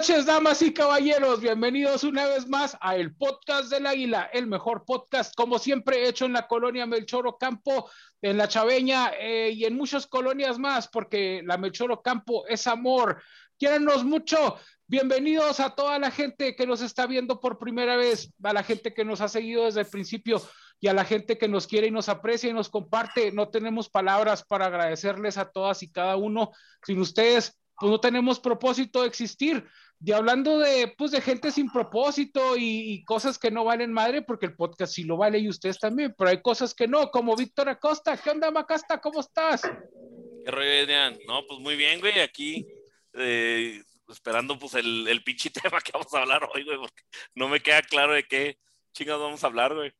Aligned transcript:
noches, 0.00 0.24
damas 0.24 0.62
y 0.62 0.72
caballeros. 0.72 1.42
Bienvenidos 1.42 2.04
una 2.04 2.24
vez 2.24 2.48
más 2.48 2.74
a 2.80 2.96
el 2.96 3.14
podcast 3.14 3.70
del 3.70 3.86
Águila, 3.86 4.30
el 4.32 4.46
mejor 4.46 4.86
podcast, 4.86 5.34
como 5.34 5.58
siempre, 5.58 6.08
hecho 6.08 6.24
en 6.24 6.32
la 6.32 6.48
colonia 6.48 6.86
Melchoro 6.86 7.36
Campo, 7.36 7.90
en 8.22 8.38
la 8.38 8.48
Chaveña 8.48 9.10
eh, 9.20 9.50
y 9.50 9.66
en 9.66 9.76
muchas 9.76 10.06
colonias 10.06 10.58
más, 10.58 10.88
porque 10.88 11.42
la 11.44 11.58
Melchoro 11.58 12.00
Campo 12.00 12.46
es 12.46 12.66
amor. 12.66 13.22
Quiéranos 13.58 14.02
mucho. 14.02 14.56
Bienvenidos 14.86 15.60
a 15.60 15.74
toda 15.74 15.98
la 15.98 16.10
gente 16.10 16.56
que 16.56 16.66
nos 16.66 16.80
está 16.80 17.06
viendo 17.06 17.38
por 17.38 17.58
primera 17.58 17.96
vez, 17.96 18.32
a 18.42 18.54
la 18.54 18.62
gente 18.62 18.94
que 18.94 19.04
nos 19.04 19.20
ha 19.20 19.28
seguido 19.28 19.66
desde 19.66 19.82
el 19.82 19.86
principio 19.86 20.40
y 20.80 20.88
a 20.88 20.94
la 20.94 21.04
gente 21.04 21.36
que 21.36 21.46
nos 21.46 21.66
quiere 21.66 21.88
y 21.88 21.90
nos 21.90 22.08
aprecia 22.08 22.48
y 22.48 22.54
nos 22.54 22.70
comparte. 22.70 23.32
No 23.32 23.50
tenemos 23.50 23.90
palabras 23.90 24.44
para 24.44 24.64
agradecerles 24.64 25.36
a 25.36 25.50
todas 25.50 25.82
y 25.82 25.92
cada 25.92 26.16
uno. 26.16 26.52
Sin 26.86 26.98
ustedes, 27.00 27.60
pues 27.80 27.90
no 27.90 27.98
tenemos 27.98 28.38
propósito 28.38 29.00
de 29.00 29.08
existir. 29.08 29.66
Y 30.02 30.12
hablando 30.12 30.58
de, 30.58 30.94
pues, 30.96 31.10
de 31.10 31.20
gente 31.20 31.50
sin 31.50 31.70
propósito 31.70 32.56
y, 32.56 33.04
cosas 33.04 33.38
que 33.38 33.50
no 33.50 33.64
valen 33.64 33.92
madre, 33.92 34.22
porque 34.22 34.46
el 34.46 34.56
podcast 34.56 34.94
sí 34.94 35.04
lo 35.04 35.18
vale 35.18 35.38
y 35.38 35.48
ustedes 35.48 35.78
también, 35.78 36.14
pero 36.16 36.30
hay 36.30 36.40
cosas 36.40 36.74
que 36.74 36.88
no, 36.88 37.10
como 37.10 37.36
Víctor 37.36 37.68
Acosta. 37.68 38.16
¿Qué 38.16 38.30
onda, 38.30 38.50
Macasta? 38.50 39.00
¿Cómo 39.00 39.20
estás? 39.20 39.60
¿Qué 39.62 40.50
rollo, 40.50 40.82
Adrián? 40.82 41.18
No, 41.26 41.46
pues 41.46 41.60
muy 41.60 41.76
bien, 41.76 42.00
güey, 42.00 42.18
aquí 42.20 42.66
eh, 43.12 43.82
esperando 44.08 44.58
pues 44.58 44.74
el, 44.74 45.06
el 45.06 45.22
pinche 45.22 45.50
tema 45.62 45.80
que 45.80 45.92
vamos 45.92 46.12
a 46.14 46.20
hablar 46.20 46.48
hoy, 46.54 46.64
güey, 46.64 46.78
porque 46.78 47.02
no 47.34 47.48
me 47.48 47.60
queda 47.60 47.82
claro 47.82 48.14
de 48.14 48.24
qué 48.24 48.58
chingados 48.92 49.22
vamos 49.22 49.44
a 49.44 49.48
hablar, 49.48 49.74
güey. 49.74 49.92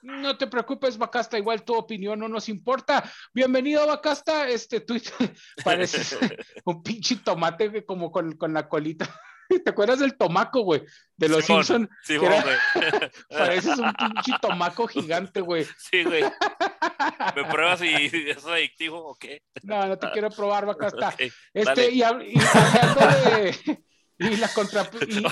No 0.00 0.38
te 0.38 0.46
preocupes, 0.46 0.96
Bacasta, 0.96 1.38
igual 1.38 1.64
tu 1.64 1.74
opinión 1.74 2.20
no 2.20 2.28
nos 2.28 2.48
importa. 2.48 3.10
Bienvenido, 3.34 3.84
Bacasta. 3.84 4.48
Este 4.48 4.80
tweet 4.80 5.02
parece 5.64 6.16
un 6.64 6.82
pinche 6.82 7.16
tomate 7.16 7.84
como 7.84 8.12
con, 8.12 8.36
con, 8.36 8.52
la 8.52 8.68
colita. 8.68 9.12
¿Te 9.64 9.70
acuerdas 9.70 10.00
del 10.00 10.16
tomaco, 10.16 10.62
güey? 10.62 10.82
De 11.16 11.28
los 11.28 11.44
Simpsons. 11.44 11.88
Sí, 12.02 12.16
güey. 12.16 12.30
Pareces 13.28 13.78
un 13.78 13.92
pinche 13.92 14.32
tomaco 14.40 14.86
gigante, 14.86 15.40
güey. 15.40 15.66
Sí, 15.90 16.04
güey. 16.04 16.22
¿Me 17.34 17.44
pruebas 17.44 17.80
si 17.80 17.88
es 17.88 18.44
adictivo 18.44 18.98
o 18.98 19.14
qué? 19.14 19.42
No, 19.62 19.86
no 19.86 19.98
te 19.98 20.10
quiero 20.10 20.30
probar, 20.30 20.66
Bacasta. 20.66 21.14
este, 21.54 21.90
y, 21.90 21.98
y 21.98 22.02
hablando 22.02 23.00
de 23.30 23.84
y 24.20 24.36
la 24.36 24.48
contra... 24.48 24.82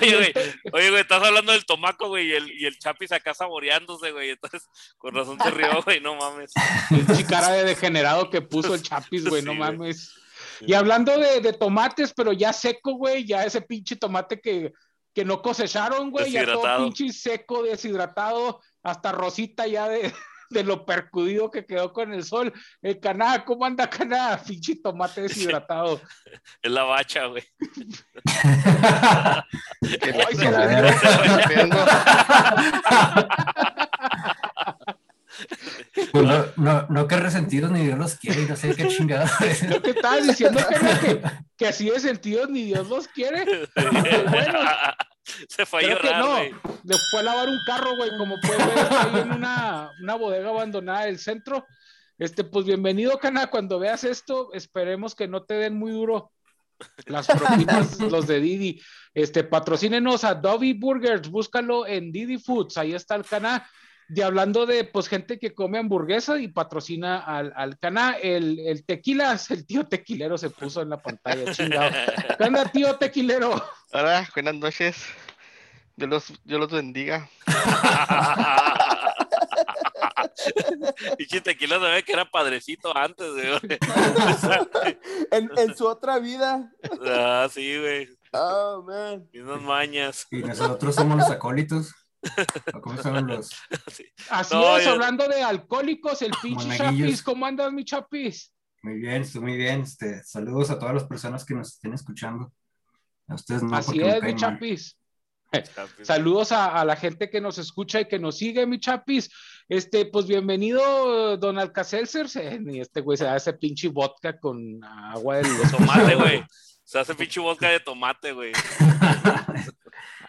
oye, 0.01 0.17
güey, 0.17 0.33
oye, 0.73 0.91
güey, 0.91 1.01
estás 1.01 1.23
hablando 1.23 1.51
del 1.51 1.67
tomaco, 1.67 2.09
güey, 2.09 2.29
y 2.29 2.33
el, 2.35 2.53
y 2.53 2.67
el 2.67 2.79
Chapis 2.79 3.11
acá 3.13 3.35
saboreándose, 3.35 4.13
güey. 4.13 4.31
Entonces, 4.31 4.69
con 4.97 5.15
razón 5.15 5.39
te 5.39 5.51
rió, 5.51 5.83
güey, 5.83 6.01
no 6.01 6.15
mames. 6.15 6.53
Pinche 6.89 7.27
cara 7.27 7.51
de 7.51 7.65
degenerado 7.65 8.31
que 8.31 8.43
puso 8.43 8.75
el 8.75 8.83
Chapis, 8.83 9.29
güey, 9.29 9.43
no 9.43 9.55
mames. 9.55 10.15
Y 10.61 10.75
hablando 10.75 11.19
de, 11.19 11.41
de, 11.41 11.53
tomates, 11.53 12.13
pero 12.15 12.33
ya 12.33 12.53
seco, 12.53 12.95
güey, 12.95 13.25
ya 13.25 13.45
ese 13.45 13.63
pinche 13.63 13.97
tomate 13.97 14.41
que, 14.41 14.73
que 15.15 15.25
no 15.25 15.43
cosecharon, 15.43 16.11
güey, 16.11 16.33
ya 16.33 16.45
todo 16.45 16.85
pinche 16.85 17.13
seco, 17.13 17.63
deshidratado, 17.63 18.61
hasta 18.83 19.13
rosita 19.13 19.67
ya 19.67 19.89
de, 19.89 20.13
de 20.51 20.65
lo 20.65 20.85
percudido 20.85 21.51
que 21.51 21.67
quedó 21.67 21.93
con 21.93 22.13
el 22.13 22.25
sol. 22.25 22.53
El 22.83 23.01
caná, 23.01 23.45
¿cómo 23.45 23.65
anda 23.65 23.89
caná? 23.89 24.41
Pinche 24.47 24.77
tomate 24.77 25.23
deshidratado. 25.23 26.01
Es 26.63 26.71
la 26.71 26.85
bacha, 26.85 27.27
güey. 27.27 27.43
Pues 36.13 36.25
no, 36.25 36.45
no, 36.57 36.87
no, 36.89 37.09
que 37.09 37.17
resentidos 37.17 37.71
ni 37.71 37.85
Dios 37.85 37.99
los 37.99 38.15
quiere, 38.17 38.47
no 38.47 38.57
sé 38.57 38.75
qué 38.75 38.89
chingada. 38.89 39.31
Estabas 39.85 40.27
diciendo 40.27 40.61
que, 40.69 41.23
que, 41.57 41.67
así 41.67 41.89
de 41.89 42.01
sentidos 42.01 42.51
ni 42.51 42.65
Dios 42.65 42.89
los 42.89 43.09
quiere. 43.09 43.45
bueno, 44.29 44.59
Se 45.49 45.67
fue 45.67 45.85
a 45.85 45.89
llorar, 45.89 46.21
no. 46.21 46.39
Le 46.85 46.97
fue 47.11 47.21
a 47.21 47.23
lavar 47.23 47.49
un 47.49 47.59
carro, 47.67 47.97
güey, 47.97 48.11
como 48.17 48.37
puede 48.41 48.59
ver 48.59 48.87
ahí 48.91 49.21
en 49.21 49.33
una, 49.33 49.91
una 50.01 50.15
bodega 50.15 50.51
abandonada 50.51 51.07
del 51.07 51.19
centro. 51.19 51.67
Este, 52.19 52.45
pues 52.45 52.65
bienvenido, 52.65 53.19
Cana. 53.19 53.49
Cuando 53.49 53.79
veas 53.79 54.05
esto, 54.05 54.53
esperemos 54.53 55.15
que 55.15 55.29
no 55.29 55.43
te 55.43 55.55
den 55.55 55.77
muy 55.77 55.93
duro 55.93 56.33
las 57.07 57.27
propinas, 57.27 58.01
los 58.01 58.27
de 58.27 58.41
Didi. 58.41 58.81
Este, 59.15 59.45
patrocínenos 59.45 60.25
a 60.25 60.35
Dobby 60.35 60.75
Burgers, 60.75 61.29
búscalo 61.29 61.87
en 61.87 62.13
Didi 62.13 62.39
Foods, 62.39 62.77
ahí 62.77 62.95
está 62.95 63.17
el 63.17 63.25
Cana. 63.25 63.69
De 64.09 64.23
hablando 64.23 64.67
de 64.67 64.85
pues 64.85 65.09
gente 65.09 65.39
que 65.39 65.55
come 65.55 65.79
hamburguesa 65.79 66.39
y 66.39 66.49
patrocina 66.49 67.19
al, 67.19 67.53
al 67.57 67.79
Cana, 67.79 68.17
el, 68.23 68.61
el 68.61 68.85
tequila, 68.85 69.39
el 69.51 69.67
tío 69.67 69.87
tequilero 69.87 70.39
se 70.39 70.51
puso 70.51 70.83
en 70.83 70.91
la 70.91 71.03
pantalla, 71.03 71.53
chingado. 71.53 71.91
¿Qué 72.39 72.45
onda, 72.45 72.65
tío 72.67 72.97
tequilero? 72.97 73.63
Hola, 73.93 74.29
buenas 74.35 74.55
noches. 74.55 75.05
Yo 75.97 76.07
los, 76.07 76.33
yo 76.45 76.59
los 76.59 76.71
bendiga. 76.71 77.29
y 81.19 81.27
que 81.27 81.41
tequila 81.41 81.79
ve 81.79 82.05
que 82.05 82.13
era 82.13 82.31
padrecito 82.31 82.97
antes, 82.97 83.33
güey. 83.33 83.79
en, 85.31 85.51
en, 85.57 85.77
su 85.77 85.87
otra 85.87 86.19
vida. 86.19 86.71
Ah, 87.05 87.49
sí, 87.51 87.79
güey. 87.79 88.09
Oh, 88.33 88.83
man. 88.87 89.29
Y 89.33 89.39
unas 89.39 89.63
mañas. 89.63 90.27
Y 90.31 90.43
nosotros 90.43 90.95
somos 90.95 91.19
los 91.19 91.31
acólitos. 91.31 91.95
¿Cómo 92.83 93.03
son 93.03 93.27
los? 93.27 93.51
Así 94.31 94.57
es, 94.57 94.87
hablando 94.87 95.29
de 95.29 95.43
alcohólicos, 95.43 96.23
el 96.23 96.33
pinche 96.43 96.77
Chapis. 96.77 97.23
¿Cómo 97.23 97.47
andas, 97.47 97.73
mi 97.73 97.85
Chapis? 97.85 98.53
Muy 98.83 98.99
bien, 98.99 99.23
estoy 99.23 99.41
muy 99.41 99.57
bien. 99.57 99.83
Este, 99.83 100.23
saludos 100.23 100.71
a 100.71 100.79
todas 100.79 100.95
las 100.95 101.05
personas 101.05 101.45
que 101.45 101.55
nos 101.55 101.75
estén 101.75 101.95
escuchando. 101.95 102.53
A 103.29 103.35
ustedes 103.35 103.63
no. 103.63 103.77
Así 103.77 104.01
es, 104.01 104.23
mi 104.23 104.35
Chapis. 104.37 104.97
Saludos 106.03 106.53
a, 106.53 106.85
la 106.85 106.97
gente 106.97 107.31
que 107.31 107.41
nos 107.41 107.59
escucha 107.59 108.01
y 108.01 108.09
que 108.09 108.19
nos 108.19 108.39
sigue, 108.39 108.67
mi 108.67 108.79
chapis. 108.79 109.31
Este, 109.69 110.07
pues 110.07 110.27
bienvenido, 110.27 111.37
don 111.37 111.59
Alcacelser. 111.59 112.27
Y 112.67 112.81
este 112.81 113.01
güey 113.01 113.17
se 113.17 113.25
da 113.25 113.37
ese 113.37 113.53
pinche 113.53 113.89
vodka 113.89 114.39
con 114.39 114.83
agua 114.85 115.37
de 115.37 115.43
tomate, 115.71 116.15
güey. 116.15 116.45
Se 116.85 116.99
hace 116.99 117.15
pinche 117.15 117.41
vodka 117.41 117.69
de 117.69 117.81
tomate, 117.81 118.33
güey. 118.33 118.53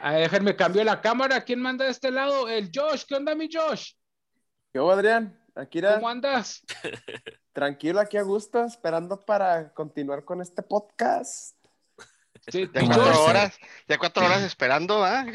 A 0.07 0.13
déjenme 0.13 0.55
cambio 0.55 0.85
la 0.85 1.01
cámara. 1.01 1.43
¿Quién 1.43 1.59
manda 1.59 1.83
de 1.83 1.91
este 1.91 2.11
lado? 2.11 2.47
El 2.47 2.71
Josh. 2.73 3.03
¿Qué 3.05 3.15
onda, 3.15 3.35
mi 3.35 3.49
Josh? 3.51 3.91
¿Qué 4.71 4.79
Adrián? 4.79 5.37
Aquí 5.53 5.81
¿Cómo 5.81 6.07
andas? 6.07 6.63
Tranquilo, 7.51 7.99
aquí 7.99 8.15
a 8.15 8.21
gusto, 8.21 8.63
esperando 8.63 9.19
para 9.19 9.73
continuar 9.73 10.23
con 10.23 10.41
este 10.41 10.63
podcast. 10.63 11.57
Sí, 12.47 12.69
ya 12.73 12.85
cuatro 12.85 13.21
horas, 13.25 13.57
ya 13.85 13.97
cuatro 13.97 14.25
horas 14.25 14.43
esperando, 14.43 15.03
¿ah? 15.03 15.25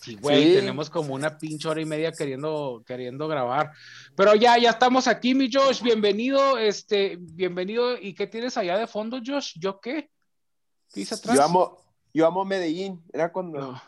Sí, 0.00 0.16
güey, 0.16 0.54
tenemos 0.54 0.88
como 0.88 1.12
una 1.12 1.36
pinche 1.36 1.68
hora 1.68 1.82
y 1.82 1.84
media 1.84 2.10
queriendo, 2.10 2.82
queriendo 2.86 3.28
grabar. 3.28 3.72
Pero 4.16 4.34
ya, 4.34 4.56
ya 4.56 4.70
estamos 4.70 5.06
aquí, 5.06 5.34
mi 5.34 5.50
Josh. 5.52 5.82
Bienvenido, 5.82 6.56
este, 6.56 7.18
bienvenido. 7.20 7.98
¿Y 7.98 8.14
qué 8.14 8.26
tienes 8.26 8.56
allá 8.56 8.78
de 8.78 8.86
fondo, 8.86 9.20
Josh? 9.22 9.58
¿Yo 9.58 9.78
qué? 9.80 10.08
¿Qué 10.94 11.00
dice 11.00 11.14
atrás? 11.14 11.36
Yo 11.36 11.44
amo, 11.44 11.76
yo 12.14 12.26
amo 12.26 12.44
Medellín. 12.46 13.04
Era 13.12 13.30
cuando, 13.30 13.78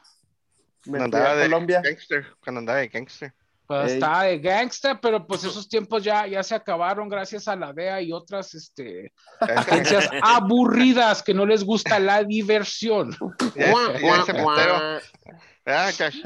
cuando 0.85 1.05
andaba 1.05 1.37
de 1.37 1.45
Colombia. 1.45 1.81
Gangster, 1.83 2.27
cuando 2.43 2.59
andaba 2.61 2.79
de 2.79 2.89
gangster. 2.89 3.33
Pues 3.71 3.93
estaba 3.93 4.25
de 4.25 4.41
gangster, 4.41 4.99
pero 5.01 5.25
pues 5.25 5.45
esos 5.45 5.69
tiempos 5.69 6.03
ya, 6.03 6.27
ya 6.27 6.43
se 6.43 6.57
acabaron 6.57 7.09
gracias 7.09 7.47
a 7.47 7.55
la 7.55 7.73
DEA 7.73 8.03
y 8.03 8.13
otras 8.13 8.53
este, 8.55 9.13
agencias 9.41 10.11
aburridas 10.23 11.23
que 11.23 11.33
no 11.33 11.47
les 11.47 11.63
gusta 11.63 11.99
la 12.01 12.25
diversión. 12.25 13.17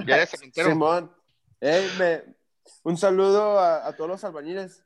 Ya, 0.06 0.26
Simón, 0.54 1.10
un 2.82 2.96
saludo 2.96 3.58
a, 3.58 3.92
todos 3.94 4.08
los 4.08 4.24
albañiles. 4.24 4.82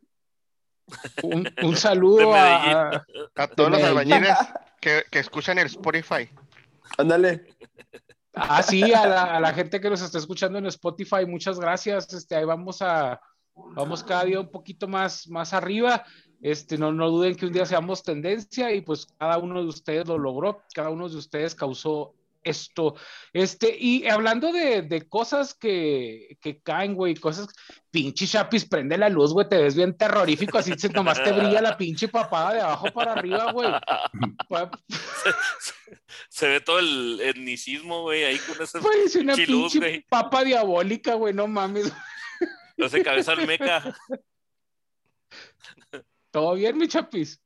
Un, 1.23 1.49
un 1.63 1.77
saludo 1.77 2.35
a, 2.35 3.05
a, 3.37 3.47
todos 3.49 3.71
los 3.71 3.83
albañiles 3.83 4.37
que, 4.81 5.05
que 5.13 5.21
escuchan 5.21 5.59
el 5.59 5.67
Spotify. 5.67 6.29
Ándale. 6.97 7.47
Ah, 8.35 8.63
sí, 8.63 8.93
a 8.93 9.41
la, 9.41 9.53
gente 9.53 9.81
que 9.81 9.91
nos 9.91 10.03
está 10.03 10.19
escuchando 10.19 10.59
en 10.59 10.67
Spotify, 10.67 11.27
muchas 11.27 11.59
gracias. 11.59 12.13
Este, 12.13 12.37
ahí 12.37 12.45
vamos 12.45 12.83
a, 12.83 13.21
vamos 13.55 14.05
cada 14.05 14.25
día 14.25 14.41
un 14.41 14.51
poquito 14.51 14.87
más, 14.87 15.29
más 15.29 15.53
arriba. 15.53 16.05
Este, 16.41 16.79
no, 16.79 16.93
no 16.93 17.11
duden 17.11 17.35
que 17.35 17.47
un 17.47 17.53
día 17.53 17.67
seamos 17.67 18.03
tendencia 18.03 18.73
y 18.73 18.81
pues 18.81 19.07
cada 19.19 19.39
uno 19.39 19.61
de 19.61 19.69
ustedes 19.69 20.07
lo 20.07 20.19
logró, 20.19 20.63
cada 20.73 20.91
uno 20.91 21.09
de 21.09 21.17
ustedes 21.17 21.55
causó 21.55 22.15
esto. 22.49 22.95
Este, 23.33 23.77
y 23.79 24.07
hablando 24.07 24.53
de, 24.53 24.83
de 24.83 25.09
cosas 25.09 25.55
que, 25.55 26.37
que 26.41 26.61
caen, 26.61 26.95
güey, 26.95 27.15
cosas, 27.15 27.49
pinche 27.91 28.27
chapis, 28.27 28.65
prende 28.65 28.99
la 28.99 29.09
luz, 29.09 29.33
güey, 29.33 29.49
te 29.49 29.59
ves 29.59 29.75
bien 29.75 29.97
terrorífico, 29.97 30.59
así 30.59 30.73
se, 30.77 30.89
nomás 30.89 31.23
te 31.23 31.33
brilla 31.33 31.61
la 31.61 31.77
pinche 31.77 32.09
papada 32.09 32.55
de 32.55 32.61
abajo 32.61 32.87
para 32.93 33.13
arriba, 33.13 33.53
güey. 33.53 33.69
se, 36.29 36.49
ve 36.49 36.61
todo 36.61 36.79
el 36.79 37.21
etnicismo, 37.21 38.03
güey, 38.03 38.25
ahí 38.25 38.39
con 38.39 38.63
ese 38.63 38.81
Güey, 38.81 39.03
es 39.05 39.17
una 39.17 39.35
pinche 39.35 40.05
papa 40.09 40.45
diabólica, 40.45 41.15
güey, 41.15 41.35
no 41.35 41.47
mames. 41.47 41.93
No 42.77 42.89
sé, 42.89 43.03
cabeza 43.03 43.33
al 43.33 43.47
meca. 43.47 43.97
¿Todo 46.31 46.55
bien, 46.55 46.79
mi 46.79 46.87
chapis? 46.87 47.41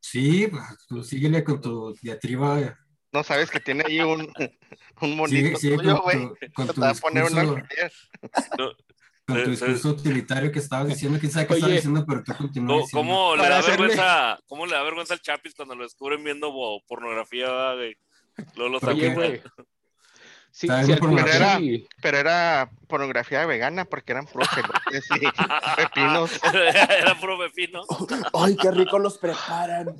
Sí, 0.00 0.48
pues 0.88 1.08
síguele 1.08 1.42
con 1.42 1.60
tu 1.60 1.92
diatriba 2.00 2.78
No 3.12 3.22
sabes 3.22 3.50
que 3.50 3.60
tiene 3.60 3.84
ahí 3.86 4.00
un, 4.00 4.30
un 5.00 5.16
monito 5.16 5.58
sigue 5.58 5.76
tuyo, 5.76 5.94
con 5.96 6.02
güey. 6.04 6.18
tu, 6.18 6.52
con 6.54 6.66
tu 6.66 6.72
un 7.26 7.34
discurso, 7.34 7.62
alfiler. 7.62 7.92
No, 8.58 8.72
con 9.26 9.36
tu 9.36 9.42
Eh, 9.42 9.50
discurso 9.50 9.88
utilitario 9.90 10.52
que 10.52 10.58
estabas 10.58 10.88
diciendo, 10.88 11.18
quién 11.18 11.32
sabe 11.32 11.46
qué 11.46 11.54
estabas 11.54 11.74
diciendo, 11.76 12.04
pero 12.06 12.22
tú 12.24 12.34
continúas 12.36 12.90
¿Cómo, 12.92 13.36
le 13.36 13.48
da 13.48 13.60
vergüenza, 13.62 14.38
¿Cómo 14.46 14.66
le 14.66 14.72
da 14.72 14.82
vergüenza 14.82 15.14
al 15.14 15.20
Chapis 15.20 15.54
cuando 15.54 15.74
lo 15.74 15.84
descubren 15.84 16.22
viendo 16.24 16.50
bo- 16.52 16.82
pornografía, 16.86 17.46
¿verdad, 17.46 17.76
güey? 17.76 17.96
Luego 18.56 18.72
lo 18.72 18.80
güey. 19.14 19.42
Sí, 20.58 20.66
pornografía. 20.96 21.58
pinche- 21.58 21.86
Pero 22.02 22.18
era 22.18 22.68
pornografía 22.88 23.46
vegana 23.46 23.84
porque 23.84 24.10
eran 24.10 24.26
puros 24.26 24.48
pepinos. 25.76 26.32
Era 27.00 27.14
puro 27.20 27.38
pepino. 27.38 27.82
Ay, 28.34 28.56
qué 28.56 28.72
rico 28.72 28.98
los 28.98 29.18
preparan. 29.18 29.94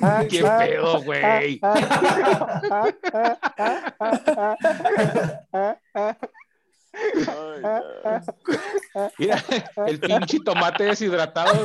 Ay, 0.00 0.28
qué 0.28 0.42
pedo, 0.58 1.02
güey. 1.02 1.60
Mira, 9.18 9.42
el 9.86 9.98
pinche 10.00 10.38
tomate 10.40 10.84
deshidratado 10.84 11.64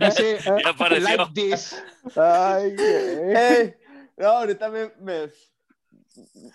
dice 0.00 0.38
like 1.00 1.26
this. 1.34 1.82
Ay, 2.16 2.74
güey. 2.76 3.74
No, 4.18 4.28
ahorita 4.28 4.68
me, 4.68 4.90
me, 5.00 5.30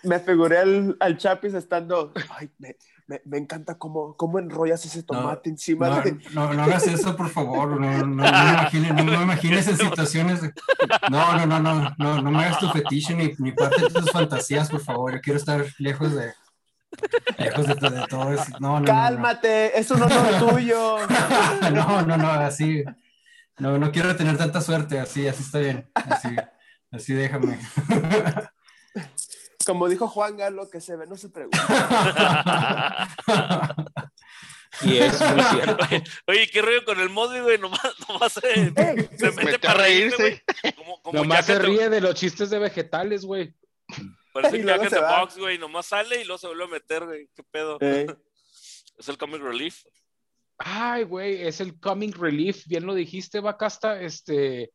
me 0.02 0.18
figuré 0.20 0.58
al, 0.58 0.96
al 1.00 1.16
Chapis 1.16 1.54
estando. 1.54 2.12
Ay, 2.30 2.50
me, 2.58 2.76
me, 3.06 3.20
me 3.24 3.38
encanta 3.38 3.76
cómo, 3.78 4.16
cómo 4.16 4.38
enrollas 4.38 4.84
ese 4.84 5.02
tomate 5.02 5.50
encima 5.50 5.88
No, 5.88 6.00
de. 6.02 6.12
no, 6.32 6.52
no 6.54 6.62
hagas 6.62 6.86
eso, 6.86 7.16
por 7.16 7.28
favor. 7.30 7.80
No, 7.80 8.06
no, 8.06 8.24
imagines, 8.26 8.94
no 8.94 9.22
imagines 9.22 9.68
en 9.68 9.76
situaciones. 9.78 10.42
de- 10.42 10.52
No, 11.10 11.36
no, 11.38 11.46
no, 11.46 11.60
no, 11.60 11.94
no, 11.98 12.22
no 12.22 12.30
me 12.30 12.44
hagas 12.44 12.58
tu 12.60 12.68
fetiche 12.70 13.14
ni, 13.14 13.32
ni 13.38 13.52
parte 13.52 13.82
de 13.82 13.88
tus 13.88 14.10
fantasías, 14.10 14.70
por 14.70 14.80
favor. 14.80 15.14
Yo 15.14 15.20
quiero 15.20 15.38
estar 15.38 15.64
lejos 15.78 16.14
de, 16.14 16.32
lejos 17.38 17.66
de, 17.66 17.74
de 17.90 18.06
todo 18.08 18.32
eso. 18.32 18.44
No, 18.60 18.80
no, 18.80 18.80
no, 18.80 18.80
no. 18.80 18.84
Cálmate, 18.84 19.78
es 19.78 19.90
un 19.90 20.02
honor 20.02 20.38
tuyo. 20.50 20.96
No, 21.72 22.02
no, 22.02 22.16
no, 22.16 22.30
así. 22.30 22.84
No, 23.58 23.78
no 23.78 23.90
quiero 23.92 24.14
tener 24.16 24.36
tanta 24.36 24.60
suerte, 24.60 24.98
así, 24.98 25.26
así 25.28 25.42
está 25.42 25.58
bien. 25.60 25.88
Así, 25.94 26.28
así 26.94 27.12
déjame. 27.12 27.58
Como 29.66 29.88
dijo 29.88 30.08
Juan 30.08 30.36
Galo, 30.36 30.68
que 30.68 30.80
se 30.80 30.94
ve, 30.96 31.06
no 31.06 31.16
se 31.16 31.30
pregunta. 31.30 33.08
Y 34.82 34.98
es 34.98 35.20
muy 35.20 35.42
cierto. 35.42 35.86
Oye, 36.26 36.48
¿qué 36.50 36.60
rollo 36.60 36.84
con 36.84 37.00
el 37.00 37.08
Modi, 37.08 37.40
güey? 37.40 37.58
Nomás, 37.58 37.80
nomás 38.08 38.32
se, 38.32 38.40
se 38.40 38.70
mete 38.70 39.44
Mete 39.44 39.58
para 39.60 39.84
reírse, 39.84 40.16
reírse. 40.16 40.44
güey. 40.62 40.74
Como, 40.74 41.02
como 41.02 41.18
Nomás 41.20 41.46
se 41.46 41.58
ríe 41.58 41.88
de 41.88 42.00
los 42.00 42.14
chistes 42.14 42.50
de 42.50 42.58
vegetales, 42.58 43.24
güey. 43.24 43.54
Parece 44.32 44.58
que 44.58 44.66
Jack 44.66 44.90
the. 44.90 45.00
Box, 45.00 45.38
güey. 45.38 45.58
Nomás 45.58 45.86
sale 45.86 46.20
y 46.20 46.24
luego 46.24 46.38
se 46.38 46.48
vuelve 46.48 46.64
a 46.64 46.68
meter, 46.68 47.04
güey. 47.04 47.28
¿Qué 47.34 47.42
pedo? 47.44 47.78
Eh, 47.80 48.06
Es 48.98 49.08
el 49.08 49.18
comic 49.18 49.42
relief. 49.42 49.84
Ay, 50.58 51.02
güey, 51.02 51.42
es 51.42 51.60
el 51.60 51.80
Coming 51.80 52.12
Relief, 52.12 52.64
bien 52.66 52.86
lo 52.86 52.94
dijiste, 52.94 53.40
Bacasta. 53.40 54.00
Este, 54.00 54.70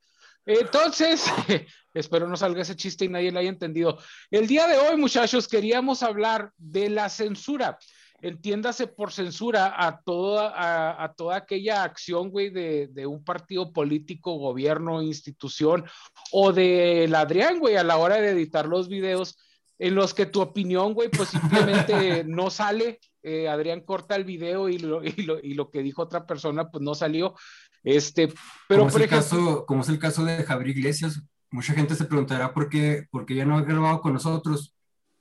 entonces, 0.46 1.26
espero 1.94 2.28
no 2.28 2.38
salga 2.38 2.62
ese 2.62 2.76
chiste 2.76 3.06
y 3.06 3.10
nadie 3.10 3.32
lo 3.32 3.40
haya 3.40 3.50
entendido. 3.50 3.98
El 4.32 4.48
día 4.48 4.68
de 4.68 4.78
hoy, 4.78 4.98
muchachos, 4.98 5.48
queríamos 5.48 6.04
hablar 6.04 6.52
de 6.58 6.90
la 6.90 7.10
censura. 7.10 7.78
Entiéndase 8.22 8.88
por 8.88 9.14
censura 9.14 9.74
a 9.78 10.02
toda, 10.02 10.50
a, 10.50 11.04
a 11.04 11.14
toda 11.14 11.38
aquella 11.38 11.84
acción, 11.84 12.30
güey, 12.30 12.50
de, 12.50 12.88
de 12.88 13.06
un 13.06 13.24
partido 13.24 13.72
político, 13.72 14.34
gobierno, 14.34 15.02
institución, 15.02 15.86
o 16.32 16.52
del 16.52 17.16
Adrián, 17.16 17.60
güey, 17.60 17.78
a 17.78 17.84
la 17.84 17.98
hora 17.98 18.18
de 18.18 18.32
editar 18.32 18.66
los 18.66 18.90
videos 18.90 19.38
en 19.80 19.96
los 19.96 20.14
que 20.14 20.26
tu 20.26 20.42
opinión, 20.42 20.94
güey, 20.94 21.10
pues 21.10 21.30
simplemente 21.30 22.24
no 22.28 22.50
sale. 22.50 23.00
Eh, 23.24 23.48
Adrián 23.48 23.82
corta 23.82 24.16
el 24.16 24.26
video 24.26 24.70
y 24.70 24.78
lo, 24.78 25.04
y, 25.04 25.12
lo, 25.24 25.40
y 25.40 25.54
lo 25.54 25.70
que 25.72 25.82
dijo 25.82 26.02
otra 26.02 26.26
persona, 26.26 26.70
pues 26.70 26.84
no 26.84 26.96
salió. 26.96 27.36
Este, 27.84 28.28
pero 28.68 28.82
como, 28.82 28.88
es 28.88 28.94
por 28.94 29.02
el 29.02 29.08
ejemplo, 29.08 29.38
caso, 29.38 29.66
como 29.66 29.82
es 29.82 29.90
el 29.90 30.00
caso 30.00 30.26
de 30.26 30.44
Javier 30.44 30.78
Iglesias, 30.78 31.22
mucha 31.52 31.74
gente 31.74 31.96
se 31.96 32.06
preguntará 32.06 32.54
por 32.54 32.70
qué, 32.70 33.08
por 33.10 33.26
qué 33.26 33.36
ya 33.36 33.46
no 33.46 33.58
ha 33.58 33.62
grabado 33.62 34.02
con 34.02 34.14
nosotros. 34.14 34.76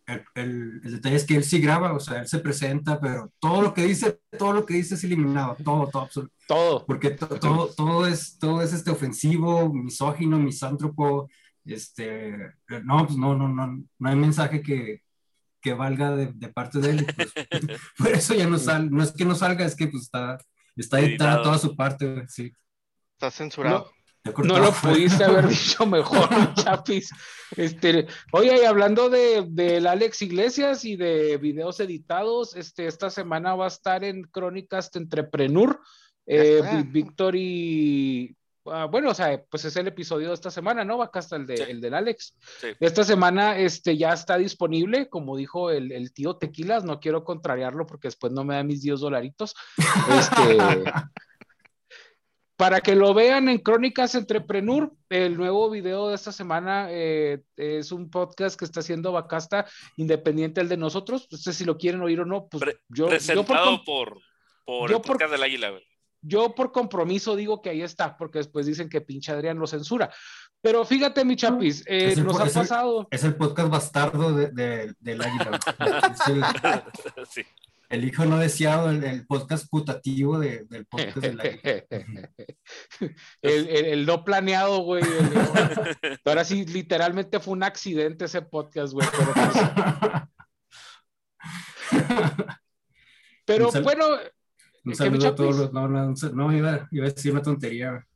El, 0.06 0.24
el- 0.34 0.80
el 0.84 0.92
detalle 0.92 1.16
es 1.16 1.24
que 1.24 1.36
él 1.36 1.44
sí 1.44 1.60
graba, 1.60 1.92
o 1.92 2.00
sea, 2.00 2.20
él 2.20 2.26
se 2.28 2.38
presenta, 2.38 2.98
pero 2.98 3.30
todo 3.38 3.60
lo 3.62 3.74
que 3.74 3.82
dice, 3.84 4.20
todo 4.38 4.52
lo 4.54 4.64
que 4.64 4.74
dice 4.74 4.94
es 4.94 5.04
eliminado, 5.04 5.56
todo, 5.62 5.86
todo, 5.88 6.08
todo. 6.12 6.30
porque 6.86 7.10
to- 7.10 7.38
todo, 7.38 7.68
todo 7.68 8.06
es, 8.06 8.38
todo 8.38 8.62
es 8.62 8.72
este 8.72 8.90
ofensivo, 8.90 9.70
misógino, 9.72 10.38
misántropo, 10.38 11.28
este, 11.66 12.34
no, 12.84 13.06
pues 13.06 13.18
no, 13.18 13.36
no, 13.36 13.48
no, 13.48 13.66
no 13.98 14.08
hay 14.08 14.16
mensaje 14.16 14.62
que, 14.62 15.02
que 15.60 15.74
valga 15.74 16.16
de, 16.16 16.32
de 16.32 16.48
parte 16.48 16.78
de 16.78 16.90
él, 16.90 17.06
pues, 17.14 17.32
por 17.98 18.08
eso 18.08 18.32
ya 18.34 18.46
no 18.48 18.58
sale, 18.58 18.88
no 18.90 19.02
es 19.02 19.12
que 19.12 19.26
no 19.26 19.34
salga, 19.34 19.66
es 19.66 19.76
que 19.76 19.88
pues 19.88 20.04
está, 20.04 20.38
está 20.82 21.00
editada 21.00 21.42
toda 21.42 21.58
su 21.58 21.74
parte, 21.76 22.06
güey, 22.06 22.28
sí. 22.28 22.52
Está 23.14 23.30
censurado. 23.30 23.90
No 24.44 24.58
lo 24.58 24.72
pudiste 24.72 25.24
haber 25.24 25.48
dicho 25.48 25.86
mejor, 25.86 26.28
Chapis. 26.54 27.10
Este, 27.56 28.06
oye, 28.32 28.62
y 28.62 28.64
hablando 28.64 29.08
de, 29.08 29.46
del 29.48 29.86
Alex 29.86 30.22
Iglesias 30.22 30.84
y 30.84 30.96
de 30.96 31.36
videos 31.38 31.80
editados, 31.80 32.54
este, 32.56 32.86
esta 32.86 33.10
semana 33.10 33.54
va 33.54 33.66
a 33.66 33.68
estar 33.68 34.04
en 34.04 34.22
Crónicas 34.22 34.90
de 34.90 35.00
Entrepreneur. 35.00 35.80
Eh, 36.26 36.84
Víctor 36.86 37.34
y. 37.36 38.36
ah, 38.72 38.86
bueno, 38.86 39.10
o 39.10 39.14
sea, 39.14 39.42
pues 39.50 39.64
es 39.64 39.76
el 39.76 39.86
episodio 39.88 40.28
de 40.28 40.34
esta 40.34 40.50
semana, 40.50 40.84
¿no? 40.84 41.02
Acá 41.02 41.20
el, 41.32 41.46
de, 41.46 41.56
Sí. 41.56 41.62
el 41.68 41.80
del 41.80 41.94
Alex. 41.94 42.36
Sí. 42.60 42.68
Esta 42.80 43.04
semana 43.04 43.58
este, 43.58 43.96
ya 43.96 44.12
está 44.12 44.36
disponible, 44.38 45.08
como 45.08 45.36
dijo 45.36 45.70
el, 45.70 45.92
el 45.92 46.12
tío 46.12 46.36
Tequilas, 46.36 46.84
no 46.84 47.00
quiero 47.00 47.24
contrariarlo 47.24 47.86
porque 47.86 48.08
después 48.08 48.32
no 48.32 48.44
me 48.44 48.54
da 48.54 48.62
mis 48.62 48.82
10 48.82 49.00
dolaritos. 49.00 49.54
Este, 49.76 50.58
para 52.56 52.80
que 52.80 52.96
lo 52.96 53.14
vean 53.14 53.48
en 53.48 53.58
Crónicas 53.58 54.16
Entrepreneur, 54.16 54.90
el 55.10 55.36
nuevo 55.36 55.70
video 55.70 56.08
de 56.08 56.16
esta 56.16 56.32
semana 56.32 56.88
eh, 56.90 57.40
es 57.56 57.92
un 57.92 58.10
podcast 58.10 58.58
que 58.58 58.64
está 58.64 58.80
haciendo 58.80 59.12
Bacasta, 59.12 59.64
independiente 59.96 60.60
del 60.60 60.68
de 60.68 60.76
nosotros. 60.76 61.28
No 61.30 61.38
sé 61.38 61.52
si 61.52 61.64
lo 61.64 61.78
quieren 61.78 62.02
oír 62.02 62.20
o 62.20 62.24
no, 62.24 62.48
pues 62.48 62.60
Pre- 62.64 62.72
yo, 62.88 62.96
yo, 62.96 63.04
por, 63.06 63.10
Presentado 63.10 63.64
com- 63.64 63.84
por, 63.84 64.18
por 64.64 64.90
yo 64.90 64.96
el 64.96 65.02
por- 65.02 65.12
podcast 65.12 65.30
del 65.32 65.42
Águila, 65.44 65.70
güey. 65.70 65.84
Yo 66.20 66.54
por 66.54 66.72
compromiso 66.72 67.36
digo 67.36 67.60
que 67.62 67.70
ahí 67.70 67.82
está, 67.82 68.16
porque 68.16 68.38
después 68.38 68.66
dicen 68.66 68.88
que 68.88 69.00
pinche 69.00 69.32
Adrián 69.32 69.58
lo 69.58 69.66
censura. 69.66 70.10
Pero 70.60 70.84
fíjate, 70.84 71.24
mi 71.24 71.36
chapis, 71.36 71.82
eh, 71.86 72.08
Es 72.12 72.18
el- 72.18 72.24
nos 72.26 72.40
ha 72.40 72.44
el- 72.44 72.52
pasado. 72.52 73.06
Es 73.10 73.22
el 73.24 73.36
podcast 73.36 73.70
bastardo 73.70 74.32
de, 74.32 74.50
de- 74.50 74.94
del 74.98 75.22
águila. 75.22 75.60
el, 76.26 76.42
sí. 77.30 77.42
el 77.88 78.04
hijo 78.04 78.24
no 78.24 78.38
deseado, 78.38 78.90
el, 78.90 79.04
el 79.04 79.24
podcast 79.26 79.68
putativo 79.70 80.38
de- 80.40 80.64
del 80.64 80.84
podcast 80.86 81.16
del 81.18 81.40
águila. 81.40 81.62
el, 83.42 83.68
el- 83.68 83.84
el 83.86 84.06
no 84.06 84.24
planeado, 84.24 84.80
güey. 84.80 85.04
ahora 86.24 86.44
sí, 86.44 86.64
literalmente 86.66 87.38
fue 87.38 87.52
un 87.54 87.62
accidente 87.62 88.24
ese 88.24 88.42
podcast, 88.42 88.92
güey. 88.92 89.06
Pero, 93.44 93.70
pues, 93.70 93.72
pero 93.72 93.82
bueno, 93.84 94.04
Un 94.84 94.92
¿Qué, 94.92 95.10
mi 95.10 95.20
saludo 95.20 95.28
a 95.28 95.34
todos 95.34 95.56
los. 95.56 95.72
No, 95.72 95.88
no, 95.88 96.14
no, 96.32 96.56
iba, 96.56 96.88
iba 96.90 97.06
a 97.06 97.10
decir 97.10 97.32
una 97.32 97.42
tontería. 97.42 98.06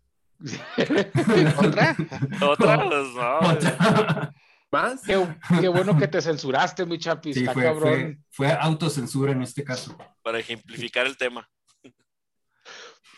¿Otra? 1.58 1.96
Otra, 2.42 2.76
no. 2.76 3.38
Otra. 3.50 4.34
¿Más? 4.70 5.02
qué, 5.02 5.36
qué 5.60 5.68
bueno 5.68 5.98
que 5.98 6.08
te 6.08 6.22
censuraste, 6.22 6.86
mi 6.86 6.98
chapis. 6.98 7.34
Sí, 7.36 7.44
fue, 7.46 7.62
cabrón. 7.62 8.24
fue, 8.30 8.48
fue 8.48 8.52
autocensura 8.52 9.32
en 9.32 9.42
este 9.42 9.62
caso. 9.62 9.96
para 10.22 10.38
ejemplificar 10.38 11.06
el 11.06 11.16
tema. 11.16 11.46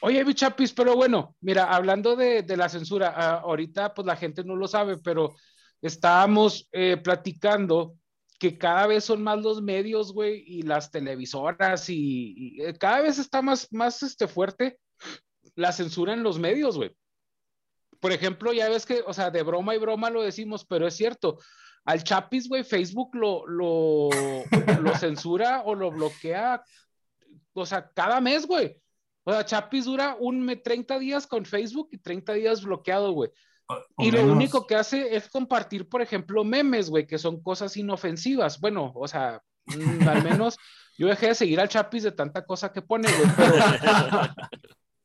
Oye, 0.01 0.23
mi 0.25 0.35
chapis, 0.35 0.73
pero 0.75 0.97
bueno, 0.97 1.35
mira, 1.41 1.65
hablando 1.65 2.15
de, 2.15 2.43
de 2.43 2.57
la 2.57 2.69
censura, 2.69 3.15
ah, 3.17 3.41
ahorita 3.43 3.95
pues 3.95 4.07
la 4.07 4.17
gente 4.17 4.45
no 4.45 4.55
lo 4.55 4.69
sabe, 4.69 4.99
pero 4.99 5.35
estábamos 5.81 6.69
eh, 6.73 6.97
platicando 6.97 7.95
que 8.38 8.59
cada 8.59 8.87
vez 8.87 9.05
son 9.05 9.23
más 9.23 9.41
los 9.41 9.62
medios, 9.62 10.12
güey, 10.12 10.45
y 10.47 10.62
las 10.62 10.91
televisoras, 10.91 11.88
y, 11.88 12.61
eh, 12.61 12.75
cada 12.79 13.00
vez 13.00 13.19
está 13.19 13.43
más, 13.43 13.73
más 13.73 14.03
este, 14.03 14.26
fuerte 14.29 14.79
la 15.55 15.73
censura 15.73 16.12
en 16.12 16.23
los 16.23 16.38
medios, 16.38 16.76
güey. 16.76 16.93
Por 18.00 18.12
ejemplo, 18.12 18.53
ya 18.53 18.69
ves 18.69 18.85
que, 18.87 19.03
o 19.07 19.14
sea, 19.14 19.31
de 19.31 19.43
broma 19.43 19.75
y 19.75 19.79
broma 19.79 20.11
lo 20.11 20.23
decimos, 20.23 20.64
pero 20.64 20.87
es 20.87 20.95
cierto. 20.95 21.38
Al 21.85 22.03
Chapis, 22.03 22.49
güey, 22.49 22.64
Facebook 22.64 23.14
lo, 23.14 23.47
lo, 23.47 24.09
lo 24.83 24.95
censura 24.97 25.62
o 25.64 25.75
lo 25.75 25.91
bloquea, 25.91 26.62
o 27.53 27.64
sea, 27.67 27.91
cada 27.95 28.21
mes, 28.21 28.47
güey. 28.47 28.76
O 29.23 29.33
sea, 29.33 29.45
Chapis 29.45 29.87
dura 29.87 30.17
un 30.19 30.45
me- 30.45 30.57
30 30.57 30.99
días 30.99 31.26
con 31.26 31.47
Facebook 31.47 31.88
y 31.93 31.99
30 31.99 32.35
días 32.35 32.62
bloqueado, 32.62 33.12
güey. 33.12 33.31
Y 33.99 34.11
lo 34.11 34.18
menos. 34.18 34.33
único 34.33 34.66
que 34.66 34.75
hace 34.75 35.16
es 35.16 35.28
compartir, 35.28 35.88
por 35.88 36.02
ejemplo, 36.02 36.44
memes, 36.44 36.90
güey, 36.90 37.06
que 37.06 37.18
son 37.18 37.42
cosas 37.42 37.76
inofensivas. 37.76 38.61
Bueno, 38.61 38.92
o 38.94 39.09
sea, 39.09 39.40
mm, 39.66 40.09
al 40.09 40.23
menos 40.23 40.56
yo 40.99 41.09
dejé 41.09 41.28
de 41.28 41.35
seguir 41.35 41.61
al 41.61 41.68
Chapis 41.68 42.02
de 42.02 42.12
tanta 42.12 42.44
cosa 42.44 42.73
que 42.73 42.83
pone, 42.83 43.09
güey, 43.11 43.30
pero 43.37 43.54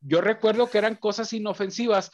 yo 0.02 0.22
recuerdo 0.22 0.70
que 0.70 0.78
eran 0.78 0.96
cosas 0.96 1.32
inofensivas. 1.34 2.12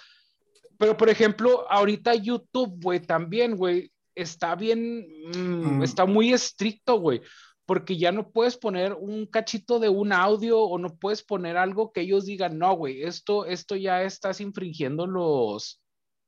Pero, 0.78 0.98
por 0.98 1.10
ejemplo, 1.10 1.66
ahorita 1.72 2.16
YouTube, 2.16 2.82
güey, 2.82 3.00
también, 3.00 3.56
güey, 3.56 3.92
está 4.14 4.56
bien, 4.56 5.08
mm, 5.36 5.78
Mm. 5.80 5.84
está 5.84 6.06
muy 6.06 6.34
estricto, 6.34 7.00
güey, 7.00 7.22
porque 7.66 7.98
ya 7.98 8.12
no 8.12 8.30
puedes 8.32 8.58
poner 8.58 8.94
un 8.94 9.26
cachito 9.26 9.80
de 9.80 9.90
un 9.90 10.12
audio 10.14 10.60
o 10.62 10.78
no 10.78 10.96
puedes 10.98 11.24
poner 11.24 11.58
algo 11.58 11.92
que 11.92 12.02
ellos 12.02 12.26
digan, 12.26 12.58
no, 12.60 12.74
güey, 12.76 13.04
esto, 13.04 13.46
esto 13.46 13.76
ya 13.76 14.04
estás 14.04 14.42
infringiendo 14.42 15.08
los, 15.08 15.82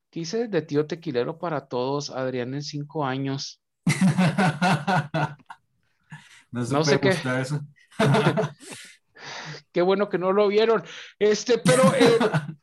¿qué 0.09 0.21
dice? 0.21 0.47
De 0.47 0.61
tío 0.61 0.85
tequilero 0.87 1.37
para 1.37 1.67
todos, 1.67 2.09
Adrián 2.09 2.53
en 2.53 2.63
cinco 2.63 3.05
años. 3.05 3.61
no, 6.51 6.83
sé 6.83 6.99
qué. 6.99 7.09
eso. 7.09 7.61
Qué 9.71 9.81
bueno 9.81 10.09
que 10.09 10.17
no 10.17 10.31
lo 10.31 10.47
vieron. 10.47 10.83
Este, 11.19 11.57
pero, 11.59 11.83
eh, 11.95 12.17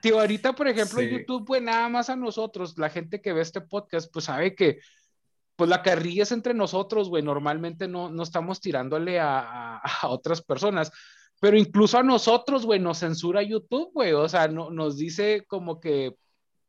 tío, 0.00 0.18
ahorita, 0.20 0.54
por 0.54 0.68
ejemplo, 0.68 1.00
Sí. 1.00 1.08
YouTube, 1.10 1.44
pues 1.46 1.62
nada 1.62 1.88
más 1.88 2.10
a 2.10 2.16
nosotros, 2.16 2.76
la 2.78 2.90
gente 2.90 3.20
que 3.20 3.32
ve 3.32 3.42
este 3.42 3.60
podcast, 3.60 4.10
pues 4.12 4.24
sabe 4.24 4.54
que, 4.54 4.78
pues 5.56 5.68
la 5.70 5.82
carrilla 5.82 6.22
es 6.22 6.32
entre 6.32 6.54
nosotros, 6.54 7.08
güey. 7.08 7.22
Normalmente 7.22 7.88
no, 7.88 8.08
no 8.10 8.22
estamos 8.22 8.60
tirándole 8.60 9.18
a, 9.20 9.40
a- 9.40 9.80
a 10.02 10.08
otras 10.08 10.40
personas, 10.42 10.90
pero 11.40 11.56
incluso 11.56 11.98
a 11.98 12.02
nosotros, 12.02 12.64
güey, 12.64 12.80
nos 12.80 12.98
censura 12.98 13.42
YouTube, 13.42 13.90
güey. 13.92 14.12
O 14.12 14.28
sea, 14.28 14.48
no, 14.48 14.70
nos 14.70 14.96
dice 14.96 15.44
como 15.48 15.80
que, 15.80 16.16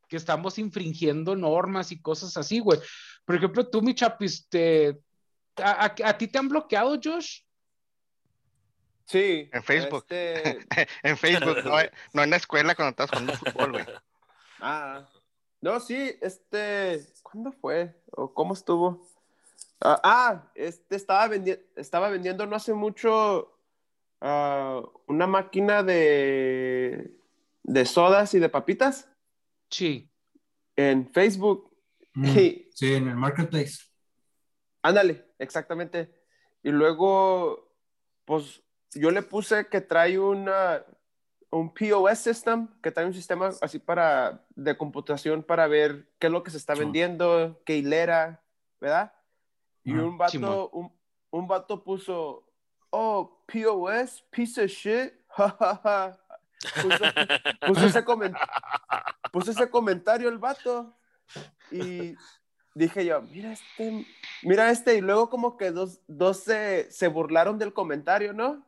que 0.09 0.17
estamos 0.17 0.57
infringiendo 0.57 1.35
normas 1.35 1.91
y 1.93 2.01
cosas 2.01 2.35
así, 2.35 2.59
güey. 2.59 2.79
Por 3.23 3.35
ejemplo, 3.35 3.65
tú, 3.69 3.81
mi 3.81 3.93
chapis, 3.95 4.49
te, 4.49 4.99
a, 5.57 5.85
a- 5.85 5.95
a 6.09 6.17
ti 6.17 6.27
te 6.27 6.37
han 6.39 6.49
bloqueado, 6.49 6.99
Josh? 7.01 7.41
Sí. 9.05 9.49
En 9.53 9.63
Facebook. 9.63 10.05
este, 10.09 10.59
En 11.03 11.17
Facebook, 11.17 11.57
no, 11.63 11.75
no 12.13 12.23
en 12.23 12.29
la 12.29 12.35
escuela 12.35 12.75
cuando 12.75 12.89
estabas 12.89 13.11
jugando 13.11 13.33
fútbol, 13.33 13.71
güey. 13.71 13.85
Ah, 14.61 15.07
no, 15.61 15.79
sí, 15.79 16.17
este, 16.21 17.05
¿cuándo 17.23 17.53
fue? 17.53 17.95
¿O 18.11 18.33
cómo 18.33 18.53
estuvo? 18.53 19.07
Ah, 19.79 20.01
ah, 20.03 20.51
este, 20.53 20.97
estaba, 20.97 21.29
vendi- 21.29 21.61
estaba 21.77 22.09
vendiendo 22.09 22.45
no 22.45 22.57
hace 22.57 22.73
mucho 22.73 23.57
ah, 24.19 24.81
una 25.07 25.27
máquina 25.27 25.81
de, 25.81 27.09
de 27.63 27.85
sodas 27.85 28.33
y 28.33 28.39
de 28.39 28.49
papitas 28.49 29.07
Sí. 29.69 30.11
en 30.75 31.09
Facebook. 31.11 31.69
Mm, 32.13 32.25
Y, 32.37 32.69
Sí, 32.73 32.93
en 32.93 33.07
el 33.09 33.15
marketplace. 33.15 33.77
ándale, 34.81 35.25
exactamente. 35.37 36.13
Y 36.63 36.69
luego, 36.71 37.73
pues, 38.25 38.61
yo 38.93 39.11
le 39.11 39.21
puse 39.21 39.67
que 39.67 39.81
trae 39.81 40.17
una, 40.19 40.83
un 41.51 41.73
POS 41.73 42.19
system, 42.19 42.67
que 42.81 42.91
trae 42.91 43.05
un 43.05 43.13
sistema 43.13 43.49
así 43.61 43.79
para, 43.79 44.45
de 44.55 44.77
computación 44.77 45.43
para 45.43 45.67
ver 45.67 46.09
qué 46.19 46.27
es 46.27 46.33
lo 46.33 46.43
que 46.43 46.51
se 46.51 46.57
está 46.57 46.73
Sí. 46.75 46.81
vendiendo, 46.81 47.61
qué 47.65 47.77
hilera, 47.77 48.41
¿verdad? 48.79 49.13
Y 49.83 49.91
un 49.93 50.17
vato, 50.17 50.69
un, 50.71 50.91
un 51.31 51.47
vato 51.47 51.83
puso, 51.83 52.47
oh, 52.91 53.43
POS, 53.47 54.23
piece 54.29 54.63
of 54.63 54.69
shit, 54.71 55.13
ja, 55.29 55.49
ja, 55.59 55.81
ja. 55.83 56.19
Puso, 56.81 57.05
puso 57.65 57.85
ese 57.85 58.03
comen- 58.05 58.37
puso 59.31 59.51
ese 59.51 59.69
comentario 59.69 60.27
el 60.29 60.37
vato 60.37 60.93
y 61.71 62.15
dije 62.75 63.05
yo, 63.05 63.21
mira 63.21 63.53
este, 63.53 64.05
mira 64.43 64.69
este, 64.71 64.95
y 64.95 65.01
luego 65.01 65.29
como 65.29 65.55
que 65.57 65.71
dos, 65.71 66.01
dos 66.07 66.43
se, 66.43 66.91
se 66.91 67.07
burlaron 67.07 67.57
del 67.57 67.73
comentario, 67.73 68.33
¿no? 68.33 68.65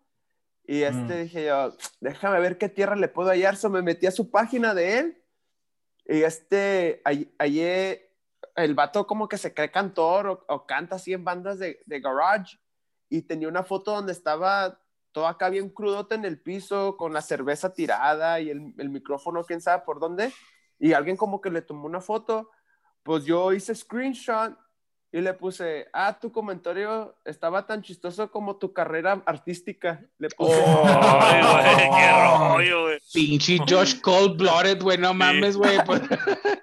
Y 0.66 0.84
este 0.84 1.16
Mm. 1.16 1.24
dije 1.24 1.46
yo, 1.48 1.76
déjame 2.00 2.40
ver 2.40 2.58
qué 2.58 2.70
tierra 2.70 2.96
le 2.96 3.08
puedo 3.10 3.30
hallar, 3.30 3.58
so 3.58 3.70
me 3.70 3.82
metí 3.82 4.06
a 4.08 4.12
su 4.12 4.30
página 4.32 4.74
de 4.74 5.00
él 5.00 5.24
y 6.06 6.24
este, 6.24 7.02
all- 7.06 7.30
hallé 7.40 8.10
el 8.56 8.74
vato 8.74 9.06
como 9.08 9.28
que 9.28 9.38
se 9.38 9.54
cree 9.54 9.72
cantor 9.72 10.28
o, 10.28 10.46
o 10.48 10.66
canta 10.66 10.96
así 10.96 11.14
en 11.14 11.24
bandas 11.26 11.60
de, 11.60 11.82
de 11.86 12.00
garage 12.00 12.58
y 13.10 13.22
tenía 13.24 13.48
una 13.48 13.64
foto 13.64 13.92
donde 13.92 14.12
estaba 14.14 14.80
todo 15.12 15.28
acá 15.28 15.50
bien 15.50 15.70
crudote 15.70 16.16
en 16.16 16.26
el 16.26 16.42
piso 16.42 16.98
con 16.98 17.14
la 17.14 17.22
cerveza 17.22 17.74
tirada 17.74 18.40
y 18.40 18.50
el, 18.50 18.74
el 18.78 18.90
micrófono 18.90 19.44
quién 19.44 19.62
sabe 19.62 19.84
por 19.86 20.00
dónde 20.00 20.32
y 20.80 20.94
alguien 20.94 21.18
como 21.18 21.42
que 21.42 21.52
le 21.52 21.62
tomó 21.62 21.86
una 21.86 22.02
foto 22.02 22.50
pues 23.04 23.26
yo 23.26 23.52
hice 23.54 23.76
screenshot 23.76 24.58
y 25.12 25.20
le 25.20 25.34
puse 25.34 25.88
ah 25.94 26.18
tu 26.20 26.32
comentario 26.32 27.16
estaba 27.26 27.66
tan 27.66 27.82
chistoso 27.82 28.32
como 28.32 28.56
tu 28.56 28.74
carrera 28.74 29.22
artística 29.26 30.02
le 30.18 30.30
puse 30.30 30.54
Ay, 30.54 31.42
güey, 31.42 31.90
qué 32.00 32.12
rollo, 32.48 32.82
güey. 32.84 33.00
Pinche 33.14 33.58
Josh 33.68 34.00
Cold 34.00 34.38
Blooded, 34.38 34.82
güey, 34.82 34.98
no 34.98 35.14
mames, 35.14 35.58
güey. 35.58 35.84
pues. 35.86 36.02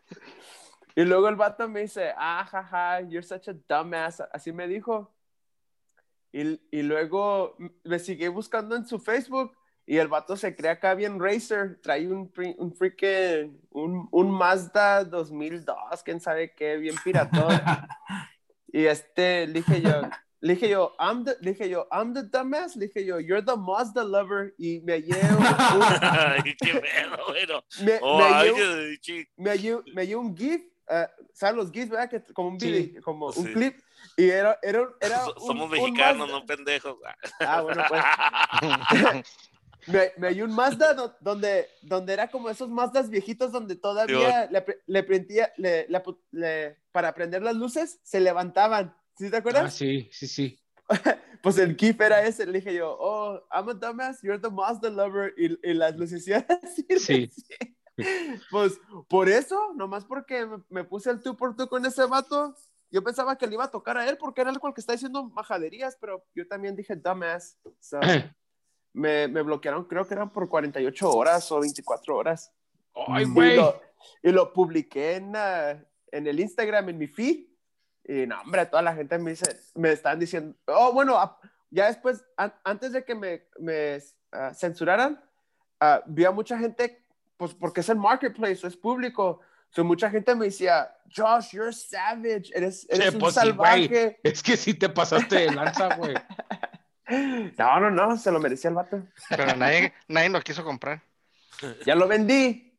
Y 0.98 1.04
luego 1.04 1.28
el 1.28 1.36
vato 1.36 1.68
me 1.68 1.82
dice, 1.82 2.12
ah, 2.18 2.44
jaja, 2.44 3.02
you're 3.02 3.22
such 3.22 3.48
a 3.48 3.52
dumbass. 3.52 4.20
Así 4.32 4.50
me 4.50 4.66
dijo. 4.66 5.14
Y, 6.32 6.60
y 6.70 6.82
luego 6.82 7.56
me 7.84 7.98
sigue 7.98 8.28
buscando 8.28 8.76
en 8.76 8.84
su 8.86 8.98
Facebook 8.98 9.56
y 9.86 9.96
el 9.96 10.08
vato 10.08 10.36
se 10.36 10.54
cree 10.54 10.70
acá 10.72 10.94
bien 10.94 11.18
racer. 11.18 11.78
Trae 11.82 12.06
un, 12.06 12.30
un 12.58 12.74
freaking, 12.74 13.58
un, 13.70 14.08
un 14.12 14.30
Mazda 14.30 15.04
2002, 15.04 16.02
quién 16.04 16.20
sabe 16.20 16.52
qué, 16.54 16.76
bien 16.76 16.94
piratón. 17.02 17.48
y 18.72 18.84
este, 18.84 19.46
le 19.46 19.54
dije 19.54 19.80
yo, 19.80 20.02
le 20.40 20.54
dije 20.54 20.68
yo, 20.68 20.94
I'm 21.00 21.24
the, 21.24 21.36
le 21.40 21.52
dije 21.52 21.68
yo, 21.70 21.88
I'm 21.90 22.12
the 22.12 22.22
dumbass. 22.24 22.76
Le 22.76 22.86
dije 22.88 23.04
yo, 23.06 23.18
you're 23.18 23.42
the 23.42 23.56
Mazda 23.56 24.04
lover. 24.04 24.54
Y 24.58 24.80
me 24.80 24.92
hallé 24.92 25.14
un, 25.14 26.44
qué 26.60 26.74
pedo, 26.74 27.16
güey. 27.28 27.46
no. 27.46 27.64
me, 27.84 27.98
Oh, 28.02 28.18
me 28.18 28.98
chi- 29.00 29.26
me 29.36 29.56
dio, 29.56 29.82
me 29.94 30.04
dio 30.06 30.20
un 30.20 30.36
GIF, 30.36 30.60
eh, 30.90 31.06
¿saben 31.32 31.56
los 31.56 31.72
GIFs, 31.72 31.88
verdad? 31.88 32.10
Que, 32.10 32.22
como 32.34 32.50
un 32.50 32.60
Sí. 32.60 32.70
video, 32.70 33.02
como 33.02 33.32
Sí. 33.32 33.40
un 33.40 33.46
clip, 33.52 33.76
y 34.18 34.28
era, 34.28 34.58
era, 34.62 34.88
era 35.00 35.26
un- 35.26 35.34
Somos 35.46 35.64
un 35.64 35.70
mexicanos, 35.70 36.28
Mazda- 36.28 36.40
no 36.40 36.46
pendejos. 36.46 36.96
Ah, 37.40 37.62
bueno, 37.62 37.82
pues, 37.88 38.02
me, 39.86 40.12
me 40.18 40.34
dio 40.34 40.44
un 40.44 40.54
Mazda 40.54 40.92
do- 40.94 41.16
donde, 41.20 41.68
donde 41.82 42.12
era 42.12 42.28
como 42.30 42.50
esos 42.50 42.68
Mazdas 42.68 43.08
viejitos 43.08 43.52
donde 43.52 43.76
todavía 43.76 44.46
le, 44.50 44.64
le 44.86 45.02
prendía, 45.02 45.52
le, 45.56 45.86
le 46.32 46.76
para 46.92 47.14
prender 47.14 47.42
las 47.42 47.56
luces, 47.56 48.00
se 48.02 48.20
levantaban, 48.20 48.94
¿sí 49.16 49.30
te 49.30 49.36
Ah, 49.36 49.38
acuerdas? 49.38 49.74
sí, 49.74 50.08
sí, 50.12 50.26
sí. 50.26 50.60
Pues 51.40 51.56
el 51.58 51.76
GIF 51.76 52.00
era 52.00 52.22
ese, 52.26 52.44
le 52.46 52.58
dije 52.58 52.74
yo, 52.74 52.96
oh, 52.98 53.40
I'm 53.52 53.68
a 53.68 53.74
dumbass, 53.74 54.20
you're 54.22 54.40
the 54.40 54.50
Mazda 54.50 54.90
lover, 54.90 55.32
y, 55.38 55.56
y 55.70 55.72
las 55.72 55.96
lucecillas 55.96 56.44
así. 56.50 56.84
Sí. 56.98 57.30
Pues 58.50 58.80
por 59.08 59.28
eso, 59.28 59.72
nomás 59.76 60.04
porque 60.04 60.44
me, 60.46 60.58
me 60.68 60.82
puse 60.84 61.10
el 61.10 61.20
tú 61.22 61.36
por 61.36 61.54
tú 61.54 61.68
con 61.68 61.86
ese 61.86 62.04
vato, 62.06 62.56
yo 62.90 63.02
pensaba 63.02 63.36
que 63.36 63.46
le 63.46 63.54
iba 63.54 63.64
a 63.64 63.70
tocar 63.70 63.96
a 63.98 64.08
él 64.08 64.16
porque 64.18 64.40
era 64.40 64.50
el 64.50 64.58
cual 64.58 64.72
que 64.74 64.80
está 64.80 64.92
diciendo 64.92 65.24
majaderías, 65.24 65.96
pero 66.00 66.24
yo 66.34 66.46
también 66.46 66.74
dije 66.76 66.96
dumbass. 66.96 67.58
So, 67.80 67.98
me, 68.92 69.28
me 69.28 69.42
bloquearon, 69.42 69.84
creo 69.84 70.06
que 70.06 70.14
eran 70.14 70.32
por 70.32 70.48
48 70.48 71.10
horas 71.10 71.50
o 71.52 71.60
24 71.60 72.16
horas. 72.16 72.52
Ay. 73.06 73.24
Y 73.24 73.30
güey. 73.30 73.56
lo, 73.56 73.80
y 74.22 74.32
lo 74.32 74.52
publiqué 74.52 75.16
en, 75.16 75.36
ah, 75.36 75.82
en 76.10 76.26
el 76.26 76.40
Instagram, 76.40 76.88
en 76.88 76.98
mi 76.98 77.06
feed. 77.06 77.46
Y 78.04 78.26
no, 78.26 78.40
hombre, 78.40 78.64
toda 78.66 78.82
la 78.82 78.94
gente 78.94 79.18
me 79.18 79.32
dice, 79.32 79.60
me 79.74 79.92
están 79.92 80.18
diciendo, 80.18 80.56
oh, 80.66 80.92
bueno, 80.92 81.38
ya 81.70 81.86
después, 81.88 82.24
an- 82.36 82.54
antes 82.64 82.92
de 82.92 83.04
que 83.04 83.14
me, 83.14 83.46
me 83.58 83.98
ah, 84.32 84.54
censuraran, 84.54 85.22
ah, 85.78 86.02
vi 86.06 86.24
a 86.24 86.30
mucha 86.30 86.58
gente, 86.58 87.04
pues 87.36 87.52
porque 87.54 87.80
es 87.80 87.88
el 87.90 87.98
marketplace, 87.98 88.66
es 88.66 88.76
público. 88.76 89.40
So, 89.70 89.84
mucha 89.84 90.10
gente 90.10 90.34
me 90.34 90.46
decía, 90.46 90.90
Josh, 91.14 91.50
you're 91.52 91.72
savage, 91.72 92.50
eres, 92.54 92.86
eres 92.90 93.14
un 93.14 93.20
pues 93.20 93.34
salvaje. 93.34 94.18
Es 94.22 94.42
que 94.42 94.56
sí 94.56 94.74
te 94.74 94.88
pasaste 94.88 95.36
de 95.36 95.52
lanza, 95.52 95.94
güey. 95.96 96.14
no, 97.58 97.80
no, 97.80 97.90
no, 97.90 98.16
se 98.16 98.30
lo 98.30 98.40
merecía 98.40 98.70
el 98.70 98.76
vato. 98.76 99.02
Pero 99.28 99.56
nadie, 99.56 99.92
nadie 100.08 100.30
lo 100.30 100.40
quiso 100.40 100.64
comprar. 100.64 101.02
Ya 101.84 101.94
lo 101.94 102.08
vendí. 102.08 102.78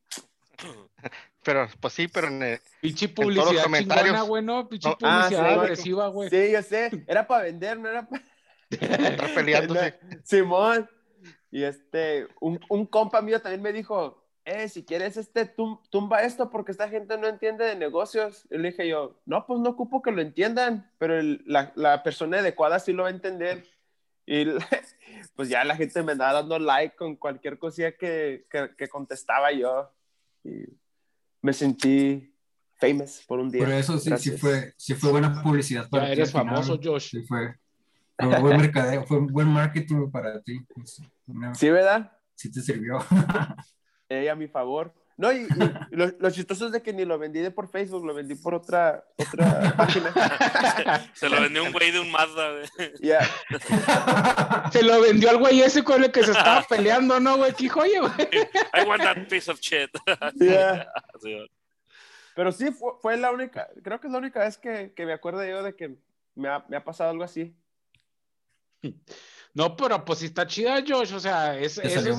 Pero, 1.44 1.68
pues 1.80 1.94
sí, 1.94 2.08
pero 2.08 2.28
en 2.28 2.44
el- 2.44 2.62
Pinche 2.82 3.08
todos 3.08 3.34
los 3.34 3.46
publicidad 3.46 3.64
comentarios. 3.64 4.06
chingona, 4.08 4.22
güey, 4.24 4.44
¿no? 4.44 4.68
Pinche 4.68 4.90
No, 4.90 4.98
ah, 5.04 5.22
publicidad 5.22 5.54
sí, 5.54 5.60
agresiva, 5.60 6.08
güey. 6.08 6.30
Sí, 6.30 6.52
yo 6.52 6.62
sé, 6.64 7.06
era 7.08 7.26
para 7.26 7.44
vender, 7.44 7.80
no 7.80 7.90
era 7.90 8.08
para... 8.08 8.24
estar 8.70 9.34
peleándose. 9.34 10.00
Simón. 10.24 10.90
Y 11.52 11.64
este, 11.64 12.28
un, 12.42 12.60
un 12.70 12.86
compa 12.86 13.22
mío 13.22 13.42
también 13.42 13.62
me 13.62 13.74
dijo, 13.74 14.19
eh, 14.50 14.68
si 14.70 14.84
quieres, 14.84 15.16
este, 15.18 15.46
tum- 15.46 15.80
tumba 15.90 16.24
esto 16.24 16.50
porque 16.50 16.72
esta 16.72 16.90
gente 16.90 17.18
no 17.18 17.28
entiende 17.28 17.66
de 17.66 17.76
negocios. 17.76 18.46
Y 18.50 18.58
le 18.58 18.72
dije 18.72 18.88
yo, 18.88 19.20
no, 19.26 19.46
pues 19.46 19.60
no 19.60 19.70
ocupo 19.70 20.02
que 20.02 20.12
lo 20.12 20.22
entiendan, 20.22 20.92
pero 20.98 21.18
el- 21.20 21.44
la, 21.46 21.72
la 21.76 22.02
persona 22.04 22.40
adecuada 22.40 22.80
sí 22.80 22.92
lo 22.94 23.04
va 23.04 23.10
a 23.10 23.12
entender. 23.12 23.66
Y 24.26 24.46
pues 25.36 25.50
ya 25.50 25.64
la 25.64 25.76
gente 25.76 26.02
me 26.04 26.14
andaba 26.14 26.34
dando 26.34 26.58
like 26.60 26.96
con 26.96 27.16
cualquier 27.16 27.58
cosilla 27.60 27.92
que, 27.96 28.46
que, 28.50 28.72
que 28.78 28.88
contestaba 28.88 29.52
yo. 29.52 29.92
Y 30.44 30.66
me 31.42 31.54
sentí 31.54 32.34
famous 32.76 33.24
por 33.28 33.40
un 33.40 33.50
día. 33.50 33.66
Por 33.66 33.74
eso 33.74 33.98
sí, 33.98 34.16
sí 34.18 34.32
fue, 34.38 34.74
sí 34.78 34.94
fue 34.96 35.12
buena 35.12 35.42
publicidad 35.44 35.90
para 35.90 36.04
Ya 36.04 36.08
ti 36.10 36.14
eres 36.22 36.36
al 36.36 36.42
final. 36.42 36.56
famoso, 36.64 36.80
Josh. 36.84 37.10
Sí 37.12 37.22
fue, 37.24 37.56
fue 38.18 38.40
buen 38.40 38.58
mercadeo, 38.58 39.04
fue 39.06 39.20
buen 39.20 39.48
marketing 39.48 40.10
para 40.10 40.42
ti. 40.42 40.60
Una- 41.28 41.54
Sí, 41.56 41.70
¿verdad? 41.70 42.12
sí 42.36 42.52
te 42.52 42.62
sirvió. 42.62 43.00
Eh, 44.10 44.30
a 44.30 44.36
mi 44.36 44.48
favor. 44.48 44.94
No, 45.20 45.34
y, 45.34 45.46
y 45.92 45.96
lo, 45.98 46.08
lo 46.18 46.32
chistoso 46.32 46.68
es 46.68 46.72
de 46.72 46.82
que 46.82 46.94
ni 46.94 47.04
lo 47.04 47.20
vendí 47.20 47.42
de 47.42 47.52
por 47.52 47.68
Facebook, 47.70 48.06
lo 48.06 48.14
vendí 48.14 48.36
por 48.36 48.56
otra, 48.56 49.04
otra 49.18 49.74
página. 49.78 50.14
Se 51.14 51.28
lo 51.30 51.42
vendió 51.42 51.66
un 51.66 51.74
güey 51.74 51.92
de 51.92 52.00
un 52.00 52.10
Mazda, 52.10 52.52
güey. 52.52 52.94
Ya. 53.02 53.20
Se 54.72 54.82
lo 54.82 55.02
vendió 55.02 55.30
al 55.30 55.38
güey 55.38 55.62
ese 55.62 55.84
con 55.84 56.02
el 56.02 56.12
que 56.12 56.24
se 56.24 56.32
estaba 56.32 56.64
peleando, 56.64 57.20
¿no, 57.20 57.36
güey? 57.36 57.52
Que 57.54 57.64
dijo, 57.64 57.82
oye, 57.82 58.00
güey. 58.00 58.14
I 58.74 58.88
want 58.88 59.04
that 59.04 59.28
piece 59.28 59.52
of 59.52 59.60
shit. 59.60 59.90
Pero 62.34 62.52
sí, 62.54 62.72
fue, 62.72 62.94
fue 63.02 63.18
la 63.18 63.32
única, 63.32 63.68
creo 63.84 64.00
que 64.00 64.08
es 64.08 64.14
la 64.14 64.20
única 64.20 64.40
vez 64.40 64.58
que, 64.58 64.94
que 64.96 65.06
me 65.06 65.12
acuerdo 65.12 65.46
yo 65.46 65.62
de 65.62 65.76
que 65.76 65.98
me 66.36 66.48
ha, 66.48 66.64
me 66.70 66.78
ha 66.78 66.84
pasado 66.86 67.10
algo 67.10 67.26
así. 67.26 67.54
No, 69.54 69.76
pero 69.76 70.06
pues 70.06 70.20
sí 70.20 70.28
está 70.28 70.48
chida, 70.48 70.82
Josh. 70.88 71.14
O 71.14 71.20
sea, 71.20 71.60
es, 71.60 71.78
eso 71.78 72.02
salió 72.02 72.16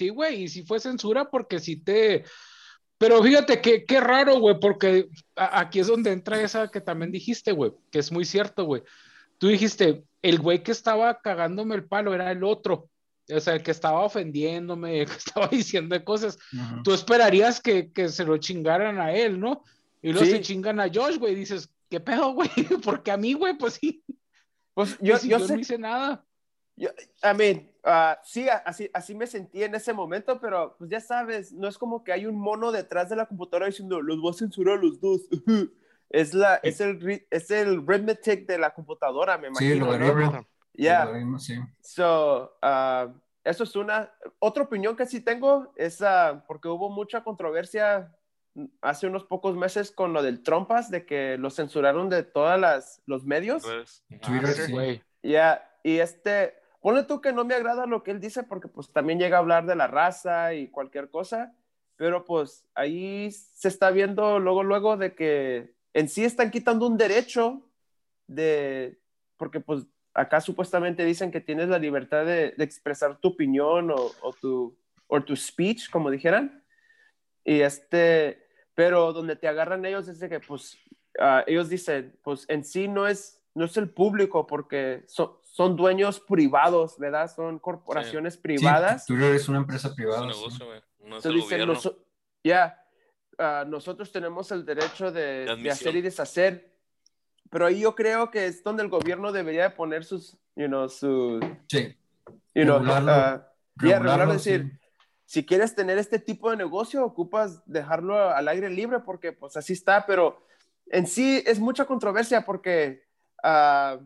sí 0.00 0.08
güey, 0.08 0.42
y 0.44 0.48
si 0.48 0.62
fue 0.62 0.80
censura 0.80 1.30
porque 1.30 1.58
sí 1.60 1.76
te... 1.76 2.24
Pero 2.98 3.22
fíjate 3.22 3.60
que 3.60 3.84
qué 3.84 4.00
raro, 4.00 4.38
güey, 4.40 4.58
porque 4.60 5.08
aquí 5.34 5.80
es 5.80 5.86
donde 5.86 6.12
entra 6.12 6.40
esa 6.42 6.68
que 6.68 6.80
también 6.82 7.10
dijiste, 7.10 7.52
güey, 7.52 7.72
que 7.90 7.98
es 7.98 8.12
muy 8.12 8.24
cierto, 8.24 8.64
güey. 8.64 8.82
Tú 9.38 9.48
dijiste, 9.48 10.04
el 10.20 10.38
güey 10.38 10.62
que 10.62 10.72
estaba 10.72 11.18
cagándome 11.20 11.74
el 11.74 11.84
palo 11.84 12.12
era 12.12 12.30
el 12.30 12.44
otro. 12.44 12.90
O 13.34 13.40
sea, 13.40 13.54
el 13.54 13.62
que 13.62 13.70
estaba 13.70 14.00
ofendiéndome, 14.04 15.00
el 15.00 15.06
que 15.06 15.16
estaba 15.16 15.48
diciendo 15.48 16.02
cosas. 16.04 16.38
Ujú. 16.52 16.82
Tú 16.82 16.92
esperarías 16.92 17.60
que, 17.60 17.90
que 17.90 18.08
se 18.10 18.24
lo 18.24 18.36
chingaran 18.36 19.00
a 19.00 19.12
él, 19.12 19.40
¿no? 19.40 19.64
Y 20.02 20.12
luego 20.12 20.26
Sí. 20.26 20.32
se 20.32 20.40
chingan 20.42 20.78
a 20.80 20.90
Josh, 20.92 21.16
güey. 21.16 21.34
Dices, 21.34 21.70
¿qué 21.88 22.00
pedo, 22.00 22.32
güey? 22.34 22.50
Porque 22.84 23.10
a 23.12 23.16
mí, 23.16 23.32
güey, 23.32 23.56
pues 23.56 23.74
sí. 23.80 24.02
Pues 24.74 24.90
yo, 25.00 25.12
Pues, 25.12 25.22
si 25.22 25.28
yo 25.30 25.38
yo 25.38 25.46
sé, 25.46 25.54
no 25.54 25.60
hice 25.60 25.78
nada. 25.78 26.22
Yo, 26.80 26.88
I 27.22 27.36
mean, 27.36 27.70
ah, 27.84 28.18
sí, 28.24 28.48
así, 28.48 28.90
así 28.94 29.14
me 29.14 29.26
sentí 29.26 29.62
en 29.62 29.74
ese 29.74 29.92
momento, 29.92 30.40
pero 30.40 30.74
pues 30.78 30.90
ya 30.90 31.00
sabes, 31.00 31.52
no 31.52 31.68
es 31.68 31.76
como 31.78 32.02
que 32.02 32.12
hay 32.12 32.26
un 32.26 32.36
mono 32.40 32.72
detrás 32.72 33.10
de 33.10 33.16
la 33.16 33.26
computadora 33.26 33.66
diciendo, 33.66 34.00
los 34.00 34.20
voy 34.20 34.30
a 34.30 34.38
censurar 34.38 34.78
a 34.78 34.82
los 34.82 35.00
dos. 35.00 35.22
Es, 36.12 36.34
la, 36.34 36.56
es, 36.64 36.80
el, 36.80 37.24
es 37.30 37.52
el 37.52 37.84
arithmetic 37.86 38.44
de 38.44 38.58
la 38.58 38.74
computadora, 38.74 39.38
me 39.38 39.48
Sí, 39.54 39.70
el 39.70 39.76
imagino. 39.78 40.32
¿no? 40.32 40.46
Ya. 40.74 41.04
Logaritmo, 41.04 41.38
sí. 41.38 41.54
So, 41.82 42.56
ah, 42.62 43.12
eso 43.44 43.62
es 43.62 43.76
una. 43.76 44.12
Otra 44.40 44.64
opinión 44.64 44.96
que 44.96 45.06
sí 45.06 45.20
tengo 45.20 45.72
es 45.76 46.02
ah, 46.02 46.42
porque 46.48 46.66
hubo 46.66 46.90
mucha 46.90 47.22
controversia 47.22 48.12
hace 48.80 49.06
unos 49.06 49.22
pocos 49.22 49.56
meses 49.56 49.92
con 49.92 50.12
lo 50.12 50.24
del 50.24 50.42
Trompas, 50.42 50.90
de 50.90 51.06
que 51.06 51.38
lo 51.38 51.48
censuraron 51.48 52.08
de 52.08 52.24
todas 52.24 52.58
las 52.58 53.02
los 53.06 53.24
medios. 53.24 53.62
Pues, 53.62 54.02
Twitter, 54.20 54.48
Ah, 54.50 54.52
sí. 54.52 54.62
sí. 54.66 54.72
Güey. 54.72 55.02
Ya, 55.22 55.64
y 55.84 55.98
este, 55.98 56.54
ponle 56.80 57.04
tú 57.04 57.20
que 57.20 57.32
no 57.32 57.44
me 57.44 57.54
agrada 57.54 57.86
lo 57.86 58.02
que 58.02 58.10
él 58.10 58.20
dice 58.20 58.42
porque 58.42 58.68
pues 58.68 58.90
también 58.90 59.18
llega 59.18 59.36
a 59.36 59.40
hablar 59.40 59.66
de 59.66 59.76
la 59.76 59.86
raza 59.86 60.54
y 60.54 60.68
cualquier 60.68 61.10
cosa, 61.10 61.54
pero 61.96 62.24
pues 62.24 62.64
ahí 62.74 63.30
se 63.30 63.68
está 63.68 63.90
viendo 63.90 64.38
luego, 64.38 64.62
luego 64.62 64.96
de 64.96 65.14
que 65.14 65.74
en 65.92 66.08
sí 66.08 66.24
están 66.24 66.50
quitando 66.50 66.86
un 66.86 66.96
derecho 66.96 67.62
de, 68.26 68.98
porque 69.36 69.60
pues 69.60 69.84
acá 70.14 70.40
supuestamente 70.40 71.04
dicen 71.04 71.30
que 71.30 71.40
tienes 71.40 71.68
la 71.68 71.78
libertad 71.78 72.24
de, 72.24 72.52
de 72.56 72.64
expresar 72.64 73.18
tu 73.18 73.28
opinión 73.28 73.90
o, 73.90 74.10
o 74.22 74.32
tu, 74.32 74.76
o 75.06 75.22
tu 75.22 75.36
speech, 75.36 75.90
como 75.90 76.10
dijeran, 76.10 76.64
y 77.44 77.60
este, 77.60 78.46
pero 78.74 79.12
donde 79.12 79.36
te 79.36 79.48
agarran 79.48 79.84
ellos 79.84 80.08
es 80.08 80.20
de 80.20 80.28
que 80.28 80.40
pues 80.40 80.78
ah, 81.18 81.44
ellos 81.46 81.68
dicen, 81.68 82.16
pues 82.22 82.44
en 82.48 82.64
sí 82.64 82.88
no 82.88 83.06
es, 83.06 83.42
no 83.54 83.64
es 83.64 83.76
el 83.76 83.90
público 83.90 84.46
porque 84.46 85.02
so- 85.06 85.39
son 85.60 85.76
dueños 85.76 86.20
privados, 86.20 86.96
¿verdad? 86.98 87.30
Son 87.30 87.58
corporaciones 87.58 88.32
Sí, 88.34 88.40
privadas. 88.40 89.04
Twitter 89.04 89.34
es 89.34 89.46
una 89.46 89.58
empresa 89.58 89.88
es 89.88 89.94
privada. 89.94 90.22
un 90.22 90.32
sí. 90.32 90.38
negocio, 90.38 90.64
güey. 90.66 90.80
No 91.00 91.18
es 91.18 91.24
Entonces 91.26 91.26
el 91.26 91.34
dicen, 91.34 91.50
gobierno. 91.50 91.74
noso- 91.74 91.98
ya, 92.42 92.82
ah, 93.38 93.64
nosotros 93.68 94.10
tenemos 94.10 94.50
el 94.52 94.64
derecho 94.64 95.12
de, 95.12 95.54
De 95.62 95.70
hacer 95.70 95.94
y 95.96 96.00
deshacer, 96.00 96.72
pero 97.50 97.66
ahí 97.66 97.80
yo 97.80 97.94
creo 97.94 98.30
que 98.30 98.46
es 98.46 98.64
donde 98.64 98.82
el 98.82 98.88
gobierno 98.88 99.32
debería 99.32 99.64
de 99.64 99.70
poner 99.70 100.02
sus, 100.02 100.38
you 100.56 100.66
know, 100.66 100.88
sus, 100.88 101.44
Sí, 101.68 101.94
you 102.54 102.62
know, 102.64 102.78
Regularlo. 102.78 103.12
ah, 103.12 103.52
ya, 103.82 103.98
regularlo, 103.98 103.98
regularlo, 103.98 104.32
decir, 104.32 104.62
sí. 104.72 104.78
si 105.26 105.44
quieres 105.44 105.74
tener 105.74 105.98
este 105.98 106.18
tipo 106.18 106.50
de 106.50 106.56
negocio, 106.56 107.04
ocupas 107.04 107.62
dejarlo 107.66 108.30
al 108.30 108.48
aire 108.48 108.70
libre 108.70 109.00
porque 109.00 109.32
pues 109.32 109.58
así 109.58 109.74
está, 109.74 110.06
pero 110.06 110.42
en 110.86 111.06
sí 111.06 111.42
es 111.44 111.60
mucha 111.60 111.84
controversia 111.84 112.46
porque 112.46 113.04
ah, 113.42 113.98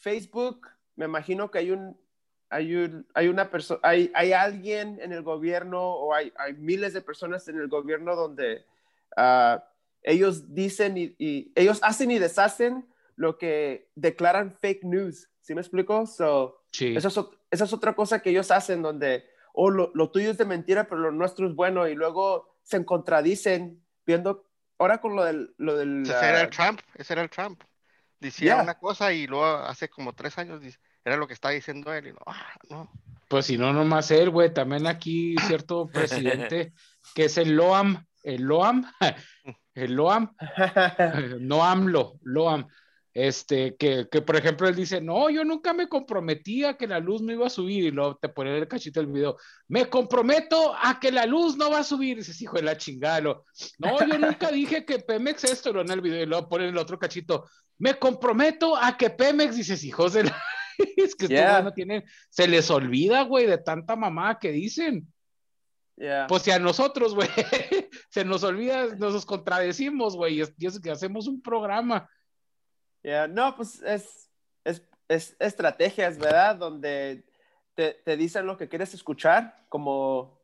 Facebook, 0.00 0.66
me 0.96 1.04
imagino 1.06 1.50
que 1.50 1.58
hay 1.58 1.70
un, 1.70 1.96
hay 2.48 2.74
un, 2.74 3.06
hay 3.14 3.28
una 3.28 3.50
persona, 3.50 3.80
hay, 3.82 4.10
hay 4.14 4.32
alguien 4.32 4.98
en 5.00 5.12
el 5.12 5.22
gobierno 5.22 5.82
o 5.82 6.12
hay, 6.14 6.32
hay 6.36 6.54
miles 6.54 6.92
de 6.92 7.00
personas 7.00 7.46
en 7.48 7.58
el 7.60 7.68
gobierno 7.68 8.16
donde 8.16 8.64
ah, 9.16 9.64
ellos 10.02 10.54
dicen 10.54 10.96
y, 10.98 11.14
y 11.18 11.52
ellos 11.54 11.78
hacen 11.82 12.10
y 12.10 12.18
deshacen 12.18 12.86
lo 13.16 13.38
que 13.38 13.88
declaran 13.94 14.52
fake 14.60 14.84
news. 14.84 15.28
¿Sí 15.42 15.54
me 15.54 15.60
explico? 15.60 16.06
So, 16.06 16.56
Sí. 16.72 16.96
esa 16.96 17.08
es, 17.08 17.16
ot- 17.18 17.36
esa 17.50 17.64
es 17.64 17.72
otra 17.72 17.94
cosa 17.94 18.20
que 18.22 18.30
ellos 18.30 18.50
hacen 18.50 18.80
donde, 18.82 19.26
oh, 19.52 19.70
lo, 19.70 19.90
lo 19.94 20.10
tuyo 20.10 20.30
es 20.30 20.38
de 20.38 20.44
mentira, 20.44 20.84
pero 20.88 21.00
lo 21.00 21.10
nuestro 21.10 21.48
es 21.48 21.54
bueno, 21.54 21.88
y 21.88 21.94
luego 21.96 22.56
se 22.62 22.84
contradicen 22.84 23.82
viendo, 24.06 24.46
ahora 24.78 25.00
con 25.00 25.16
lo 25.16 25.24
del... 25.24 25.52
Lo 25.58 25.76
del 25.76 26.02
Ese 26.02 26.12
era 26.12 26.38
ah, 26.38 26.42
el 26.42 26.50
Trump, 26.50 26.80
ese 26.94 27.12
era 27.12 27.22
el 27.22 27.30
Trump. 27.30 27.60
Decía 28.20 28.56
una 28.56 28.78
cosa 28.78 29.12
y 29.12 29.26
luego 29.26 29.46
hace 29.46 29.88
como 29.88 30.12
tres 30.12 30.36
años 30.38 30.60
dice- 30.60 30.78
era 31.04 31.16
lo 31.16 31.26
que 31.26 31.32
estaba 31.34 31.52
diciendo 31.52 31.92
él. 31.92 32.08
Y 32.08 32.12
no, 32.12 32.18
ah, 32.26 32.54
no. 32.68 32.92
Pues 33.28 33.46
si 33.46 33.56
no, 33.56 33.72
nomás 33.72 34.10
él, 34.10 34.30
güey. 34.30 34.52
También 34.52 34.86
aquí 34.86 35.34
cierto 35.46 35.86
presidente 35.92 36.72
que 37.14 37.24
es 37.24 37.38
el 37.38 37.56
Loam, 37.56 38.04
el 38.22 38.42
Loam, 38.42 38.84
el 39.74 39.94
Loam, 39.94 40.34
no 41.40 41.64
AMLO, 41.64 42.18
Loam. 42.22 42.66
Este, 43.12 43.74
que, 43.76 44.08
que 44.08 44.22
por 44.22 44.36
ejemplo 44.36 44.68
él 44.68 44.76
dice, 44.76 45.00
no, 45.00 45.28
yo 45.30 45.44
nunca 45.44 45.72
me 45.72 45.88
comprometí 45.88 46.64
a 46.64 46.76
que 46.76 46.86
la 46.86 47.00
luz 47.00 47.20
no 47.20 47.32
iba 47.32 47.48
a 47.48 47.50
subir, 47.50 47.82
y 47.84 47.90
luego 47.90 48.16
te 48.16 48.28
pone 48.28 48.56
el 48.56 48.68
cachito 48.68 49.00
del 49.00 49.10
video, 49.10 49.36
me 49.66 49.90
comprometo 49.90 50.72
a 50.80 51.00
que 51.00 51.10
la 51.10 51.26
luz 51.26 51.56
no 51.56 51.72
va 51.72 51.80
a 51.80 51.84
subir, 51.84 52.12
y 52.12 52.20
dices, 52.20 52.40
hijo 52.40 52.56
de 52.56 52.62
la 52.62 52.78
chingada, 52.78 53.20
lo, 53.20 53.44
no, 53.78 53.98
yo 54.06 54.16
nunca 54.16 54.52
dije 54.52 54.84
que 54.84 55.00
Pemex 55.00 55.42
esto, 55.42 55.72
lo 55.72 55.80
en 55.80 55.90
el 55.90 56.00
video, 56.00 56.22
y 56.22 56.26
luego 56.26 56.48
pone 56.48 56.68
el 56.68 56.78
otro 56.78 57.00
cachito, 57.00 57.50
me 57.80 57.98
comprometo 57.98 58.76
a 58.76 58.96
que 58.96 59.10
Pemex, 59.10 59.56
dices, 59.56 59.82
hijos 59.82 60.12
de 60.12 60.24
la... 60.24 60.42
es 60.96 61.14
que 61.16 61.26
Yeah. 61.26 61.62
no 61.62 61.72
tienen, 61.72 62.04
se 62.28 62.46
les 62.46 62.70
olvida, 62.70 63.22
güey, 63.22 63.46
de 63.46 63.58
tanta 63.58 63.96
mamá 63.96 64.38
que 64.38 64.52
dicen. 64.52 65.10
Yeah. 65.96 66.26
Pues 66.28 66.42
si 66.42 66.50
a 66.50 66.58
nosotros, 66.58 67.14
güey, 67.14 67.28
se 68.10 68.24
nos 68.24 68.44
olvida, 68.44 68.94
nos 68.96 69.24
contradecimos, 69.24 70.14
güey, 70.14 70.36
y 70.36 70.40
es, 70.42 70.54
y 70.58 70.66
es 70.66 70.78
que 70.78 70.90
hacemos 70.90 71.26
un 71.26 71.40
programa. 71.42 72.08
Yeah, 73.02 73.26
No, 73.26 73.56
pues 73.56 73.82
es, 73.82 74.30
es, 74.64 74.82
es 75.08 75.36
estrategias, 75.38 76.18
¿verdad? 76.18 76.56
Donde 76.56 77.24
te, 77.74 77.94
te 77.94 78.16
dicen 78.18 78.46
lo 78.46 78.58
que 78.58 78.68
quieres 78.68 78.92
escuchar 78.92 79.64
como, 79.70 80.38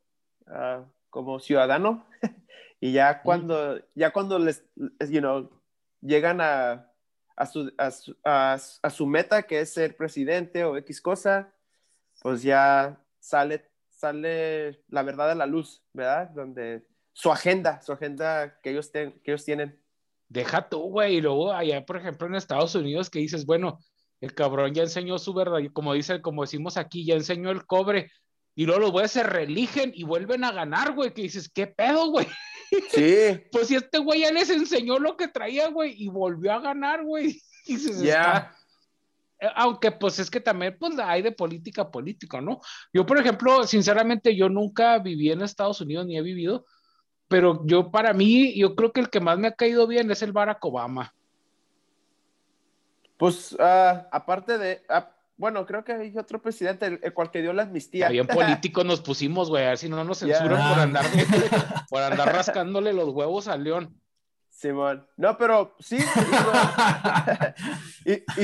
ah, 0.46 0.85
como 1.11 1.38
ciudadano 1.38 2.07
y 2.81 2.92
ya 2.92 3.20
cuando, 3.22 3.79
ya 3.94 4.11
cuando 4.11 4.38
les, 4.38 4.64
you 5.11 5.20
know, 5.20 5.51
llegan 6.01 6.40
a, 6.40 6.90
a, 7.37 7.46
su, 7.46 7.72
a, 7.79 7.90
su, 7.90 8.16
a, 8.25 8.90
su 8.90 9.07
meta, 9.07 9.42
que 9.42 9.61
es 9.61 9.72
ser 9.72 9.96
presidente 9.96 10.64
o 10.64 10.77
X 10.79 11.01
cosa, 11.01 11.53
pues 12.22 12.42
ya 12.42 13.01
sale, 13.20 13.70
sale 13.90 14.83
la 14.88 15.03
verdad 15.03 15.31
a 15.31 15.35
la 15.35 15.46
luz, 15.46 15.83
¿verdad? 15.92 16.31
Donde 16.31 16.87
su 17.12 17.31
agenda, 17.31 17.81
su 17.83 17.92
agenda 17.92 18.59
que 18.62 18.70
ellos, 18.70 18.90
ten- 18.90 19.20
que 19.22 19.33
ellos 19.33 19.44
tienen. 19.44 19.81
Deja 20.29 20.68
tú, 20.68 20.81
güey, 20.90 21.16
y 21.16 21.20
luego 21.20 21.53
allá, 21.53 21.85
por 21.87 21.96
ejemplo, 21.99 22.27
en 22.27 22.35
Estados 22.35 22.75
Unidos, 22.75 23.11
que 23.11 23.20
dices, 23.20 23.46
bueno, 23.46 23.79
el 24.20 24.35
cabrón 24.35 24.75
ya 24.75 24.83
enseñó 24.83 25.18
su 25.18 25.33
verdad, 25.35 25.59
y 25.59 25.68
como 25.68 25.92
dice, 25.92 26.20
como 26.20 26.42
decimos 26.42 26.77
aquí, 26.77 27.05
ya 27.05 27.14
enseñó 27.14 27.51
el 27.51 27.64
cobre, 27.66 28.11
y 28.55 28.64
luego 28.64 28.81
los 28.81 28.90
güeyes 28.90 29.12
se 29.12 29.22
religen 29.22 29.92
y 29.94 30.05
vuelven 30.05 30.42
a 30.42 30.51
ganar, 30.53 30.94
güey, 30.94 31.12
que 31.12 31.22
dices, 31.22 31.49
¿qué 31.49 31.66
pedo, 31.66 32.11
güey? 32.11 32.27
Sí, 32.90 33.40
Pues 33.52 33.68
si 33.68 33.76
este 33.76 33.98
güey 33.98 34.20
ya 34.20 34.33
les 34.33 34.50
enseñó 34.50 34.98
lo 34.98 35.16
que 35.16 35.29
traía, 35.29 35.68
güey, 35.68 35.94
y 36.02 36.09
volvió 36.09 36.52
a 36.52 36.61
ganar, 36.61 37.05
güey. 37.05 37.40
Y 37.66 37.74
está- 37.74 38.57
Eh, 39.40 39.48
Aunque 39.57 39.90
pues 39.92 40.18
es 40.18 40.31
que 40.31 40.40
también 40.40 40.76
pues 40.79 40.98
hay 40.98 41.20
de 41.20 41.33
política 41.33 41.83
a 41.83 41.90
política, 41.90 42.40
¿no? 42.40 42.61
Yo, 42.92 43.05
por 43.05 43.18
ejemplo, 43.18 43.66
sinceramente, 43.66 44.35
yo 44.35 44.48
nunca 44.48 44.98
viví 44.98 45.31
en 45.31 45.42
Estados 45.42 45.81
Unidos 45.81 46.07
ni 46.07 46.16
he 46.16 46.22
vivido, 46.22 46.64
pero 47.29 47.62
yo 47.66 47.90
para 47.90 48.12
mí, 48.14 48.55
yo 48.59 48.74
creo 48.74 48.92
que 48.92 49.00
el 49.00 49.11
que 49.11 49.20
más 49.20 49.37
me 49.38 49.48
ha 49.48 49.55
caído 49.55 49.87
bien 49.87 50.11
es 50.11 50.22
el 50.22 50.33
Barack 50.33 50.64
Obama. 50.64 51.12
Pues 53.18 53.57
ah, 53.59 54.09
aparte 54.12 54.59
de, 54.59 54.83
bueno, 55.37 55.66
creo 55.66 55.85
que 55.85 55.92
hay 55.92 56.16
otro 56.16 56.40
presidente, 56.40 56.87
el, 56.87 57.01
el 57.03 57.12
cual 57.12 57.31
que 57.31 57.42
dio 57.42 57.53
la 57.53 57.64
amnistía. 57.64 58.09
Bien 58.09 58.27
políticos 58.61 58.85
nos 58.85 59.01
pusimos, 59.03 59.51
güey, 59.51 59.64
a 59.64 59.68
ver 59.70 59.79
si 59.79 59.88
no 59.88 60.03
nos 60.05 60.18
censuran 60.20 60.72
por 60.72 60.79
andar, 60.81 61.05
por 61.90 62.03
andar 62.03 62.33
rascándole 62.35 62.92
los 62.92 63.11
huevos 63.11 63.49
al 63.49 63.64
león. 63.64 64.01
Simón. 64.51 65.07
No, 65.18 65.37
pero 65.37 65.77
sí, 65.81 65.96
hizo 65.96 66.07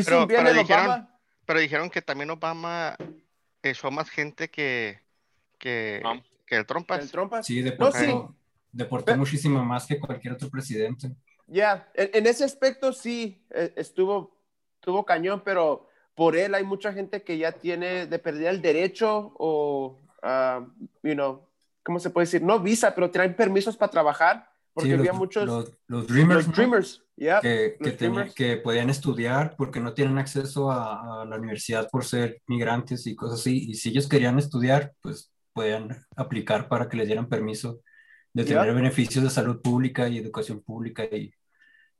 Pero- 0.05 0.23
un 0.23 0.29
bien 0.29 0.41
pero 0.45 0.49
el 0.51 0.57
dijeron- 0.59 0.85
Obama. 0.87 1.09
Pero 1.45 1.61
dijeron 1.61 1.91
que 1.91 2.03
también 2.03 2.31
Obama 2.31 2.97
echó 3.63 3.91
más 3.91 4.09
gente 4.11 4.49
que, 4.49 5.01
que, 5.59 5.99
Trump. 6.03 6.23
que 6.23 6.31
que 6.47 6.57
el 6.57 6.67
Trompas. 6.67 7.01
El 7.03 7.11
Trump. 7.11 7.33
Sí, 7.43 7.63
deportó, 7.63 7.99
sí. 7.99 8.13
deportó 8.71 9.07
Pero- 9.07 9.19
muchísimo 9.19 9.65
más 9.65 9.87
que 9.87 9.99
cualquier 9.99 10.35
otro 10.35 10.49
presidente. 10.51 11.11
Ya, 11.47 11.89
en, 11.95 12.11
en 12.15 12.27
ese 12.27 12.45
aspecto 12.45 12.93
sí, 12.93 13.45
eh, 13.51 13.73
estuvo, 13.77 14.39
estuvo 14.77 15.05
cañón, 15.05 15.43
pero 15.45 15.89
por 16.14 16.37
él 16.37 16.55
hay 16.55 16.64
mucha 16.64 16.92
gente 16.92 17.22
que 17.22 17.38
ya 17.38 17.53
tiene 17.53 18.07
de 18.07 18.18
perder 18.18 18.48
el 18.48 18.62
derecho 18.62 19.33
o, 19.38 19.98
ah, 20.22 20.66
you 21.03 21.14
know, 21.14 21.46
¿cómo 21.83 21.98
se 21.98 22.11
puede 22.11 22.27
decir? 22.27 22.42
No 22.42 22.61
visa, 22.61 22.94
pero 22.94 23.11
traen 23.11 23.35
permisos 23.35 23.77
para 23.77 23.90
trabajar, 23.90 24.48
porque 24.75 24.90
Sí, 24.90 24.94
había 24.96 25.11
los, 25.12 25.18
muchos, 25.18 25.44
los, 25.46 25.72
los 25.87 26.07
dreamers, 26.07 26.46
los 26.46 26.48
¿no? 26.48 26.55
dreamers, 26.55 27.03
ya, 27.16 27.40
que, 27.40 27.77
que, 27.83 27.90
tenía- 27.92 27.96
dreamers. 28.11 28.35
que 28.35 28.57
podían 28.59 28.90
estudiar 28.90 29.55
porque 29.57 29.81
no 29.81 29.94
tienen 29.94 30.18
acceso 30.18 30.70
a, 30.70 31.22
a 31.22 31.25
la 31.25 31.37
universidad 31.37 31.88
por 31.90 32.05
ser 32.05 32.40
migrantes 32.46 33.07
y 33.07 33.14
cosas 33.16 33.40
así. 33.40 33.70
Y 33.70 33.75
si 33.75 33.88
ellos 33.90 34.09
querían 34.09 34.38
estudiar, 34.38 34.92
pues 35.03 35.31
podían 35.53 36.05
aplicar 36.16 36.68
para 36.68 36.88
que 36.88 36.96
les 36.96 37.07
dieran 37.07 37.29
permiso 37.29 37.81
de 38.33 38.44
tener 38.44 38.72
beneficios 38.75 39.22
de 39.25 39.29
salud 39.31 39.61
pública 39.61 40.09
y 40.09 40.16
educación 40.18 40.62
pública 40.62 41.05
y, 41.05 41.35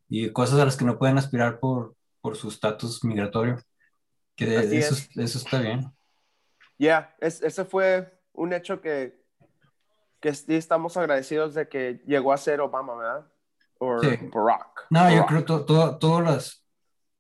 y 0.09 0.31
cosas 0.33 0.59
a 0.61 0.64
las 0.64 0.77
que 0.77 0.87
no 0.87 0.98
pueden 0.98 1.18
aspirar 1.18 1.61
por, 1.61 1.94
por 2.22 2.37
su 2.37 2.48
estatus 2.48 3.05
migratorio. 3.05 3.61
Que 4.37 4.57
Así 4.57 4.77
eso, 4.79 4.95
es. 4.95 5.09
eso 5.16 5.38
está 5.38 5.61
bien. 5.61 5.92
Ya, 6.79 7.14
es- 7.21 7.42
ese 7.42 7.64
fue 7.64 8.21
un 8.33 8.53
hecho 8.53 8.81
que, 8.81 9.23
que 10.21 10.35
sí 10.35 10.55
estamos 10.55 10.97
agradecidos 10.97 11.55
de 11.55 11.68
que 11.68 12.03
llegó 12.07 12.33
a 12.33 12.37
ser 12.38 12.61
Obama, 12.61 12.95
¿verdad? 12.97 13.27
O 13.79 14.01
Sí. 14.01 14.09
Barack. 14.33 14.87
No, 14.90 15.01
yo 15.11 15.16
Barack. 15.23 15.29
creo 15.29 15.40
que 15.40 15.64
todo, 15.66 15.99
todas 15.99 16.25
las... 16.25 16.59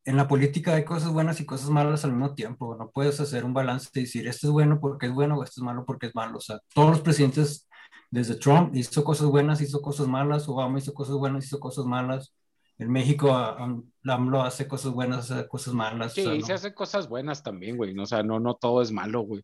En 0.04 0.16
la 0.16 0.26
política 0.26 0.74
hay 0.74 0.84
cosas 0.84 1.12
buenas 1.12 1.40
y 1.40 1.46
cosas 1.46 1.70
malas 1.70 2.04
al 2.04 2.10
mismo 2.10 2.34
tiempo. 2.34 2.74
No 2.76 2.90
puedes 2.90 3.20
hacer 3.20 3.44
un 3.44 3.54
balance 3.54 3.88
y 3.94 4.00
decir, 4.00 4.26
esto 4.26 4.48
es 4.48 4.52
bueno 4.52 4.80
porque 4.80 5.06
es 5.06 5.12
bueno 5.12 5.36
o 5.36 5.44
esto 5.44 5.60
es 5.60 5.64
malo 5.64 5.84
porque 5.84 6.06
es 6.08 6.14
malo. 6.16 6.38
O 6.38 6.40
sea, 6.40 6.58
todos 6.74 6.90
los 6.90 7.00
presidentes, 7.02 7.68
desde 8.10 8.34
Trump, 8.34 8.74
hizo 8.74 9.04
cosas 9.04 9.28
buenas, 9.28 9.60
hizo 9.60 9.80
cosas 9.80 10.08
malas, 10.08 10.48
Obama 10.48 10.78
hizo 10.80 10.92
cosas 10.92 11.14
buenas, 11.16 11.44
hizo 11.44 11.60
cosas 11.60 11.84
malas. 11.84 12.34
En 12.82 12.90
México, 12.90 13.32
a- 13.32 13.56
a- 13.56 14.14
AMLO 14.14 14.42
hace 14.42 14.66
cosas 14.66 14.92
buenas, 14.92 15.30
hace 15.30 15.46
cosas 15.48 15.72
malas. 15.74 16.12
o 16.12 16.14
Sí, 16.14 16.22
sea, 16.24 16.34
¿no? 16.34 16.46
se 16.46 16.52
hacen 16.52 16.72
cosas 16.74 17.08
buenas 17.08 17.42
también, 17.42 17.76
güey. 17.76 17.96
O 17.98 18.06
sea, 18.06 18.22
no, 18.22 18.40
no 18.40 18.54
todo 18.54 18.82
es 18.82 18.90
malo, 18.90 19.20
güey. 19.20 19.42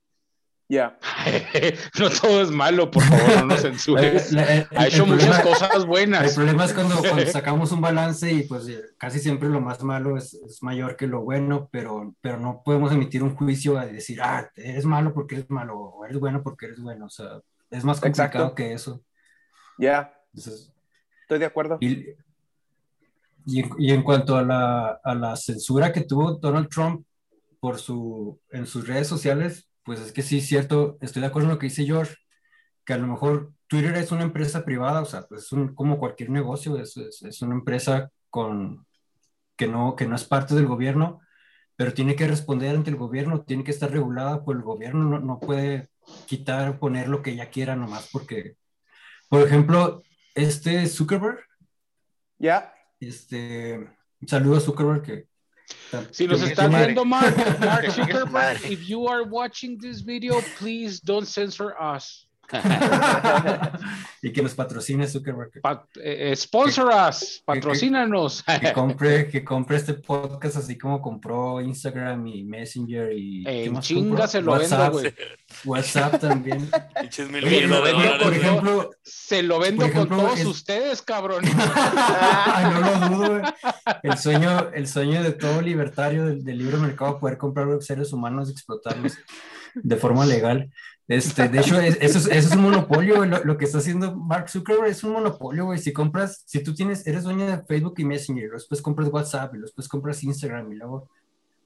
Ya, 0.71 0.99
no 1.99 2.11
todo 2.11 2.43
es 2.43 2.51
malo, 2.51 2.91
por 2.91 3.03
favor, 3.03 3.37
no 3.39 3.47
nos 3.47 3.63
censures. 3.63 4.33
La- 4.33 4.43
la- 4.45 4.55
el- 4.55 4.67
Ha 4.77 4.87
hecho 4.89 5.05
el 5.05 5.11
muchas 5.13 5.41
cosas 5.41 5.71
El 5.77 5.87
buenas. 5.87 6.35
problema 6.35 6.65
es 6.67 6.75
cuando, 6.75 6.97
cuando 6.99 7.25
sacamos 7.33 7.73
un 7.73 7.81
balance 7.81 8.31
y 8.31 8.43
pues 8.43 8.69
eh, 8.69 8.83
casi 8.99 9.19
siempre 9.19 9.49
lo 9.49 9.61
más 9.63 9.83
malo 9.83 10.19
es, 10.19 10.35
es 10.35 10.63
mayor 10.63 10.97
que 10.97 11.07
lo 11.07 11.23
bueno, 11.23 11.71
pero, 11.73 12.15
pero 12.21 12.39
no 12.39 12.61
podemos 12.63 12.93
emitir 12.93 13.23
un 13.23 13.35
juicio 13.35 13.79
a 13.79 13.87
decir, 13.87 14.21
ah, 14.21 14.51
eres 14.57 14.85
malo 14.85 15.15
porque 15.15 15.37
eres 15.37 15.49
malo 15.49 15.79
o 15.79 16.05
eres 16.05 16.19
bueno 16.21 16.43
porque 16.43 16.67
eres 16.67 16.81
bueno. 16.81 17.07
O 17.07 17.11
sea, 17.11 17.41
es 17.71 17.85
más 17.85 17.99
complicado 18.01 18.29
Exacto. 18.49 18.55
que 18.55 18.73
eso. 18.75 19.01
ya, 19.79 20.13
estoy 20.35 21.39
de 21.39 21.47
acuerdo. 21.47 21.79
y, 21.81 22.09
y, 23.79 23.93
en- 23.93 24.03
cuanto 24.03 24.37
a 24.37 24.43
la, 24.43 25.01
a 25.03 25.15
la 25.15 25.37
censura 25.37 25.93
que 25.93 26.03
tuvo 26.03 26.35
Donald 26.39 26.69
Trump 26.69 27.05
por 27.61 27.79
su, 27.79 28.41
en 28.51 28.67
sus 28.67 28.87
redes 28.87 29.09
sociales, 29.09 29.69
pues 29.85 30.01
es 30.01 30.13
que 30.13 30.23
sí, 30.23 30.41
cierto, 30.41 30.99
estoy 31.01 31.23
de 31.23 31.29
acuerdo 31.29 31.49
en 31.49 31.55
lo 31.55 31.59
que 31.59 31.67
dice 31.69 31.85
George, 31.87 32.15
que 32.85 32.93
a 32.95 32.99
lo 32.99 33.07
mejor 33.07 33.53
Twitter 33.67 33.95
es 33.97 34.13
una 34.13 34.23
empresa 34.23 34.65
privada, 34.65 35.01
o 35.03 35.05
sea, 35.07 35.23
pues 35.23 35.45
es 35.45 35.53
un- 35.53 35.75
como 35.75 35.99
cualquier 35.99 36.31
negocio, 36.31 36.79
es, 36.79 36.97
es, 36.97 37.23
es 37.23 37.43
una 37.43 37.55
empresa 37.55 38.11
con, 38.31 38.87
que, 39.57 39.67
no, 39.69 39.97
que 39.97 40.07
no 40.07 40.17
es 40.17 40.25
parte 40.25 40.55
del 40.55 40.67
gobierno, 40.67 41.21
pero 41.77 41.95
tiene 41.95 42.17
que 42.17 42.27
responder 42.29 42.75
ante 42.77 42.91
el 42.91 42.97
gobierno, 42.97 43.43
tiene 43.43 43.65
que 43.65 43.71
estar 43.71 43.91
regulada 43.91 44.45
por 44.45 44.57
el 44.57 44.63
gobierno, 44.63 45.05
no, 45.05 45.21
no 45.21 45.39
puede 45.41 45.89
quitar 46.27 46.79
poner 46.79 47.09
lo 47.09 47.23
que 47.23 47.31
ella 47.33 47.51
quiera 47.51 47.77
nomás 47.77 48.09
porque, 48.13 48.57
por 49.29 49.43
ejemplo, 49.43 50.03
este 50.35 50.87
Zuckerberg, 50.87 51.39
Ya, 52.39 52.73
este, 53.01 53.79
un 54.21 54.29
saludo 54.29 54.57
a 54.57 54.61
Zuckerberg 54.61 55.03
que... 55.03 55.29
Si 56.13 56.27
nos 56.27 56.41
madre. 56.57 56.87
viendo, 56.87 57.05
Mark, 57.05 57.37
Mark 57.61 57.87
Zuckerberg, 57.87 58.71
if 58.71 58.89
you 58.89 59.07
are 59.07 59.25
watching 59.25 59.79
this 59.79 60.01
video, 60.01 60.41
please 60.57 61.01
don't 61.01 61.27
censor 61.27 61.75
us. 61.79 62.28
y 64.23 64.33
que 64.33 64.43
nos 64.43 64.55
patrocine 64.55 65.07
Zuckerberg. 65.07 65.51
Que, 65.51 65.61
Pa- 65.61 65.87
eh, 65.97 66.31
eh, 66.33 66.37
sponsor 66.37 66.91
us, 67.09 67.43
patrocínanos. 67.45 68.43
que 68.61 68.73
compre, 68.73 69.29
que 69.29 69.45
compre 69.45 69.77
este 69.77 69.95
podcast 69.95 70.57
así 70.57 70.77
como 70.79 71.01
compró 71.01 71.61
Instagram 71.61 72.27
y 72.27 72.45
Messenger 72.45 73.13
y... 73.15 73.45
¿qué 73.45 73.65
En 73.67 73.73
más 73.75 73.85
chinga 73.87 74.09
compró? 74.09 74.27
se 74.29 74.41
lo 74.43 74.53
vendo, 74.53 74.77
WhatsApp, 74.77 74.93
güey. 74.93 75.15
WhatsApp 75.65 76.21
también. 76.21 76.71
Pinches 77.01 77.31
mil 77.31 77.45
Oye, 77.45 77.67
millones 77.67 77.71
lo 77.71 77.85
de 77.85 77.93
vendo, 77.93 77.99
dólares. 78.05 78.23
por 78.25 78.35
ejemplo, 78.35 78.91
Se 79.03 79.43
lo 79.43 79.59
vendo 79.59 79.83
Por 79.83 79.91
ejemplo, 79.91 80.17
con 80.17 80.27
todos 80.27 80.41
es- 80.41 80.47
ustedes, 80.47 81.03
cabrón. 81.03 81.45
No 82.63 82.81
lo 82.81 83.09
dudo, 83.09 83.31
güey. 83.41 83.43
El 84.03 84.19
sueño, 84.19 84.71
el 84.75 84.87
sueño 84.89 85.23
de 85.23 85.33
todo 85.33 85.61
libertario 85.61 86.27
del, 86.27 86.45
del 86.45 86.59
libre 86.59 86.77
mercado 86.79 87.19
poder 87.19 87.39
comprar 87.39 87.69
seres 87.83 88.13
humanos 88.13 88.49
y 88.49 88.53
explotarlos 88.53 89.17
de 89.75 89.97
forma 89.97 90.25
legal. 90.27 90.71
Este, 91.09 91.49
de 91.49 91.61
hecho, 91.61 91.81
es- 91.81 91.97
eso, 92.03 92.19
es, 92.19 92.27
eso 92.27 92.49
es 92.51 92.55
un 92.55 92.63
monopolio. 92.63 93.25
Lo, 93.25 93.43
lo 93.43 93.57
que 93.57 93.65
está 93.65 93.79
haciendo 93.79 94.15
Mark 94.15 94.51
Zuckerberg 94.51 94.89
es 94.91 95.03
un 95.03 95.13
monopolio, 95.15 95.65
güey. 95.65 95.79
Si 95.79 95.93
compras, 95.93 96.43
si 96.47 96.63
tú 96.63 96.75
tienes, 96.75 97.07
eres 97.07 97.25
dueño 97.25 97.47
de 97.47 97.63
Facebook 97.65 97.95
y 97.97 98.05
Messenger, 98.05 98.51
después 98.51 98.83
compras 98.83 99.09
WhatsApp, 99.11 99.55
y 99.55 99.59
después 99.61 99.89
compras 99.89 100.23
Instagram, 100.23 100.71
y 100.71 100.77
luego, 100.77 101.09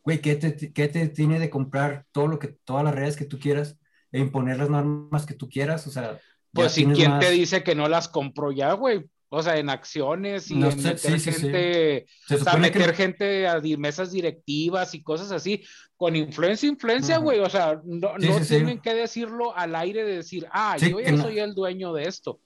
güey, 0.04 0.20
¿qué 0.20 0.36
te, 0.36 0.72
qué 0.72 0.86
te 0.88 1.08
tiene 1.08 1.40
de 1.40 1.50
comprar 1.50 2.06
todo 2.12 2.28
lo 2.28 2.38
que, 2.38 2.48
todas 2.64 2.84
las 2.84 2.94
redes 2.94 3.16
que 3.16 3.24
tú 3.24 3.38
quieras 3.38 3.76
e 4.12 4.20
imponer 4.20 4.58
las 4.58 4.70
normas 4.70 5.26
que 5.26 5.34
tú 5.34 5.48
quieras? 5.48 5.86
O 5.88 5.90
sea, 5.90 6.18
Pues 6.52 6.72
si 6.72 6.86
quién 6.86 7.10
más- 7.10 7.20
te 7.20 7.30
dice 7.32 7.64
que 7.64 7.74
no 7.74 7.88
las 7.88 8.06
compró 8.08 8.52
ya, 8.52 8.72
güey. 8.74 9.06
O 9.34 9.42
sea, 9.42 9.56
en 9.56 9.70
acciones 9.70 10.50
y 10.50 10.56
No 10.56 10.68
en 10.68 10.76
meter 10.76 10.98
sí, 10.98 11.18
sí, 11.18 11.32
sí. 11.32 11.40
gente, 11.40 12.06
se 12.26 12.34
o 12.34 12.38
sea, 12.38 12.52
supone 12.52 12.70
que- 12.70 12.78
meter 12.80 12.94
gente 12.94 13.48
a 13.48 13.60
di- 13.60 13.78
mesas 13.78 14.12
directivas 14.12 14.94
y 14.94 15.02
cosas 15.02 15.32
así, 15.32 15.64
con 15.96 16.14
influencia, 16.16 16.68
influencia, 16.68 17.16
güey. 17.16 17.40
O 17.40 17.48
sea, 17.48 17.80
no, 17.82 18.10
Sí, 18.20 18.28
no 18.28 18.38
sí, 18.38 18.44
sí. 18.44 18.54
tienen 18.56 18.78
que 18.80 18.92
decirlo 18.92 19.56
al 19.56 19.74
aire 19.74 20.04
de 20.04 20.16
decir, 20.16 20.46
ah, 20.52 20.76
Sí, 20.78 20.90
yo 20.90 21.00
ya 21.00 21.12
no. 21.12 21.22
soy 21.22 21.38
el 21.38 21.54
dueño 21.54 21.94
de 21.94 22.02
esto. 22.04 22.40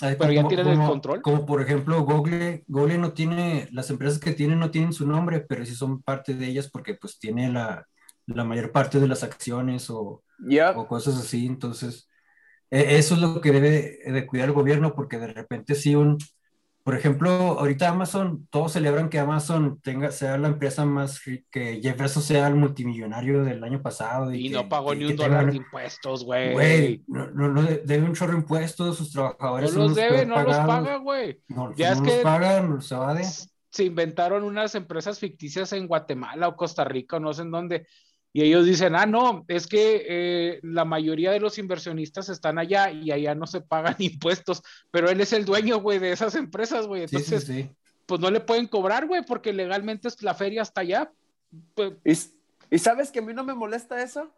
Ay, 0.00 0.14
Pero 0.18 0.30
ya 0.32 0.40
como- 0.42 0.48
tienen 0.48 0.68
el 0.68 0.76
como- 0.76 0.88
control. 0.90 1.22
Como 1.22 1.46
por 1.46 1.62
ejemplo, 1.62 2.00
Google, 2.02 2.64
Google 2.68 2.98
no 2.98 3.12
tiene, 3.12 3.66
las 3.72 3.88
empresas 3.90 4.18
que 4.20 4.32
tienen 4.32 4.58
no 4.58 4.70
tienen 4.70 4.92
su 4.92 5.06
nombre, 5.06 5.40
pero 5.40 5.64
sí 5.64 5.74
son 5.74 6.02
parte 6.02 6.34
de 6.34 6.46
ellas 6.48 6.68
porque 6.70 6.94
pues 6.94 7.18
tiene 7.18 7.50
la, 7.50 7.86
la 8.26 8.44
mayor 8.44 8.70
parte 8.72 9.00
de 9.00 9.08
las 9.08 9.22
acciones 9.24 9.88
o, 9.90 10.22
ya, 10.38 10.72
o 10.72 10.86
cosas 10.86 11.16
así. 11.18 11.46
Entonces, 11.46 12.07
eso 12.70 13.14
es 13.14 13.20
lo 13.20 13.40
que 13.40 13.52
debe 13.52 13.98
de 14.12 14.26
cuidar 14.26 14.48
el 14.48 14.54
gobierno 14.54 14.94
porque 14.94 15.18
de 15.18 15.28
repente 15.28 15.74
sí 15.74 15.94
un, 15.94 16.18
por 16.84 16.94
ejemplo, 16.94 17.30
ahorita 17.30 17.88
Amazon, 17.90 18.46
todos 18.50 18.72
celebran 18.72 19.10
que 19.10 19.18
Amazon 19.18 19.78
tenga, 19.82 20.10
sea 20.10 20.38
la 20.38 20.48
empresa 20.48 20.86
más, 20.86 21.20
que 21.20 21.80
Jeff 21.82 21.98
Bezos 21.98 22.24
sea 22.24 22.46
el 22.46 22.54
multimillonario 22.54 23.44
del 23.44 23.62
año 23.62 23.82
pasado. 23.82 24.32
Y 24.32 24.48
que- 24.48 24.54
no 24.54 24.68
pagó 24.70 24.94
ni 24.94 25.04
un 25.04 25.10
tenga- 25.16 25.28
dólar 25.28 25.50
de 25.50 25.56
impuestos, 25.58 26.24
güey. 26.24 26.52
Güey, 26.54 27.04
no, 27.06 27.30
no, 27.30 27.48
no 27.48 27.62
de- 27.62 27.82
debe 27.84 28.06
un 28.06 28.14
chorro 28.14 28.32
de 28.32 28.38
impuestos, 28.38 28.96
sus 28.96 29.14
No 29.14 29.20
trabajadores 29.22 29.70
son 29.70 29.78
los 29.80 29.88
los 29.88 29.96
debe, 29.96 30.24
no 30.24 30.42
los 30.42 30.56
paga, 30.56 30.96
güey. 30.96 31.42
No, 31.48 31.74
Ya 31.76 31.88
no 31.90 31.92
es 31.96 32.00
los 32.00 32.16
que- 32.16 32.22
pagan, 32.22 32.70
los 32.70 32.90
evade. 32.90 33.24
se 33.70 33.84
inventaron 33.84 34.42
unas 34.44 34.74
empresas 34.74 35.18
ficticias 35.18 35.74
en 35.74 35.86
Guatemala 35.86 36.48
o 36.48 36.56
Costa 36.56 36.84
Rica 36.84 37.20
no 37.20 37.34
sé 37.34 37.42
en 37.42 37.50
dónde. 37.50 37.86
Y 38.32 38.42
ellos 38.42 38.66
dicen, 38.66 38.94
ah, 38.94 39.06
no, 39.06 39.44
es 39.48 39.66
que 39.66 40.04
eh, 40.06 40.60
la 40.62 40.84
mayoría 40.84 41.30
de 41.32 41.40
los 41.40 41.58
inversionistas 41.58 42.28
están 42.28 42.58
allá 42.58 42.90
y 42.90 43.10
allá 43.10 43.34
no 43.34 43.46
se 43.46 43.60
pagan 43.62 43.96
impuestos, 43.98 44.62
pero 44.90 45.08
él 45.10 45.20
es 45.20 45.32
el 45.32 45.44
dueño, 45.44 45.78
güey, 45.80 45.98
de 45.98 46.12
esas 46.12 46.34
empresas, 46.34 46.86
güey. 46.86 47.02
Entonces, 47.04 47.44
sí, 47.44 47.62
sí. 47.62 47.70
pues 48.06 48.20
no 48.20 48.30
le 48.30 48.40
pueden 48.40 48.66
cobrar, 48.66 49.06
güey, 49.06 49.24
porque 49.24 49.52
legalmente 49.52 50.08
es 50.08 50.22
la 50.22 50.34
feria 50.34 50.62
hasta 50.62 50.82
allá. 50.82 51.10
Pues, 51.74 51.94
¿Y, 52.70 52.76
y 52.76 52.78
sabes 52.78 53.10
que 53.10 53.20
a 53.20 53.22
mí 53.22 53.32
no 53.32 53.44
me 53.44 53.54
molesta 53.54 54.02
eso? 54.02 54.30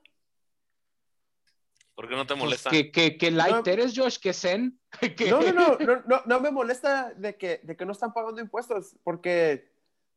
¿Por 1.94 2.08
qué 2.08 2.14
no 2.14 2.22
te 2.26 2.34
pues, 2.34 2.44
molesta? 2.44 2.70
que, 2.70 2.90
que, 2.90 3.18
que 3.18 3.30
light 3.30 3.66
No. 3.66 3.72
eres, 3.72 3.92
Josh, 3.94 4.18
que 4.18 4.32
zen. 4.32 4.78
que- 5.16 5.30
No, 5.30 5.40
no, 5.42 5.52
no, 5.52 5.78
no, 5.78 6.02
no, 6.06 6.22
no 6.24 6.40
me 6.40 6.50
molesta 6.50 7.12
de 7.16 7.36
que, 7.36 7.60
de 7.64 7.76
que 7.76 7.84
no 7.84 7.92
están 7.92 8.12
pagando 8.12 8.40
impuestos, 8.40 8.96
porque 9.02 9.70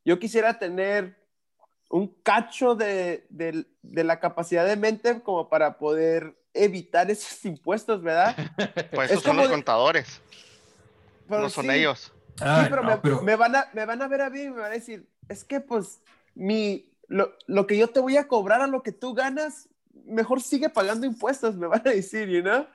yo 0.06 0.20
quisiera 0.20 0.60
tener 0.60 1.23
un 1.94 2.08
cacho 2.24 2.74
de, 2.74 3.24
de- 3.30 3.68
de 3.84 4.04
la 4.04 4.20
capacidad 4.20 4.66
de 4.66 4.76
mente 4.76 5.22
como 5.22 5.48
para 5.48 5.78
poder 5.78 6.36
evitar 6.52 7.12
esos 7.12 7.46
impuestos, 7.46 8.02
¿verdad? 8.02 8.36
Pues 8.92 9.12
Es 9.12 9.12
esos 9.12 9.24
son 9.24 9.32
como 9.34 9.42
los 9.42 9.50
de- 9.50 9.54
contadores, 9.54 10.22
Pero 11.30 11.42
no 11.42 11.50
son 11.50 11.66
sí, 11.66 11.72
ellos. 11.72 12.12
Sí, 12.36 12.44
Ay, 12.44 12.66
pero, 12.68 12.82
no, 12.82 12.90
me, 12.90 12.98
pero- 12.98 13.22
me 13.22 13.36
van 13.36 13.56
a, 13.56 13.70
me 13.74 13.86
van 13.86 14.02
a 14.02 14.08
ver 14.08 14.22
a 14.22 14.30
mí 14.32 14.42
y 14.42 14.50
me 14.50 14.62
van 14.62 14.72
a 14.72 14.76
decir, 14.76 15.08
es 15.30 15.44
que 15.44 15.60
pues 15.60 16.02
mi, 16.34 16.90
lo, 17.08 17.32
lo 17.46 17.68
que 17.68 17.78
yo 17.78 17.88
te 17.88 18.00
voy 18.00 18.18
a 18.18 18.28
cobrar 18.28 18.62
a 18.62 18.68
lo 18.68 18.82
que 18.82 18.92
tú 18.92 19.14
ganas, 19.14 19.70
mejor 20.06 20.42
sigue 20.42 20.70
pagando 20.70 21.06
impuestos, 21.06 21.56
me 21.56 21.68
van 21.68 21.84
a 21.86 21.92
decir, 21.92 22.28
you 22.28 22.42
know? 22.42 22.66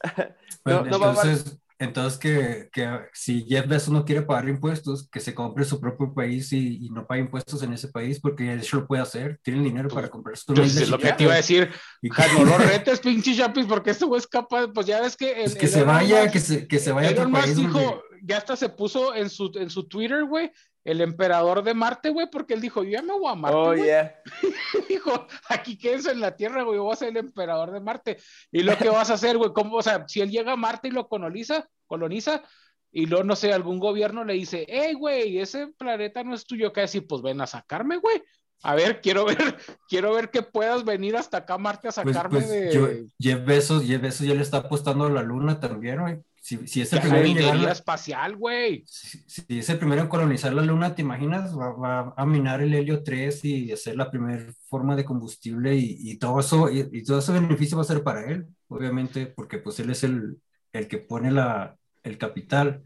pues, 0.64 0.76
no, 0.76 0.82
no 0.84 0.98
va 0.98 1.10
a 1.10 1.14
valer- 1.14 1.30
entonces, 1.32 1.58
entonces 1.78 2.18
que, 2.18 2.68
que 2.72 2.88
si 3.12 3.44
Jeff 3.48 3.66
Bezos 3.68 3.90
no 3.92 4.04
quiere 4.04 4.22
pagar 4.22 4.48
impuestos, 4.48 5.08
que 5.08 5.20
se 5.20 5.34
compre 5.34 5.64
su 5.64 5.80
propio 5.80 6.12
país 6.12 6.52
y, 6.52 6.84
y 6.86 6.90
no 6.90 7.06
pague 7.06 7.20
impuestos 7.22 7.62
en 7.62 7.72
ese 7.72 7.88
país, 7.88 8.18
porque 8.20 8.52
él 8.52 8.62
lo 8.72 8.86
puede 8.86 9.02
hacer, 9.02 9.38
tiene 9.42 9.60
el 9.60 9.64
dinero 9.66 9.88
para 9.88 10.08
comprar 10.08 10.36
su 10.36 10.52
Pues 10.54 10.68
isla 10.68 10.82
es 10.82 10.88
lo 10.90 10.98
que 10.98 11.12
te 11.12 11.24
iba 11.24 11.32
a 11.34 11.36
decir. 11.36 11.70
Y 12.02 12.10
que, 12.10 12.22
No 12.36 12.44
lo 12.44 12.58
retes, 12.58 13.00
pinche 13.00 13.36
Chapis, 13.36 13.66
porque 13.66 13.90
este 13.90 14.04
güey 14.06 14.18
es 14.18 14.26
capaz. 14.26 14.66
Pues 14.74 14.86
ya 14.86 15.00
ves 15.00 15.16
que. 15.16 15.30
el- 15.30 15.42
pues 15.50 15.54
que 15.54 15.66
el 15.66 15.72
se 15.72 15.82
vaya, 15.84 16.24
Musk- 16.24 16.32
que 16.32 16.40
se, 16.40 16.66
que 16.68 16.78
se 16.78 16.92
vaya 16.92 17.08
a 17.10 17.12
otro 17.12 17.30
país. 17.30 17.56
dijo, 17.56 17.78
donde- 17.78 18.00
ya 18.22 18.38
hasta 18.38 18.56
se 18.56 18.68
puso 18.68 19.14
en 19.14 19.30
su, 19.30 19.52
en 19.54 19.70
su 19.70 19.86
Twitter, 19.86 20.24
güey, 20.24 20.50
el 20.90 21.00
emperador 21.00 21.62
de 21.62 21.74
Marte, 21.74 22.08
güey, 22.10 22.28
porque 22.30 22.54
él 22.54 22.60
dijo, 22.60 22.82
yo 22.82 22.90
ya 22.90 23.02
me 23.02 23.12
voy 23.12 23.30
a 23.30 23.34
Marte, 23.34 23.56
Oh, 23.58 23.66
güey. 23.66 23.84
yeah. 23.84 24.14
Dijo, 24.88 25.26
aquí 25.48 25.76
quédense 25.76 26.10
en 26.12 26.20
la 26.20 26.34
Tierra, 26.36 26.62
güey, 26.62 26.76
yo 26.76 26.84
voy 26.84 26.92
a 26.92 26.96
ser 26.96 27.08
el 27.08 27.16
emperador 27.18 27.70
de 27.72 27.80
Marte. 27.80 28.16
Y 28.50 28.62
lo 28.62 28.76
que 28.76 28.88
vas 28.88 29.10
a 29.10 29.14
hacer, 29.14 29.36
güey, 29.36 29.52
¿cómo? 29.52 29.76
O 29.76 29.82
sea, 29.82 30.04
si 30.08 30.20
él 30.20 30.30
llega 30.30 30.52
a 30.52 30.56
Marte 30.56 30.88
y 30.88 30.90
lo 30.92 31.08
coloniza, 31.08 31.68
coloniza, 31.86 32.42
y 32.90 33.06
luego, 33.06 33.24
no 33.24 33.36
sé, 33.36 33.52
algún 33.52 33.78
gobierno 33.78 34.24
le 34.24 34.32
dice, 34.34 34.64
hey, 34.68 34.94
güey, 34.94 35.38
ese 35.38 35.68
planeta 35.76 36.24
no 36.24 36.34
es 36.34 36.46
tuyo, 36.46 36.72
¿qué 36.72 36.80
decir? 36.82 37.06
Pues 37.06 37.20
ven 37.22 37.40
a 37.40 37.46
sacarme, 37.46 37.98
güey. 37.98 38.22
A 38.62 38.74
ver, 38.74 39.00
quiero 39.00 39.24
ver, 39.26 39.36
quiero 39.88 40.14
ver 40.14 40.30
que 40.30 40.42
puedas 40.42 40.84
venir 40.84 41.16
hasta 41.16 41.36
acá 41.38 41.54
a 41.54 41.58
Marte 41.58 41.88
a 41.88 41.92
Pues, 42.02 42.16
sacarme 42.16 42.38
pues, 42.40 42.50
de... 42.50 42.72
yo- 42.72 42.88
Jeff 43.20 43.44
Bezos, 43.44 43.84
Jeff 43.84 44.00
Bezos 44.00 44.26
ya 44.26 44.34
le 44.34 44.42
está 44.42 44.56
apostando 44.58 45.04
a 45.04 45.10
la 45.10 45.22
luna 45.22 45.60
también, 45.60 46.00
güey. 46.00 46.16
Si, 46.48 46.66
si 46.66 46.80
es 46.80 46.90
el 46.94 47.00
primero 47.02 47.26
en 47.26 47.34
llegar 47.34 47.68
a 47.68 47.72
espacial, 47.72 48.36
güey. 48.36 48.82
si, 48.86 49.22
si 49.28 49.58
es 49.58 49.68
el 49.68 49.78
primero 49.78 50.00
en 50.00 50.08
colonizar 50.08 50.54
la 50.54 50.62
luna, 50.62 50.94
¿te 50.94 51.02
imaginas? 51.02 51.54
Va, 51.54 51.72
va 51.72 52.14
a 52.16 52.24
minar 52.24 52.62
el 52.62 52.72
helio 52.72 53.02
3 53.02 53.44
y 53.44 53.70
hacer 53.70 53.96
la 53.96 54.10
primera 54.10 54.50
forma 54.66 54.96
de 54.96 55.04
combustible 55.04 55.76
y, 55.76 56.10
y 56.10 56.16
todo 56.16 56.40
eso, 56.40 56.70
y, 56.70 56.88
y 56.90 57.04
todo 57.04 57.18
ese 57.18 57.32
beneficio 57.32 57.76
va 57.76 57.82
a 57.82 57.86
ser 57.86 58.02
para 58.02 58.24
él, 58.30 58.46
obviamente, 58.68 59.26
porque 59.26 59.58
pues 59.58 59.78
él 59.80 59.90
es 59.90 60.04
el, 60.04 60.40
el 60.72 60.88
que 60.88 60.96
pone 60.96 61.30
la, 61.30 61.76
el 62.02 62.16
capital, 62.16 62.82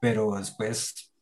pero 0.00 0.36
después 0.36 1.12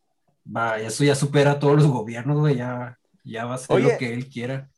va, 0.44 0.78
eso 0.78 1.04
ya 1.04 1.14
supera 1.14 1.52
a 1.52 1.58
todos 1.58 1.76
los 1.76 1.86
gobiernos, 1.86 2.38
güey, 2.38 2.56
ya, 2.56 2.98
ya 3.24 3.46
va 3.46 3.54
a 3.54 3.58
ser 3.58 3.76
Oye. 3.76 3.92
lo 3.92 3.98
que 3.98 4.12
él 4.12 4.28
quiera. 4.28 4.68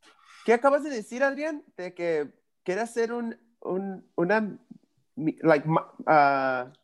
¿Qué 0.44 0.52
acabas 0.52 0.84
de 0.84 0.90
decir, 0.90 1.24
Adrián? 1.24 1.64
De 1.76 1.92
que 1.92 2.32
quiere 2.62 2.82
hacer 2.82 3.12
un, 3.12 3.36
un 3.62 4.08
una, 4.14 4.56
mi- 5.16 5.36
like, 5.42 5.66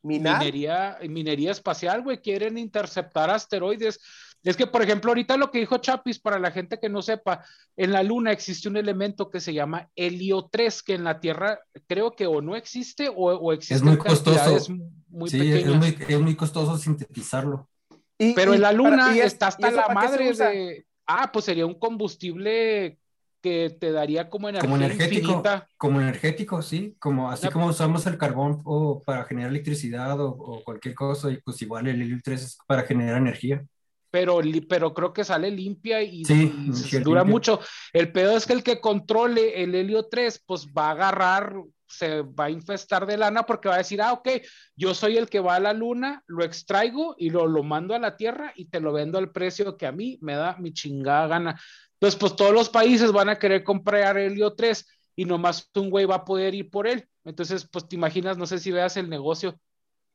minar. 0.02 0.38
Minería, 0.38 0.98
minería 1.08 1.50
espacial, 1.50 2.02
güey, 2.02 2.20
quieren 2.20 2.58
interceptar 2.58 3.30
asteroides. 3.30 4.00
Es 4.42 4.56
que, 4.56 4.66
por 4.66 4.80
ejemplo, 4.82 5.10
ahorita 5.10 5.36
lo 5.36 5.50
que 5.50 5.58
dijo 5.58 5.76
Chapis, 5.78 6.18
para 6.18 6.38
la 6.38 6.50
gente 6.50 6.78
que 6.80 6.88
no 6.88 7.02
sepa, 7.02 7.44
en 7.76 7.92
la 7.92 8.02
Luna 8.02 8.32
existe 8.32 8.68
un 8.70 8.78
elemento 8.78 9.28
que 9.30 9.38
se 9.40 9.52
llama 9.52 9.90
helio 9.94 10.48
3, 10.50 10.82
que 10.82 10.94
en 10.94 11.04
la 11.04 11.20
Tierra 11.20 11.60
creo 11.86 12.12
que 12.12 12.26
o 12.26 12.40
no 12.40 12.56
existe 12.56 13.08
o, 13.10 13.14
o 13.14 13.52
existe 13.52 13.84
muy 13.84 13.94
en 13.94 14.00
cantidades 14.00 14.68
costoso. 14.68 14.78
muy 15.08 15.28
sí, 15.28 15.52
es 15.52 15.66
muy, 15.66 15.96
es 16.08 16.20
muy 16.20 16.34
costoso 16.36 16.78
sintetizarlo. 16.78 17.68
Y- 18.16 18.32
Pero 18.34 18.52
y 18.52 18.56
en 18.56 18.62
la 18.62 18.68
para- 18.68 18.78
Luna 18.78 19.16
y 19.16 19.18
es- 19.20 19.26
está 19.26 19.46
¿y 19.46 19.48
hasta 19.48 19.70
la 19.72 19.82
para 19.86 19.94
madre 19.94 20.32
de... 20.32 20.86
Ah, 21.06 21.30
pues 21.32 21.44
sería 21.44 21.66
un 21.66 21.74
combustible 21.78 22.99
que 23.42 23.70
te 23.70 23.92
daría 23.92 24.28
como 24.30 24.48
energía 24.48 24.68
Como 24.70 24.76
energético, 24.76 25.16
infinita. 25.28 25.66
como 25.76 26.00
energético, 26.00 26.62
sí, 26.62 26.94
como 26.98 27.30
así 27.30 27.48
como 27.48 27.66
usamos 27.66 28.06
el 28.06 28.18
carbón 28.18 28.60
o 28.64 29.00
para 29.02 29.24
generar 29.24 29.50
electricidad 29.50 30.20
o, 30.20 30.28
o 30.30 30.62
cualquier 30.64 30.94
cosa, 30.94 31.30
y 31.30 31.38
pues 31.40 31.60
igual 31.62 31.86
el 31.88 32.02
helio 32.02 32.18
3 32.22 32.42
es 32.42 32.58
para 32.66 32.82
generar 32.82 33.16
energía. 33.18 33.64
pero, 34.10 34.40
pero 34.68 34.92
creo 34.92 35.12
que 35.12 35.24
sale 35.24 35.50
limpia 35.50 36.02
y, 36.02 36.24
Sí, 36.24 36.52
y 36.56 36.98
dura 36.98 37.22
limpia. 37.22 37.24
mucho. 37.24 37.60
El 37.92 38.10
pedo 38.12 38.36
es 38.36 38.46
que 38.46 38.52
el 38.54 38.62
que 38.64 38.80
controle 38.80 39.62
el 39.62 39.74
helio 39.74 40.06
3, 40.10 40.42
pues 40.46 40.66
va 40.66 40.88
a 40.88 40.90
agarrar, 40.92 41.54
se 41.90 42.22
va 42.22 42.44
a 42.44 42.50
infestar 42.50 43.04
de 43.06 43.16
lana 43.16 43.44
porque 43.44 43.68
va 43.68 43.74
a 43.74 43.78
decir, 43.78 44.00
ah, 44.00 44.12
ok, 44.12 44.28
yo 44.76 44.94
soy 44.94 45.16
el 45.16 45.28
que 45.28 45.40
va 45.40 45.56
a 45.56 45.60
la 45.60 45.72
luna, 45.72 46.22
lo 46.26 46.44
extraigo 46.44 47.14
y 47.18 47.30
lo, 47.30 47.46
lo 47.46 47.62
mando 47.62 47.94
a 47.94 47.98
la 47.98 48.16
Tierra 48.16 48.52
y 48.54 48.66
te 48.66 48.80
lo 48.80 48.92
vendo 48.92 49.18
al 49.18 49.32
precio 49.32 49.76
que 49.76 49.86
a 49.86 49.92
mí 49.92 50.18
me 50.22 50.34
da 50.34 50.56
mi 50.58 50.72
chingada 50.72 51.26
gana. 51.26 51.60
Entonces, 51.94 52.18
pues 52.18 52.36
todos 52.36 52.52
los 52.52 52.70
países 52.70 53.12
van 53.12 53.28
a 53.28 53.38
querer 53.38 53.62
comprar 53.62 54.16
helio 54.16 54.54
3 54.54 54.86
y 55.16 55.24
nomás 55.24 55.70
un 55.74 55.90
güey 55.90 56.06
va 56.06 56.16
a 56.16 56.24
poder 56.24 56.54
ir 56.54 56.70
por 56.70 56.86
él. 56.86 57.06
Entonces, 57.24 57.68
pues 57.70 57.86
te 57.86 57.96
imaginas, 57.96 58.38
no 58.38 58.46
sé 58.46 58.58
si 58.58 58.70
veas 58.70 58.96
el 58.96 59.10
negocio. 59.10 59.60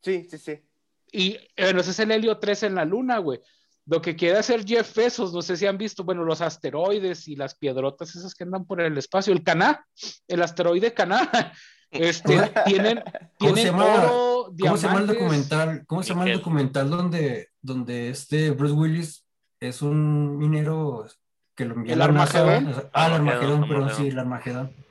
Sí, 0.01 0.25
sí, 0.29 0.37
sí. 0.37 0.61
Y 1.11 1.37
bueno, 1.57 1.81
ese 1.81 1.91
es 1.91 1.99
el 1.99 2.11
helio 2.11 2.39
3 2.39 2.63
en 2.63 2.75
la 2.75 2.85
luna, 2.85 3.19
güey. 3.19 3.39
Lo 3.87 4.01
que 4.01 4.15
quiere 4.15 4.39
hacer 4.39 4.65
Jeff 4.65 4.95
Bezos, 4.95 5.31
no 5.31 5.41
sé 5.41 5.55
si 5.57 5.67
han 5.67 5.77
visto, 5.77 6.03
bueno, 6.03 6.23
los 6.23 6.41
asteroides 6.41 7.27
y 7.27 7.35
las 7.35 7.55
piedrotas 7.55 8.15
esas 8.15 8.33
que 8.33 8.43
andan 8.43 8.65
por 8.65 8.81
el 8.81 8.97
espacio, 8.97 9.31
el 9.31 9.43
Caná, 9.43 9.85
el 10.27 10.41
asteroide 10.41 10.93
Caná, 10.93 11.29
este, 11.91 12.51
tienen, 12.65 13.03
¿Cómo 13.39 13.53
tienen 13.53 13.55
se 13.57 13.65
llama? 13.65 13.85
oro, 13.85 14.53
¿Cómo 14.59 14.77
se 14.77 14.87
llama 14.87 14.99
el 15.01 15.07
diamantes. 15.07 15.07
documental? 15.07 15.85
¿Cómo 15.85 16.03
se 16.03 16.09
llama 16.09 16.25
el 16.25 16.37
documental 16.37 16.89
donde, 16.89 17.49
donde 17.61 18.09
este 18.09 18.51
Bruce 18.51 18.73
Willis 18.73 19.25
es 19.59 19.81
un 19.81 20.37
minero 20.37 21.05
que 21.55 21.65
lo 21.65 21.75
envía 21.75 21.93
¿El? 21.93 22.01
Armagedón? 22.01 22.73
Ah, 22.91 23.07
el 23.07 23.13
Armagedón, 23.13 23.67
perdón, 23.67 23.91
sí, 23.95 24.07
el 24.07 24.19
Armagedón. 24.19 24.84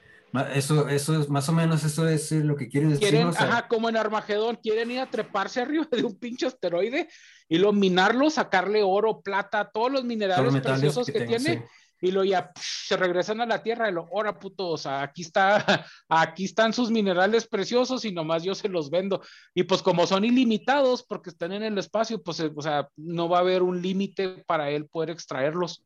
Eso, 0.52 0.88
eso 0.88 1.20
es 1.20 1.28
más 1.28 1.48
o 1.48 1.52
menos 1.52 1.84
eso 1.84 2.08
es 2.08 2.32
eh, 2.32 2.42
lo 2.42 2.56
que 2.56 2.68
quiere 2.68 2.88
decir. 2.88 3.08
Quieren, 3.08 3.28
o 3.28 3.32
sea, 3.32 3.44
ajá, 3.44 3.68
como 3.68 3.88
en 3.88 3.96
Armagedón, 3.96 4.58
quieren 4.60 4.90
ir 4.90 4.98
a 5.00 5.10
treparse 5.10 5.60
arriba 5.60 5.86
de 5.90 6.02
un 6.02 6.18
pinche 6.18 6.46
asteroide 6.46 7.08
y 7.48 7.58
lo 7.58 7.72
minarlo, 7.72 8.30
sacarle 8.30 8.82
oro, 8.82 9.20
plata, 9.20 9.70
todos 9.72 9.92
los 9.92 10.00
todos 10.00 10.08
minerales 10.08 10.52
los 10.52 10.62
preciosos 10.62 11.06
que 11.06 11.20
tiene. 11.20 11.38
sí. 11.38 11.62
y 12.00 12.10
luego 12.10 12.24
ya 12.24 12.50
psh, 12.52 12.88
se 12.88 12.96
regresan 12.96 13.40
a 13.42 13.46
la 13.46 13.62
tierra 13.62 13.88
y 13.88 13.92
lo, 13.92 14.08
ahora 14.12 14.38
puto, 14.38 14.70
o 14.70 14.76
sea, 14.76 15.02
aquí 15.02 15.22
está, 15.22 15.86
aquí 16.08 16.46
están 16.46 16.72
sus 16.72 16.90
minerales 16.90 17.46
preciosos 17.46 18.04
y 18.04 18.10
nomás 18.10 18.42
yo 18.42 18.56
se 18.56 18.68
los 18.68 18.90
vendo. 18.90 19.22
Y 19.54 19.62
pues 19.62 19.82
como 19.82 20.04
son 20.04 20.24
ilimitados 20.24 21.04
porque 21.04 21.30
están 21.30 21.52
en 21.52 21.62
el 21.62 21.78
espacio, 21.78 22.20
pues, 22.20 22.40
eh, 22.40 22.50
o 22.54 22.62
sea, 22.62 22.88
no 22.96 23.28
va 23.28 23.38
a 23.38 23.42
haber 23.42 23.62
un 23.62 23.80
límite 23.80 24.42
para 24.46 24.70
él 24.70 24.86
poder 24.86 25.10
extraerlos. 25.10 25.84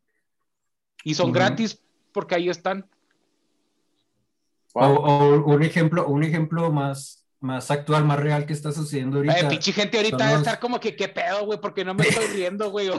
Y 1.05 1.15
son 1.15 1.33
gratis 1.33 1.83
porque 2.13 2.35
ahí 2.35 2.49
están. 2.49 2.89
O, 4.87 5.43
o 5.45 5.55
un 5.55 5.62
ejemplo, 5.62 6.07
un 6.07 6.25
ejemplo 6.25 6.71
más, 6.73 7.25
más 7.41 7.71
actual, 7.71 8.05
más 8.05 8.19
real 8.19 8.47
que 8.47 8.53
está 8.53 8.73
sucediendo 8.73 9.19
ahorita. 9.19 9.35
Ay, 9.35 9.47
pinche 9.49 9.73
gente 9.73 9.97
ahorita 9.97 10.17
debe 10.17 10.31
los- 10.31 10.38
estar 10.41 10.59
como 10.61 10.81
que, 10.81 10.97
¿qué 10.97 11.09
pedo, 11.09 11.45
güey? 11.47 11.61
Porque 11.61 11.85
no 11.85 11.95
me 11.95 12.05
estoy 12.07 12.27
riendo, 12.35 12.71
güey. 12.71 12.91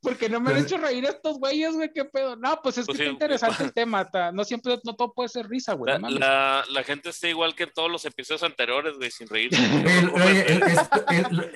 Porque 0.00 0.28
no 0.28 0.40
me 0.40 0.50
han 0.52 0.58
hecho 0.58 0.76
reír 0.78 1.04
estos 1.04 1.38
güeyes, 1.38 1.74
güey, 1.74 1.90
qué 1.92 2.04
pedo. 2.04 2.36
No, 2.36 2.58
pues 2.62 2.78
es 2.78 2.86
Pues 2.86 2.98
que 2.98 3.04
sí, 3.04 3.10
está 3.10 3.24
interesante 3.24 3.64
el 3.64 3.72
tema. 3.72 4.08
ta- 4.10 4.32
No 4.32 4.44
siempre, 4.44 4.78
no 4.84 4.94
todo 4.96 5.12
puede 5.12 5.28
ser 5.28 5.48
risa, 5.48 5.74
güey. 5.74 5.92
La, 5.92 5.98
no 5.98 6.08
la, 6.10 6.64
la 6.70 6.82
gente 6.84 7.10
está 7.10 7.28
igual 7.28 7.54
que 7.54 7.64
en 7.64 7.72
todos 7.72 7.90
los 7.90 8.04
episodios 8.04 8.42
anteriores, 8.42 8.94
güey, 8.96 9.10
sin 9.10 9.28
el- 9.32 9.50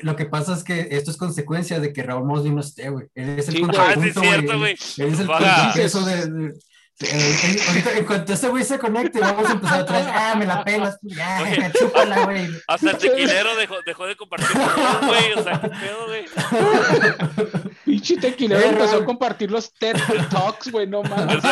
lo- 0.03 0.17
que 0.17 0.27
pasa 0.27 0.55
es 0.55 0.65
que 0.65 0.89
esto 0.91 1.11
es 1.11 1.17
consecuencia 1.17 1.81
de 1.81 1.93
que 1.93 2.03
Raúl 2.03 2.27
Mosby 2.27 2.51
no 2.51 2.61
esté, 2.61 2.91
güey. 2.91 3.07
Él 3.15 3.39
es 3.39 3.49
el 3.49 3.57
Sí, 3.57 3.61
güey. 3.63 3.77
Ah, 3.79 3.95
sí, 3.95 4.09
es 4.09 4.15
contrapunto, 4.15 4.21
cierto, 4.21 4.59
güey. 4.59 4.73
Él 4.73 5.15
es 5.15 5.21
el 5.21 5.27
Baja. 5.27 5.63
contrapeso 5.65 6.05
de... 6.05 6.17
de- 6.17 6.31
de- 6.49 6.55
eh, 7.01 7.57
ahorita, 7.69 7.93
en 7.99 8.05
cuanto 8.07 8.33
ese 8.33 8.49
güey 8.49 8.65
se 8.65 8.79
conecte, 8.79 9.21
vamos 9.21 9.49
a 9.49 9.53
empezar 9.53 9.83
otra 9.83 9.99
vez. 9.99 10.07
Ah, 10.11 10.35
me 10.39 10.47
la 10.47 10.65
pelas. 10.65 10.99
Ya, 11.03 11.41
Oye. 11.43 11.71
chúpala, 11.79 12.25
güey. 12.25 12.49
Hasta 12.67 12.91
el 12.93 12.99
tequilero 12.99 13.55
dejó, 13.57 13.77
dejó 13.85 14.07
de 14.07 14.17
compartir 14.17 14.49
güey. 15.07 15.33
O 15.37 15.43
sea, 15.43 15.61
qué 15.61 15.69
pedo, 15.69 16.07
güey. 16.07 16.25
Pinche 17.85 18.17
tequilero 18.17 18.61
Eh, 18.63 18.69
empezó 18.71 18.97
a 18.97 19.05
compartir 19.05 19.51
los 19.51 19.73
TED 19.75 19.97
Talks, 20.31 20.71
güey, 20.71 20.87
no 20.87 21.03
mames. 21.03 21.43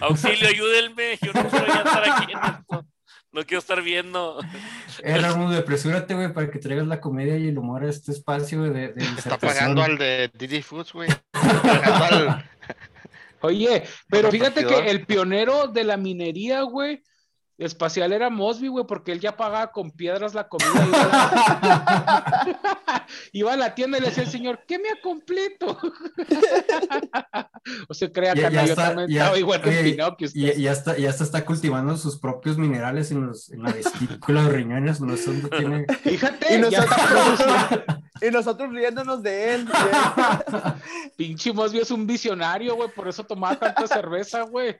Auxilio, 0.00 0.48
ayúdenme. 0.48 1.18
Yo 1.22 1.32
no 1.32 1.48
quiero 1.48 1.66
ya 1.66 1.74
estar 1.82 2.10
aquí 2.10 2.32
en 2.32 2.38
esto. 2.38 2.86
No 3.32 3.44
quiero 3.44 3.58
estar 3.58 3.82
viendo. 3.82 4.40
Eh, 5.02 5.18
Raúl, 5.18 5.54
apresúrate, 5.54 6.14
güey, 6.14 6.32
para 6.32 6.50
que 6.50 6.58
traigas 6.58 6.86
la 6.86 7.00
comedia 7.02 7.36
y 7.36 7.48
el 7.48 7.58
humor 7.58 7.84
a 7.84 7.90
este 7.90 8.12
espacio 8.12 8.62
de, 8.62 8.92
de 8.94 9.04
Está 9.18 9.36
pagando 9.36 9.82
al 9.82 9.98
de 9.98 10.30
Didi 10.32 10.62
Foods, 10.62 10.92
güey. 10.94 11.10
Está 11.10 11.60
pagando 11.62 12.04
al- 12.30 12.50
Oye, 13.40 13.82
pero 14.08 14.30
fíjate 14.30 14.64
que 14.64 14.90
el 14.90 15.06
pionero 15.06 15.68
de 15.68 15.84
la 15.84 15.96
minería, 15.96 16.62
güey, 16.62 17.02
espacial 17.58 18.12
era 18.12 18.30
Mosby, 18.30 18.68
güey, 18.68 18.86
porque 18.86 19.12
él 19.12 19.20
ya 19.20 19.36
pagaba 19.36 19.72
con 19.72 19.90
piedras 19.90 20.34
la 20.34 20.48
comida. 20.48 20.70
Iba 20.86 21.02
a 21.02 21.08
la, 21.08 23.06
iba 23.32 23.52
a 23.52 23.56
la 23.56 23.74
tienda 23.74 23.98
y 23.98 24.02
le 24.02 24.08
decía 24.08 24.24
al 24.24 24.30
señor, 24.30 24.60
¿qué 24.68 24.78
me 24.78 24.88
ha 24.90 25.00
completo? 25.02 25.78
o 27.88 27.94
se 27.94 28.12
crea, 28.12 28.34
Ya- 28.34 28.50
ya 28.50 28.64
yo 28.66 28.74
también 28.74 29.08
ya- 29.08 29.22
estaba 29.22 29.38
igual 29.38 29.60
que 29.62 30.24
usted. 30.26 30.56
Y 30.56 30.62
ya 30.62 30.72
está, 30.72 30.96
ya 30.98 31.10
está, 31.10 31.24
está 31.24 31.44
cultivando 31.44 31.96
sus 31.96 32.18
propios 32.18 32.58
minerales 32.58 33.10
en, 33.10 33.26
los, 33.26 33.50
en 33.50 33.62
la 33.62 33.72
vesícula 33.72 34.42
de 34.44 34.50
riñones. 34.50 35.00
No 35.00 35.16
sé 35.16 35.32
dónde 35.32 35.48
tiene. 35.56 35.86
Fíjate, 36.02 36.58
Y 36.58 36.70
ya 36.70 36.80
está 36.80 36.96
produciendo. 36.96 37.54
nosotros, 37.54 37.96
y 38.22 38.30
nosotros 38.30 38.70
riéndonos 38.72 39.22
de 39.22 39.54
él. 39.54 39.68
Pinche 41.16 41.52
Mosby 41.52 41.78
es 41.80 41.90
un 41.90 42.06
visionario, 42.06 42.76
güey, 42.76 42.90
por 42.94 43.08
eso 43.08 43.24
tomaba 43.24 43.58
tanta 43.58 43.86
cerveza, 43.86 44.42
güey. 44.42 44.76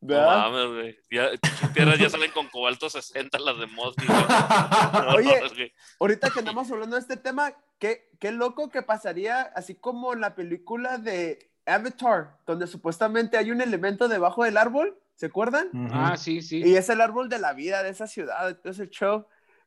No 0.00 0.14
¿verdad? 0.14 0.50
mames, 0.50 0.66
güey. 0.68 0.98
Ya, 1.10 1.30
piedras 1.74 1.98
ya 1.98 2.08
salen 2.08 2.30
con 2.30 2.46
cobalto 2.48 2.88
60 2.88 3.38
las 3.40 3.58
de 3.58 3.66
Mosby. 3.66 4.06
No, 4.92 5.14
Oye. 5.16 5.40
güey. 5.54 5.72
Ahorita 5.98 6.30
que 6.30 6.38
andamos 6.38 6.70
hablando 6.70 6.96
de 6.96 7.02
este 7.02 7.16
tema, 7.16 7.52
qué, 7.78 8.10
qué 8.20 8.30
loco 8.30 8.70
que 8.70 8.82
pasaría, 8.82 9.42
así 9.42 9.74
como 9.74 10.12
en 10.12 10.20
la 10.20 10.34
película 10.34 10.98
de 10.98 11.50
Avatar, 11.66 12.38
donde 12.46 12.66
supuestamente 12.66 13.36
hay 13.36 13.50
un 13.50 13.60
elemento 13.60 14.08
debajo 14.08 14.44
del 14.44 14.56
árbol, 14.56 14.96
¿se 15.16 15.26
acuerdan? 15.26 15.68
Ah, 15.92 16.16
sí, 16.16 16.42
sí. 16.42 16.62
Y 16.64 16.76
es 16.76 16.88
el 16.88 17.00
árbol 17.00 17.28
de 17.28 17.38
la 17.38 17.52
vida 17.52 17.82
de 17.82 17.90
esa 17.90 18.06
ciudad, 18.06 18.46
de 18.46 18.54
todo 18.54 18.72
ese 18.72 18.88
show. 18.88 19.26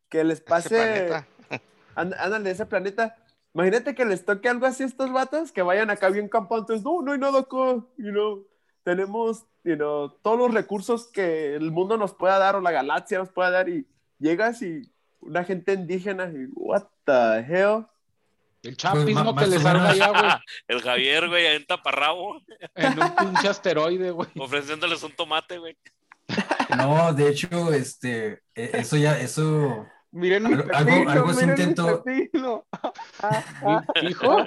que 0.10 0.24
les 0.24 0.42
pase, 0.42 1.26
ándale, 1.96 2.52
ese 2.52 2.66
planeta. 2.66 3.16
Imagínate 3.54 3.96
que 3.96 4.06
les 4.06 4.24
toque 4.24 4.48
algo 4.48 4.66
así 4.66 4.84
a 4.84 4.86
estos 4.86 5.12
vatos, 5.12 5.52
que 5.52 5.62
vayan 5.62 5.90
acá 5.90 6.10
bien 6.10 6.30
campantes. 6.30 6.84
No, 6.84 7.02
no 7.02 7.12
hay 7.12 7.20
nada 7.20 7.40
acá, 7.40 7.86
you 7.98 8.12
know. 8.12 8.46
Tenemos, 8.84 9.46
you 9.64 9.76
know, 9.76 10.10
todos 10.24 10.38
los 10.38 10.54
recursos 10.54 11.08
que 11.08 11.56
el 11.56 11.72
mundo 11.72 11.98
nos 11.98 12.14
pueda 12.14 12.38
dar 12.40 12.56
o 12.56 12.62
la 12.62 12.72
galaxia 12.72 13.20
nos 13.20 13.30
pueda 13.30 13.52
dar 13.52 13.70
y 13.70 13.86
llegas 14.20 14.62
y 14.62 14.92
una 15.20 15.44
gente 15.44 15.74
indígena 15.74 16.26
y 16.34 16.48
what 16.56 16.84
the 17.06 17.40
hell. 17.48 17.86
El 18.64 18.78
chapismo 18.78 19.34
Pues, 19.34 19.46
que 19.46 19.52
les 19.56 19.62
salga 19.64 19.94
ya, 19.96 20.10
güey. 20.10 20.32
El 20.68 20.82
Javier, 20.82 21.28
güey, 21.30 21.48
ahí 21.48 21.56
en 21.58 21.66
taparrabo, 21.66 22.42
En 22.76 23.00
un 23.00 23.16
pinche 23.16 23.48
asteroide, 23.48 24.12
güey. 24.12 24.30
ofreciéndoles 24.38 25.02
un 25.04 25.12
tomate, 25.14 25.58
güey. 25.58 25.76
No, 26.78 27.12
de 27.14 27.30
hecho, 27.30 27.74
este, 27.74 28.42
e- 28.56 28.72
eso 28.74 28.98
ya, 28.98 29.20
eso, 29.20 29.86
Miren 30.14 30.44
mi 30.44 30.54
Algo- 30.56 30.68
pepino, 30.68 31.12
algo- 31.12 31.28
miren 31.34 31.48
mi 31.48 31.54
intento- 31.64 32.04
pepino. 32.04 32.66
Mi- 34.02 34.10
Hijo, 34.10 34.46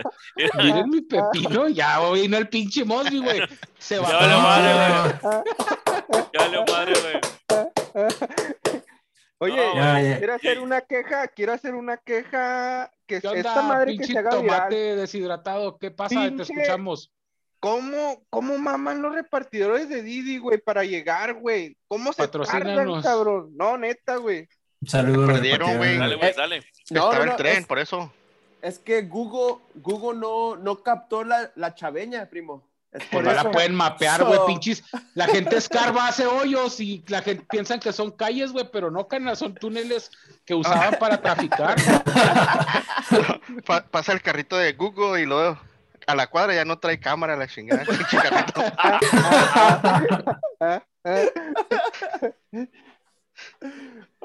miren 0.59 0.91
mi 0.91 1.01
pepino. 1.09 1.69
Ya 1.69 2.01
vino 2.13 2.37
el 2.37 2.49
pinche 2.49 2.85
Mosby, 2.85 3.21
güey. 3.21 3.41
Se 3.79 3.99
va 3.99 4.09
Ya 4.11 4.19
tomar, 4.19 4.43
madre, 4.43 5.19
güey. 5.23 5.43
Ya 6.33 6.41
valió 6.41 6.65
madre, 6.71 6.93
güey. 7.01 7.21
Oye, 9.39 9.57
No, 9.57 9.75
ya, 9.75 10.01
ya. 10.01 10.19
quiero 10.19 10.35
hacer 10.35 10.61
una 10.61 10.81
queja, 10.83 11.29
quiero 11.29 11.53
hacer 11.53 11.75
una 11.75 11.97
queja 11.99 12.91
que 13.07 13.21
¿Qué 13.21 13.29
onda, 13.29 13.41
esta 13.41 13.63
madre 13.63 13.93
que 13.93 13.99
pinche 13.99 14.13
se 14.13 14.19
haga 14.19 14.31
tomate 14.31 14.75
viral. 14.77 14.97
deshidratado? 14.99 15.79
¿Qué 15.79 15.91
pasa? 15.91 16.15
Te 16.15 16.31
Pinche- 16.31 16.43
escuchamos. 16.43 17.11
¿Cómo, 17.61 18.23
¿Cómo 18.31 18.59
maman 18.59 19.01
los 19.03 19.15
repartidores 19.15 19.89
de 19.89 20.03
Didi, 20.03 20.37
güey, 20.39 20.59
para 20.59 20.85
llegar, 20.85 21.35
güey? 21.35 21.77
¿Cómo 21.89 22.13
se 22.13 22.29
tardan, 22.29 23.03
cabrón? 23.03 23.51
No, 23.57 23.77
neta, 23.79 24.17
güey. 24.17 24.47
Un 24.85 24.91
saludo. 24.91 25.27
Perdieron, 25.27 25.77
güey. 25.79 25.97
Dale, 25.99 26.17
güey, 26.17 26.31
Eh, 26.31 26.35
dale. 26.37 26.61
No, 26.91 27.07
Estaba 27.11 27.25
no, 27.25 27.31
el 27.33 27.37
tren, 27.39 27.57
es, 27.59 27.67
por 27.67 27.79
eso. 27.79 28.13
es 28.61 28.79
que 28.79 29.03
Google, 29.03 29.63
Google 29.77 30.19
no, 30.21 30.57
no 30.57 30.83
captó 30.83 31.25
la, 31.25 31.51
la 31.57 31.75
chaveña, 31.75 32.27
primo. 32.27 32.63
Es 32.93 33.03
por 33.07 33.25
Pues 33.25 33.37
no 33.37 33.43
la 33.43 33.51
pueden 33.51 33.75
mapear, 33.75 34.21
So- 34.21 34.27
güey, 34.27 34.39
pinches. 34.47 34.85
La 35.15 35.27
gente 35.27 35.57
escarba, 35.57 36.07
hace 36.07 36.27
hoyos 36.27 36.79
y 36.81 37.03
la 37.09 37.23
gente 37.23 37.45
piensan 37.51 37.81
que 37.81 37.93
son 37.93 38.13
calles, 38.13 38.53
güey, 38.53 38.69
pero 38.71 38.91
no, 38.91 39.09
canas, 39.09 39.39
son 39.41 39.55
túneles 39.55 40.11
que 40.45 40.55
usaban 40.55 40.95
para 41.01 41.21
traficar. 41.21 41.75
Pa- 43.67 43.85
pasa 43.87 44.13
el 44.13 44.21
carrito 44.23 44.57
de 44.59 44.75
Google 44.75 45.23
y 45.23 45.27
luego 45.27 45.59
a 46.07 46.15
la 46.15 46.27
cuadra 46.29 46.55
ya 46.55 46.65
no 46.67 46.79
trae 46.79 47.01
cámara 47.01 47.35
la 47.37 47.49
chingada. 47.49 47.83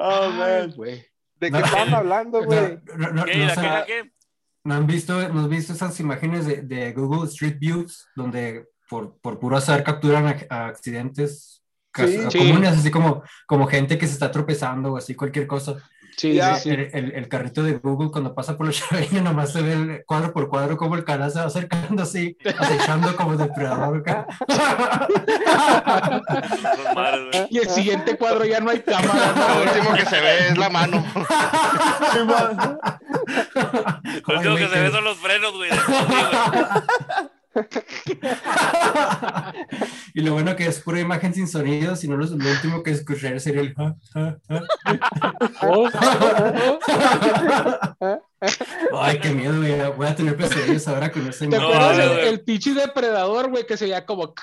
Oh, 0.02 0.30
man. 0.32 0.72
Güey. 0.76 1.06
¿De 1.40 1.52
No, 1.52 1.58
qué 1.60 1.66
estaban 1.66 1.92
no, 1.92 1.98
hablando, 1.98 2.44
güey? 2.44 2.80
no, 2.98 3.12
no, 3.12 3.26
¿Qué? 3.26 3.38
no 3.38 3.46
¿La 3.46 3.56
sé, 3.56 3.62
qué? 3.62 3.68
¿La 3.68 3.86
qué? 3.86 4.12
¿no 4.64 4.74
han 4.76 4.88
visto, 4.88 5.30
¿no 5.30 5.42
has 5.42 5.50
visto 5.50 5.74
esas 5.74 6.00
imágenes 6.00 6.46
de, 6.46 6.62
de 6.62 6.92
Google 6.94 7.28
Street 7.30 7.58
Views 7.60 8.08
donde 8.16 8.68
por, 8.90 9.18
por 9.20 9.40
puro 9.40 9.58
azar 9.58 9.84
capturan 9.84 10.28
a, 10.28 10.38
a 10.50 10.68
accidentes 10.68 11.64
Sí. 11.96 12.20
Sí. 12.30 12.38
comunes, 12.38 12.78
así 12.78 12.92
como, 12.92 13.24
como 13.48 13.66
gente 13.68 13.98
que 13.98 14.06
se 14.06 14.14
está 14.14 14.32
tropezando 14.32 14.94
o 14.94 14.98
así, 14.98 15.16
cualquier 15.16 15.48
cosa? 15.48 15.78
Sí, 16.18 16.34
Ya. 16.34 16.56
sí, 16.56 16.64
sí. 16.64 16.70
El, 16.72 16.90
el- 16.94 17.12
el 17.16 17.28
carrito 17.30 17.64
de 17.64 17.74
Google 17.78 18.12
cuando 18.12 18.34
pasa 18.36 18.58
por 18.58 18.66
los 18.68 18.76
chaveños 18.90 19.24
nomás 19.24 19.54
se 19.54 19.62
ve 19.62 19.74
el 19.74 20.04
cuadro 20.06 20.34
por 20.34 20.50
cuadro 20.50 20.76
como 20.78 20.96
el 20.96 21.04
canal 21.04 21.32
se 21.32 21.40
va 21.40 21.46
acercando 21.46 22.04
así, 22.04 22.38
acechando 22.58 23.16
como 23.16 23.36
depredador. 23.38 24.04
Y 27.50 27.58
el 27.60 27.70
siguiente 27.70 28.18
cuadro 28.18 28.46
ya 28.46 28.60
no 28.60 28.70
hay 28.72 28.82
cámara, 28.82 29.34
Lo 29.36 29.64
último 29.72 29.94
que 29.96 30.06
se 30.06 30.20
ve 30.22 30.48
es 30.50 30.58
la 30.58 30.70
mano. 30.70 31.04
Lo 34.28 34.36
último 34.36 34.56
que 34.56 34.68
se 34.68 34.80
ve 34.80 34.92
son 34.92 35.04
los 35.04 35.18
frenos, 35.18 35.54
güey. 35.54 35.70
Y 40.14 40.22
lo 40.22 40.34
bueno 40.34 40.56
que 40.56 40.66
es 40.66 40.80
pura 40.82 41.00
imagen 41.00 41.34
sin 41.34 41.48
sonido, 41.48 41.96
si 41.96 42.08
no 42.08 42.18
lo, 42.18 42.26
lo 42.26 42.50
último 42.50 42.84
que 42.84 42.92
escuchar 42.92 43.40
sería 43.40 43.62
el... 43.62 43.76
Ay, 48.94 49.20
qué 49.20 49.30
miedo, 49.32 49.58
güey. 49.58 49.76
Voy 49.98 50.08
a 50.08 50.16
tener 50.16 50.36
pesadillas 50.38 50.88
ahora 50.88 51.12
con 51.12 51.28
ese 51.28 51.48
¿Te 51.48 51.58
No, 51.58 51.64
acuerdas 51.68 51.98
no, 51.98 52.04
el, 52.04 52.20
el 52.20 52.42
pinche 52.42 52.74
depredador, 52.74 53.50
güey, 53.50 53.66
que 53.66 53.78
se 53.78 53.86
veía 53.86 54.06
como, 54.06 54.34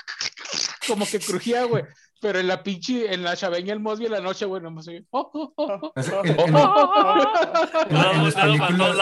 como 0.87 1.05
que 1.05 1.19
crujía, 1.19 1.63
güey? 1.63 1.83
Pero 2.19 2.39
en 2.39 2.47
la 2.47 2.63
pinche, 2.63 3.13
en 3.13 3.23
la 3.23 3.35
chaveña 3.35 3.73
el 3.73 3.79
Mosby 3.79 4.05
en 4.07 4.11
la 4.13 4.21
noche, 4.21 4.45
güey, 4.45 4.59
nomás 4.61 4.85
se 4.85 5.03
oh, 5.11 5.29
oh, 5.33 5.53
oh, 5.55 5.91
en- 6.23 6.39
en- 6.39 6.53
las 8.23 8.35
películas-. 8.35 8.97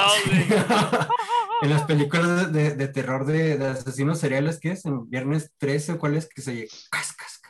En 1.62 1.70
las 1.70 1.84
películas 1.84 2.52
de, 2.52 2.64
de- 2.70 2.76
de 2.76 2.88
terror 2.88 3.26
de, 3.26 3.58
de 3.58 3.66
asesinos 3.68 4.20
seriales, 4.20 4.60
¿qué 4.60 4.72
es? 4.72 4.86
En 4.86 5.10
Viernes 5.10 5.52
13 5.58 5.94
o 5.94 6.00
cuál 6.00 6.16
es 6.16 6.28
que 6.28 6.42
se 6.42 6.68
cas, 6.92 7.14
cas, 7.14 7.42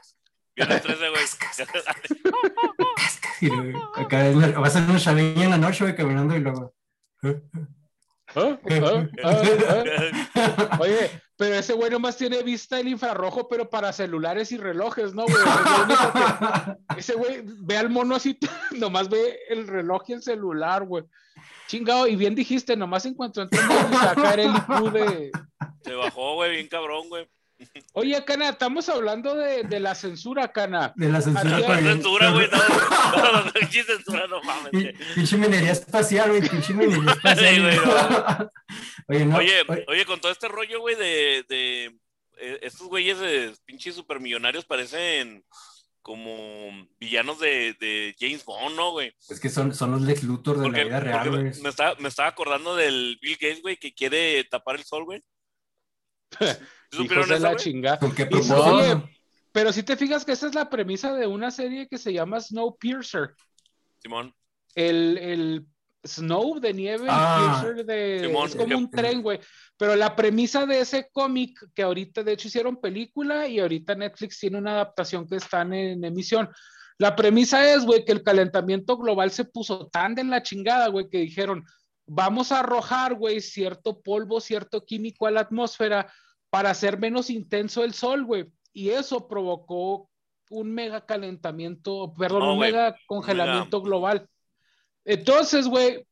Viernes 0.55 0.81
13, 0.83 1.09
güey. 1.09 1.23
cas, 1.39 1.57
cas, 1.67 3.41
y 3.41 3.47
luego 3.47 3.91
acá 3.95 4.27
en 4.27 4.39
la- 4.41 4.59
va 4.59 4.67
a 4.67 4.69
ser 4.69 4.83
una 4.83 4.99
chaveña 4.99 5.43
en 5.45 5.49
la 5.49 5.57
noche, 5.57 5.83
güey, 5.83 5.95
caminando 5.95 6.35
y 6.35 6.39
luego. 6.39 6.73
Ah, 8.35 8.59
ah, 8.69 9.07
ah. 9.23 10.77
Oye, 10.81 11.09
pero 11.37 11.55
ese 11.55 11.73
güey 11.73 11.89
nomás 11.89 12.17
tiene 12.17 12.43
vista 12.43 12.79
el 12.79 12.87
infrarrojo, 12.87 13.47
pero 13.47 13.69
para 13.69 13.91
celulares 13.93 14.51
y 14.51 14.57
relojes, 14.57 15.13
¿no, 15.13 15.23
güey? 15.23 15.37
Es 16.97 16.97
Ese 16.97 17.15
güey 17.15 17.43
ve 17.43 17.77
al 17.77 17.89
mono 17.89 18.15
así, 18.15 18.37
nomás 18.71 19.09
ve 19.09 19.39
el 19.49 19.67
reloj 19.67 20.03
y 20.07 20.13
el 20.13 20.23
celular, 20.23 20.85
güey. 20.85 21.03
Chingado, 21.67 22.07
y 22.07 22.15
bien 22.15 22.35
dijiste, 22.35 22.75
nomás 22.75 23.05
en 23.05 23.15
cuanto 23.15 23.41
entró 23.41 23.59
en 23.59 23.93
sacar 23.93 24.39
el 24.39 24.51
IQ 24.51 24.91
de. 24.91 25.31
Se 25.81 25.93
bajó, 25.93 26.35
güey, 26.35 26.51
bien 26.51 26.67
cabrón, 26.67 27.09
güey. 27.09 27.27
Oye, 27.93 28.23
Cana, 28.25 28.49
estamos 28.49 28.89
hablando 28.89 29.35
de, 29.35 29.63
de 29.63 29.79
la 29.79 29.95
censura, 29.95 30.51
Cana. 30.51 30.93
De 30.95 31.09
la 31.09 31.21
censura. 31.21 31.49
No 31.49 31.57
es. 31.57 31.63
por- 31.65 31.77
censura, 31.83 32.31
güey, 32.31 32.47
no. 32.51 32.57
No, 33.23 33.43
no, 33.45 33.51
pinche 33.53 33.83
censura, 33.83 34.27
no 34.27 34.41
mames. 34.43 34.71
Pinche 35.15 35.37
minería 35.37 35.71
espacial, 35.71 36.29
güey, 36.29 36.41
pinche 36.47 36.73
minería 36.75 37.11
espacial. 37.11 37.55
Sí, 37.55 37.61
güey, 37.61 37.77
Oye, 39.07 39.25
no. 39.25 39.37
Oye, 39.37 39.63
oye, 39.67 39.85
oye, 39.87 40.05
con 40.05 40.19
todo 40.19 40.31
este 40.31 40.47
rollo, 40.47 40.79
güey, 40.81 40.95
de, 40.95 41.45
de 41.47 41.85
eh, 42.37 42.59
estos 42.63 42.87
güeyes 42.87 43.19
de 43.19 43.53
pinches 43.65 43.95
supermillonarios 43.95 44.65
parecen 44.65 45.43
como 46.01 46.87
villanos 46.99 47.39
de, 47.39 47.75
de 47.79 48.15
James 48.19 48.45
Bond, 48.45 48.75
¿no, 48.75 48.91
güey? 48.91 49.11
es 49.27 49.39
que 49.39 49.49
son, 49.49 49.73
son 49.73 49.89
los 49.91 50.01
Lex 50.01 50.21
Luthor 50.23 50.57
de 50.57 50.63
Porque, 50.63 50.79
la 50.81 50.85
vida 50.85 50.99
real, 50.99 51.31
me, 51.31 51.37
güey. 51.49 51.61
me 51.61 51.69
estaba, 51.69 51.95
me 51.95 52.09
estaba 52.09 52.27
acordando 52.29 52.75
del 52.75 53.17
Bill 53.21 53.37
Gates, 53.41 53.61
güey, 53.63 53.77
que 53.77 53.93
quiere 53.93 54.43
tapar 54.43 54.75
el 54.75 54.83
sol, 54.83 55.05
güey. 55.05 55.23
¿Sí 56.91 57.03
Hijos 57.03 57.25
¿Supieron 57.25 57.29
de 57.29 57.39
la 57.39 57.51
propósito? 57.51 58.75
oye, 58.75 59.19
pero 59.51 59.71
si 59.71 59.83
te 59.83 59.95
fijas 59.95 60.25
que 60.25 60.33
esa 60.33 60.47
es 60.47 60.55
la 60.55 60.69
premisa 60.69 61.13
de 61.13 61.27
una 61.27 61.49
serie 61.49 61.87
que 61.87 61.97
se 61.97 62.11
llama 62.11 62.39
Snowpiercer. 62.39 63.35
Simón. 63.99 64.33
El, 64.75 65.17
el 65.17 65.65
snow 66.03 66.59
de 66.59 66.73
nieve, 66.73 67.07
Ah, 67.09 67.61
piercer 67.63 67.85
de, 67.85 68.19
Simón, 68.27 68.47
es 68.47 68.55
como 68.55 68.77
un 68.77 68.91
tren, 68.91 69.21
güey. 69.21 69.39
Pero 69.77 69.95
la 69.95 70.15
premisa 70.15 70.65
de 70.65 70.81
ese 70.81 71.09
cómic, 71.11 71.57
que 71.73 71.83
ahorita 71.83 72.23
de 72.23 72.33
hecho 72.33 72.49
hicieron 72.49 72.79
película 72.79 73.47
y 73.47 73.59
ahorita 73.59 73.95
Netflix 73.95 74.39
tiene 74.39 74.57
una 74.57 74.73
adaptación 74.73 75.27
que 75.27 75.37
están 75.37 75.73
en 75.73 76.03
emisión. 76.03 76.49
La 76.97 77.15
premisa 77.15 77.73
es, 77.73 77.85
güey, 77.85 78.05
que 78.05 78.11
el 78.11 78.23
calentamiento 78.23 78.97
global 78.97 79.31
se 79.31 79.45
puso 79.45 79.87
tan 79.87 80.15
de 80.15 80.23
la 80.23 80.43
chingada, 80.43 80.87
güey, 80.87 81.09
que 81.09 81.19
dijeron, 81.19 81.65
vamos 82.05 82.51
a 82.51 82.59
arrojar, 82.59 83.15
güey, 83.15 83.41
cierto 83.41 84.01
polvo, 84.01 84.39
cierto 84.39 84.85
químico 84.85 85.27
a 85.27 85.31
la 85.31 85.41
atmósfera 85.41 86.11
para 86.55 86.69
hacer 86.69 86.97
menos 86.97 87.29
intenso 87.29 87.83
el 87.83 87.93
sol, 87.93 88.23
güey. 88.23 88.49
Y 88.71 88.91
eso 88.91 89.27
provocó 89.27 90.09
un 90.49 90.73
mega 90.73 91.05
calentamiento, 91.05 92.13
perdón, 92.17 92.43
un 92.43 92.59
mega 92.59 92.95
congelamiento 93.07 93.81
global. 93.81 94.29
Entonces, 95.03 95.67
güey, 95.67 96.07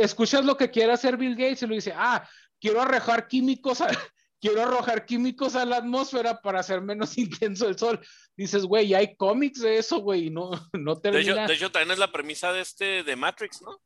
escuchas 0.00 0.44
lo 0.44 0.56
que 0.56 0.72
quiere 0.72 0.90
hacer 0.90 1.16
Bill 1.16 1.36
Gates 1.36 1.62
y 1.62 1.68
lo 1.68 1.76
dice, 1.76 1.92
ah, 1.94 2.28
quiero 2.60 2.82
arrojar 2.82 3.28
químicos 3.28 3.80
a, 3.80 3.86
quiero 4.40 4.62
arrojar 4.62 5.06
químicos 5.06 5.54
a 5.54 5.64
la 5.64 5.76
atmósfera 5.76 6.42
para 6.42 6.58
hacer 6.58 6.80
menos 6.80 7.16
intenso 7.16 7.68
el 7.68 7.78
sol. 7.78 8.00
Dices, 8.36 8.64
güey, 8.64 8.94
hay 8.94 9.14
cómics 9.14 9.60
de 9.60 9.78
eso, 9.78 10.00
güey, 10.00 10.26
y 10.26 10.30
no, 10.30 10.50
no 10.72 10.96
De 10.96 11.10
hecho, 11.10 11.20
termina. 11.22 11.46
de 11.46 11.54
hecho, 11.54 11.70
también 11.70 11.92
es 11.92 11.98
la 11.98 12.10
premisa 12.10 12.52
de 12.52 12.62
este, 12.62 13.04
de 13.04 13.14
Matrix, 13.14 13.62
¿no? 13.62 13.80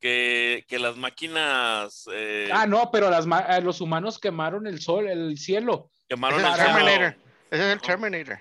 Que, 0.00 0.64
que 0.68 0.78
las 0.78 0.96
máquinas 0.96 2.06
eh, 2.12 2.50
Ah, 2.52 2.66
no, 2.66 2.90
pero 2.92 3.08
las, 3.10 3.26
ma- 3.26 3.46
eh, 3.56 3.62
los 3.62 3.80
humanos 3.80 4.18
quemaron 4.18 4.66
el 4.66 4.80
sol, 4.80 5.08
el 5.08 5.38
cielo. 5.38 5.90
es 6.08 6.22
al 6.22 6.34
el 6.34 6.40
cielo- 6.40 6.56
Terminator. 6.56 7.16
Ese 7.50 7.66
es 7.68 7.72
el 7.72 7.80
Terminator. 7.80 8.38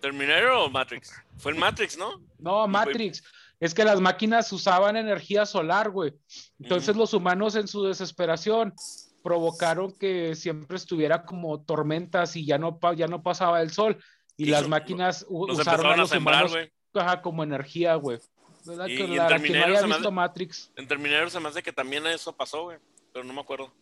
¿Terminator 0.00 0.50
o 0.50 0.68
Matrix? 0.70 1.12
Fue 1.38 1.52
el 1.52 1.58
Matrix, 1.58 1.96
¿no? 1.96 2.20
No, 2.38 2.66
Matrix. 2.66 3.22
Es 3.60 3.72
que 3.72 3.84
las 3.84 4.00
máquinas 4.00 4.52
usaban 4.52 4.96
energía 4.96 5.46
solar, 5.46 5.90
güey. 5.90 6.12
Entonces 6.60 6.90
Ujú. 6.90 6.98
los 6.98 7.14
humanos 7.14 7.54
en 7.54 7.68
su 7.68 7.84
desesperación 7.84 8.74
provocaron 9.22 9.92
que 9.98 10.34
siempre 10.34 10.76
estuviera 10.76 11.24
como 11.24 11.60
tormentas 11.62 12.36
y 12.36 12.44
ya 12.44 12.58
no, 12.58 12.78
ya 12.94 13.06
no 13.06 13.22
pasaba 13.22 13.62
el 13.62 13.70
sol. 13.70 13.96
Y 14.36 14.44
Y 14.44 14.46
las 14.50 14.68
máquinas 14.68 15.24
Los 15.30 15.60
usaron 15.60 15.86
a 15.86 15.94
a 15.94 15.96
los 15.96 16.10
sembrar, 16.10 16.44
humanos 16.44 16.52
güey. 16.52 16.72
ajá, 16.94 17.22
como 17.22 17.42
energía, 17.42 17.94
güey. 17.94 18.18
¿Verdad? 18.66 18.86
Y- 18.86 18.96
que 18.96 19.04
y 19.04 19.10
en 19.12 19.16
la, 19.16 19.22
no 19.24 19.28
Terminator 19.28 19.70
haya 19.70 19.80
se 19.80 19.86
me 19.86 19.94
visto 19.94 20.08
hace- 20.08 20.14
Matrix. 20.14 20.72
En 20.76 20.88
Terminator 20.88 21.30
se 21.30 21.40
me 21.40 21.48
hace 21.48 21.62
que 21.62 21.72
también 21.72 22.06
eso 22.06 22.34
pasó, 22.36 22.64
güey. 22.64 22.78
Pero 23.12 23.24
no 23.24 23.32
me 23.32 23.40
acuerdo. 23.40 23.72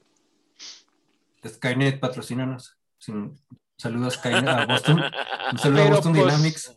Skynet, 1.46 2.00
patrocínanos. 2.00 2.76
Sin- 2.98 3.38
Saludos 3.76 4.14
Skynet 4.14 4.46
a 4.48 4.66
Boston. 4.66 5.02
Un 5.52 5.58
saludo 5.58 5.80
a 5.80 5.84
Pero, 5.84 5.96
Boston 5.96 6.12
pues, 6.14 6.24
Dynamics. 6.26 6.76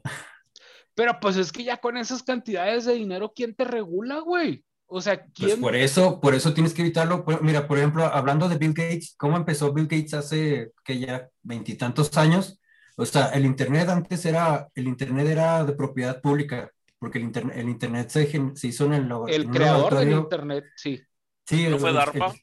Pero 0.96 1.20
pues 1.20 1.38
es 1.38 1.52
que 1.52 1.64
ya 1.64 1.78
con 1.78 1.96
esas 1.96 2.24
cantidades 2.24 2.86
de 2.86 2.94
dinero, 2.96 3.32
¿quién 3.36 3.54
te 3.56 3.64
regula, 3.64 4.20
güey? 4.20 4.64
O 4.88 5.00
sea, 5.00 5.20
Pues 5.22 5.32
¿quién? 5.36 5.62
por 5.62 5.76
eso, 5.76 6.20
por 6.20 6.34
eso 6.34 6.54
tienes 6.54 6.74
que 6.74 6.82
evitarlo. 6.82 7.24
Mira, 7.42 7.68
por 7.68 7.78
ejemplo, 7.78 8.04
hablando 8.06 8.50
de 8.50 8.58
Bill 8.58 8.74
Gates, 8.74 9.14
¿cómo 9.18 9.38
empezó 9.38 9.72
Bill 9.74 9.86
Gates 9.88 10.14
hace 10.16 10.72
que 10.84 10.98
ya 10.98 11.30
veintitantos 11.44 12.18
años? 12.18 12.60
O 12.96 13.06
sea, 13.06 13.28
el 13.28 13.46
internet 13.46 13.88
antes 13.90 14.26
era, 14.26 14.68
el 14.74 14.88
internet 14.88 15.28
era 15.28 15.64
de 15.66 15.74
propiedad 15.74 16.20
pública, 16.20 16.72
porque 17.00 17.18
el 17.20 17.26
internet, 17.26 17.56
el 17.58 17.70
internet 17.70 18.10
se, 18.10 18.24
hizo 18.68 18.86
en 18.86 18.94
el, 18.94 19.12
en 19.12 19.30
el 19.30 19.50
creador 19.50 19.96
del 19.96 20.12
internet, 20.12 20.66
sí. 20.76 21.02
Sí, 21.46 21.64
¿No 21.68 21.76
el- 21.76 21.80
fue 21.80 21.90
el- 21.90 21.96
DARPA? 21.96 22.34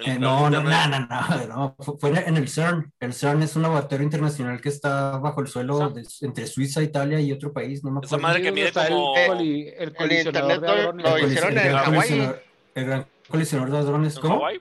Eh, 0.00 0.12
El- 0.12 0.20
no, 0.20 0.46
el 0.46 0.52
no, 0.52 0.62
no, 0.62 0.70
no, 0.70 1.06
no, 1.48 1.74
no, 1.78 1.98
fue- 1.98 2.10
en 2.24 2.36
el 2.36 2.48
CERN. 2.48 2.92
El 3.00 3.12
CERN 3.12 3.42
es 3.42 3.56
un 3.56 3.62
laboratorio 3.62 4.04
internacional 4.04 4.60
que 4.60 4.68
está 4.68 5.18
bajo 5.18 5.40
el 5.40 5.48
suelo 5.48 5.90
de- 5.90 6.06
entre 6.20 6.46
Suiza, 6.46 6.80
Italia 6.82 7.20
y 7.20 7.32
otro 7.32 7.52
país, 7.52 7.82
no 7.82 7.90
me 7.90 7.98
Esa 8.00 8.14
acuerdo. 8.14 8.22
madre 8.22 8.38
Sí, 8.38 8.44
que 8.44 8.52
mide 8.52 8.68
está 8.68 8.86
el 8.86 8.92
como- 8.94 9.14
coli- 9.26 9.74
el, 9.76 9.94
colisionador 9.94 10.52
internet 10.52 10.60
de 10.60 11.02
lo- 11.02 11.16
El 11.16 11.24
hicieron 11.32 11.58
el 11.58 11.66
en 11.66 11.76
Hawái. 11.76 12.32
El 12.76 12.84
gran 12.86 13.06
colisionador 13.28 13.72
de 13.72 13.78
hadrones, 13.78 14.14
¿En 14.16 14.22
¿cómo? 14.22 14.34
Hawái? 14.36 14.60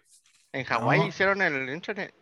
En 0.54 0.64
Hawái 0.66 1.08
hicieron 1.08 1.42
el 1.44 1.70
internet. 1.70 2.14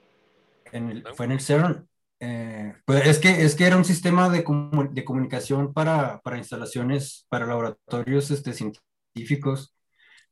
En 0.74 0.90
el- 0.92 1.08
fue 1.16 1.26
en 1.28 1.32
el 1.32 1.40
CERN. 1.40 1.88
Eh, 2.20 2.74
pues 2.86 3.06
es 3.08 3.20
que, 3.20 3.44
es 3.44 3.56
que 3.56 3.66
era 3.66 3.76
un 3.78 3.86
sistema 3.86 4.30
de, 4.30 4.44
comu- 4.46 4.90
de 4.90 5.04
comunicación 5.04 5.74
para, 5.74 6.20
para 6.22 6.38
instalaciones, 6.38 7.26
para 7.30 7.46
laboratorios 7.46 8.32
este, 8.32 8.54
científicos, 8.54 9.76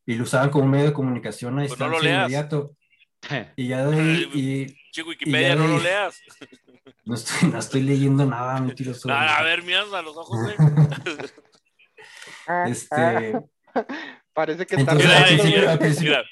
y 0.06 0.16
lo 0.16 0.24
usaban 0.24 0.50
como 0.50 0.66
un 0.66 0.72
medio 0.72 0.86
de 0.86 0.94
comunicación 0.94 1.60
a 1.60 1.66
Pues 1.66 1.78
no 1.80 1.86
distancia 1.90 2.10
leas. 2.10 2.20
inmediato. 2.30 2.76
Y 3.56 3.68
ya 3.70 3.86
de 3.86 4.00
ahí, 4.00 4.30
y 4.34 4.92
Chico 4.92 5.10
Wikipedia, 5.10 5.50
ya 5.50 5.56
no 5.56 5.68
lo 5.68 5.80
leas. 5.80 6.22
no 7.06 7.16
estoy, 7.16 7.50
no 7.50 7.58
estoy 7.60 7.82
leyendo 7.82 8.26
nada, 8.26 8.60
mentiroso. 8.60 9.10
A, 9.12 9.38
a 9.38 9.44
ver, 9.44 9.64
miras 9.64 9.92
a 9.94 10.02
los 10.02 10.16
ojos. 10.18 10.40
Ah, 12.48 12.66
Este, 12.68 13.34
Parece 14.34 14.66
que 14.66 14.76
está 14.76 14.92
Entonces, 14.94 15.08
Mira, 15.08 15.18
al 15.20 15.26
principio- 15.28 15.60
mira, 15.60 15.72
al 15.72 15.80
principio- 15.80 16.10
mira. 16.12 16.24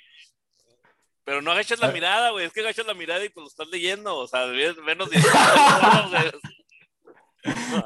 Pero 1.23 1.41
no 1.41 1.51
agachas 1.51 1.79
la 1.79 1.87
Ah. 1.87 1.91
mirada, 1.91 2.31
güey. 2.31 2.45
Es 2.45 2.53
que 2.53 2.61
agachas 2.61 2.85
la 2.87 2.93
mirada 2.93 3.23
y 3.23 3.29
pues 3.29 3.43
lo 3.43 3.47
estás 3.47 3.67
leyendo. 3.69 4.15
O 4.17 4.27
sea, 4.27 4.45
menos 4.47 5.09
de... 5.09 5.19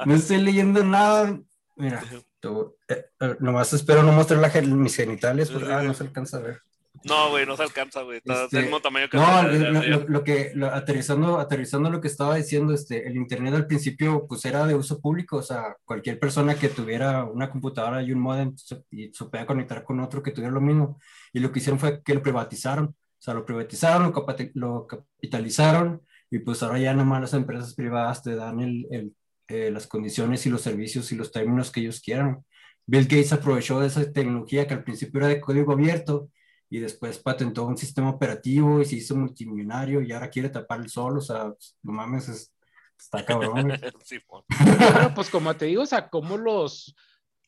no 0.06 0.16
estoy 0.16 0.38
leyendo 0.42 0.84
nada. 0.84 1.40
Mira, 1.76 2.02
tú, 2.40 2.76
eh, 2.88 3.06
eh, 3.20 3.36
nomás 3.40 3.74
espero 3.74 4.04
no 4.04 4.12
mostrar 4.14 4.40
la 4.40 4.62
mis 4.62 4.96
genitales, 4.96 5.52
porque 5.52 5.72
ah, 5.74 5.82
no 5.84 5.94
se 5.94 6.04
alcanza 6.04 6.38
a 6.38 6.42
ver. 6.42 6.62
No, 7.04 7.30
güey, 7.30 7.46
no 7.46 7.56
se 7.58 7.64
alcanza, 7.64 8.02
güey. 8.02 8.18
Está 8.20 8.46
Este, 8.46 8.56
del 8.56 8.66
mismo 8.66 8.80
tamaño 8.80 9.10
que 9.10 9.18
No, 9.18 9.42
el- 9.42 9.74
lo, 9.74 9.82
el- 9.82 9.92
lo- 9.92 10.08
lo 10.08 10.24
que, 10.24 10.52
lo- 10.56 10.74
aterrizando, 10.74 11.38
aterrizando 11.40 11.90
lo 11.90 12.00
que 12.02 12.08
estaba 12.08 12.36
diciendo, 12.36 12.74
este, 12.74 13.06
el 13.08 13.16
Internet 13.18 13.54
al 13.54 13.68
principio 13.68 14.26
pues 14.28 14.44
era 14.46 14.66
de 14.66 14.74
uso 14.76 15.00
público, 15.02 15.38
o 15.38 15.44
sea, 15.44 15.76
cualquier 15.84 16.18
persona 16.20 16.56
que 16.56 16.70
tuviera 16.70 17.26
una 17.26 17.50
computadora 17.52 18.02
y 18.02 18.12
un 18.12 18.20
modem 18.22 18.56
se, 18.58 18.82
y 18.90 19.14
se 19.14 19.26
podía 19.26 19.46
conectar 19.46 19.84
con 19.84 20.00
otro 20.00 20.24
que 20.24 20.32
tuviera 20.32 20.54
lo 20.54 20.62
mismo, 20.62 21.00
y 21.34 21.40
lo 21.42 21.52
que 21.52 21.60
hicieron 21.60 21.80
fue 21.80 22.02
que 22.02 22.16
lo 22.16 22.24
privatizaron, 22.24 22.96
sea, 23.26 23.34
lo 23.34 23.46
privatizaron, 23.46 24.14
lo, 24.54 24.88
capitalizaron, 24.88 26.02
y 26.30 26.40
pues 26.40 26.64
ahora 26.64 26.80
ya 26.80 26.94
nomás 26.94 27.22
las 27.22 27.34
empresas 27.34 27.74
privadas 27.74 28.22
te 28.24 28.36
dan 28.36 28.60
el, 28.60 28.88
el, 28.92 29.16
eh, 29.48 29.72
las 29.72 29.88
condiciones 29.88 30.46
y 30.46 30.50
los 30.50 30.62
servicios 30.62 31.12
y 31.12 31.16
los 31.16 31.32
términos 31.32 31.72
que 31.72 31.82
ellos 31.82 32.02
quieran. 32.02 32.44
Bill 32.86 33.06
Gates 33.06 33.34
aprovechó 33.34 33.80
de 33.80 33.88
esa 33.88 34.12
tecnología 34.12 34.68
que 34.68 34.74
al 34.76 34.84
principio 34.84 35.20
era 35.20 35.28
de 35.28 35.42
código 35.42 35.74
abierto, 35.74 36.30
y 36.70 36.80
después 36.80 37.20
patentó 37.20 37.66
un 37.66 37.78
sistema 37.78 38.10
operativo 38.10 38.82
y 38.82 38.86
se 38.86 38.96
hizo 38.96 39.16
multimillonario 39.16 40.02
y 40.02 40.12
ahora 40.12 40.30
quiere 40.30 40.50
tapar 40.50 40.82
el 40.82 40.90
sol, 40.90 41.18
o 41.18 41.22
sea, 41.22 41.54
no 41.84 41.92
mames, 41.92 42.28
es- 42.30 42.54
está 43.00 43.24
cabrón. 43.26 43.68
güey. 43.68 43.80
Simón. 44.04 44.44
Pero 44.48 45.14
pues 45.14 45.30
como 45.30 45.56
te 45.56 45.66
digo, 45.66 45.84
o 45.84 45.86
sea, 45.86 46.10
¿cómo 46.10 46.38
los, 46.38 46.96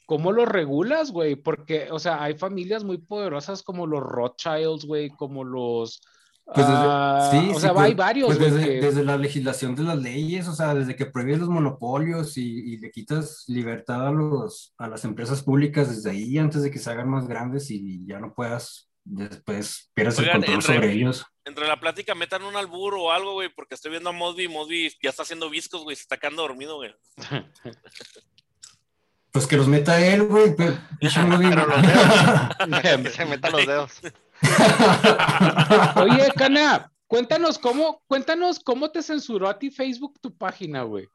cómo 0.08 0.32
los 0.32 0.48
regulas, 0.48 1.12
güey? 1.12 1.36
Porque, 1.36 1.90
o 1.92 2.00
sea, 2.00 2.24
hay 2.24 2.36
familias 2.36 2.84
muy 2.84 2.98
poderosas 2.98 3.62
como 3.62 3.86
los 3.86 4.02
Rothschilds, 4.02 4.86
güey, 4.86 5.10
como 5.12 5.44
los... 5.44 6.02
Pues 6.46 6.66
desde- 6.66 6.80
ah, 6.82 7.28
sí, 7.30 7.50
o 7.52 7.54
sí, 7.56 7.60
sea, 7.60 7.74
pues- 7.74 7.86
hay 7.88 7.94
varios, 7.94 8.28
pues 8.28 8.40
desde, 8.40 8.66
que- 8.66 8.80
desde 8.86 9.04
la 9.04 9.18
legislación 9.18 9.76
de 9.76 9.84
las 9.84 9.98
leyes, 9.98 10.48
o 10.48 10.54
sea, 10.56 10.74
desde 10.74 10.96
que 10.96 11.06
prohíbes 11.06 11.40
los 11.40 11.50
monopolios 11.50 12.38
y, 12.38 12.74
y 12.74 12.78
le 12.78 12.90
quitas 12.90 13.44
libertad 13.48 14.08
a, 14.08 14.12
los, 14.12 14.74
a 14.78 14.88
las 14.88 15.04
empresas 15.04 15.44
públicas 15.44 15.90
desde 15.94 16.10
ahí 16.12 16.38
antes 16.38 16.64
de 16.64 16.72
que 16.72 16.80
se 16.80 16.90
hagan 16.90 17.10
más 17.10 17.28
grandes 17.28 17.70
y 17.70 18.06
ya 18.08 18.20
no 18.22 18.34
puedas, 18.34 18.90
después 19.04 19.92
pierdas 19.94 20.18
el 20.20 20.24
Oigan, 20.24 20.36
control 20.38 20.56
entre- 20.56 20.76
sobre 20.76 20.92
ellos. 20.94 21.26
Entre 21.44 21.68
la 21.68 21.80
plática 21.82 22.16
metan 22.16 22.44
un 22.44 22.56
albur 22.56 22.94
o 22.96 23.12
algo, 23.12 23.34
güey, 23.34 23.50
porque 23.54 23.76
estoy 23.76 23.92
viendo 23.92 24.10
a 24.10 24.14
Mosby. 24.14 24.48
Mosby 24.48 24.90
ya 25.04 25.10
está 25.10 25.24
haciendo 25.24 25.50
viscos, 25.50 25.84
güey. 25.84 25.96
Se 25.98 26.04
está 26.04 26.16
quedando 26.18 26.44
dormido, 26.44 26.78
güey. 26.78 26.94
Pues 29.38 29.46
que 29.46 29.58
los 29.58 29.68
meta 29.68 30.04
él, 30.04 30.24
güey. 30.24 30.56
Pero, 30.56 30.80
pinche 31.00 31.22
Moody. 31.24 31.50
Pero 31.50 31.68
los 31.68 31.82
dedos. 31.84 33.04
que 33.04 33.10
se 33.12 33.26
meta 33.26 33.52
los 33.52 33.68
dedos. 33.68 34.02
Oye, 35.96 36.32
Cana, 36.36 36.92
cuéntanos 37.06 37.60
cómo, 37.60 38.02
cuéntanos 38.08 38.60
cómo 38.60 38.90
te 38.90 39.04
censuró 39.04 39.48
a 39.48 39.60
ti 39.60 39.70
Facebook 39.70 40.20
tu 40.20 40.36
página, 40.36 40.82
güey. 40.82 41.08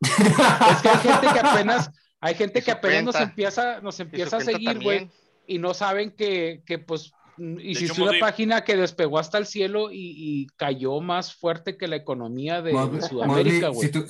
Es 0.00 0.80
que 0.80 0.90
hay 0.90 0.98
gente 0.98 1.26
que 1.32 1.40
apenas, 1.40 1.90
hay 2.20 2.34
gente 2.36 2.62
que 2.62 2.70
apenas 2.70 3.02
nos 3.02 3.16
empieza, 3.16 3.80
nos 3.80 3.98
empieza 3.98 4.36
a 4.36 4.40
seguir, 4.40 4.80
güey, 4.80 5.10
y 5.48 5.58
no 5.58 5.74
saben 5.74 6.12
que, 6.12 6.62
que 6.64 6.78
pues 6.78 7.10
hiciste 7.60 7.92
hecho, 7.92 8.02
una 8.02 8.12
Modi- 8.12 8.20
página 8.20 8.64
que 8.64 8.76
despegó 8.76 9.18
hasta 9.18 9.38
el 9.38 9.46
cielo 9.46 9.90
y, 9.90 10.14
y 10.16 10.46
cayó 10.56 11.00
más 11.00 11.34
fuerte 11.34 11.76
que 11.76 11.88
la 11.88 11.96
economía 11.96 12.62
de, 12.62 12.72
Sudamérica, 13.02 13.68
güey. 13.68 13.86
si, 13.86 13.92
tu- 13.92 14.08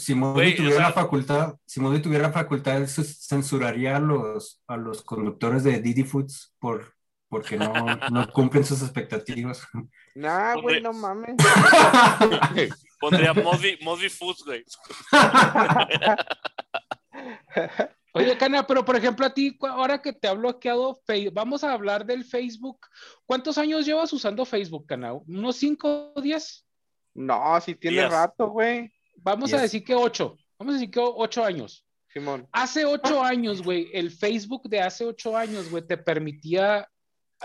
o 0.53 0.57
tuviera 0.57 0.77
sea- 0.77 0.87
la 0.89 0.93
facultad, 0.93 1.55
si 1.67 1.81
Mosley 1.81 2.03
tuviera 2.03 2.29
la 2.29 2.33
facultad, 2.33 2.87
censuraría 2.87 3.97
a 3.97 4.01
los, 4.01 4.63
a 4.67 4.77
los 4.77 5.03
conductores 5.03 5.65
de 5.65 5.81
Didi 5.81 6.05
Foods 6.05 6.55
por, 6.59 6.95
porque 7.29 7.57
no, 7.57 7.73
no 8.11 8.29
cumplen 8.33 8.65
sus 8.65 8.83
expectativas. 8.83 9.67
Nah, 10.15 10.55
güey, 10.55 10.81
no 10.83 10.93
mames. 10.93 11.37
Pondría 13.01 13.33
Mosby, 13.33 13.79
Mosby 13.83 14.09
Foods, 14.11 14.45
güey. 14.45 14.65
Oye, 18.13 18.37
Cana, 18.37 18.67
pero 18.67 18.85
por 18.85 18.97
ejemplo 18.97 19.25
a 19.25 19.33
ti, 19.33 19.57
ahora 19.61 20.03
que 20.03 20.13
te 20.13 20.27
ha 20.27 20.33
bloqueado 20.33 21.01
Facebook, 21.07 21.35
vamos 21.35 21.63
a 21.63 21.73
hablar 21.73 22.05
del 22.05 22.25
Facebook. 22.25 22.79
¿Cuántos 23.25 23.57
años 23.57 23.87
llevas 23.87 24.13
usando 24.13 24.45
Facebook, 24.45 24.87
Cana? 24.87 25.13
¿Unos 25.13 25.57
5 25.57 26.13
o 26.17 26.21
10? 26.21 26.67
No, 27.15 27.61
si 27.61 27.75
tiene 27.75 28.09
rato, 28.09 28.49
güey. 28.51 28.93
Vamos 29.17 29.53
a 29.53 29.61
decir 29.61 29.85
que 29.85 29.95
8. 29.95 30.37
Vamos 30.59 30.75
a 30.75 30.79
decir 30.79 30.91
que 30.91 31.01
8 31.01 31.45
años. 31.45 31.87
Simón. 32.13 32.49
Hace 32.51 32.85
8 32.85 33.23
años, 33.23 33.63
güey, 33.63 33.89
el 33.93 34.11
Facebook 34.11 34.69
de 34.69 34.81
hace 34.81 35.05
8 35.05 35.37
años, 35.37 35.71
güey, 35.71 35.87
te 35.87 35.97
permitía, 35.97 36.89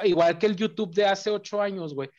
igual 0.03 0.39
que 0.39 0.47
el 0.47 0.55
YouTube 0.55 0.95
de 0.95 1.05
hace 1.05 1.29
8 1.29 1.61
años, 1.61 1.93
güey, 1.93 2.09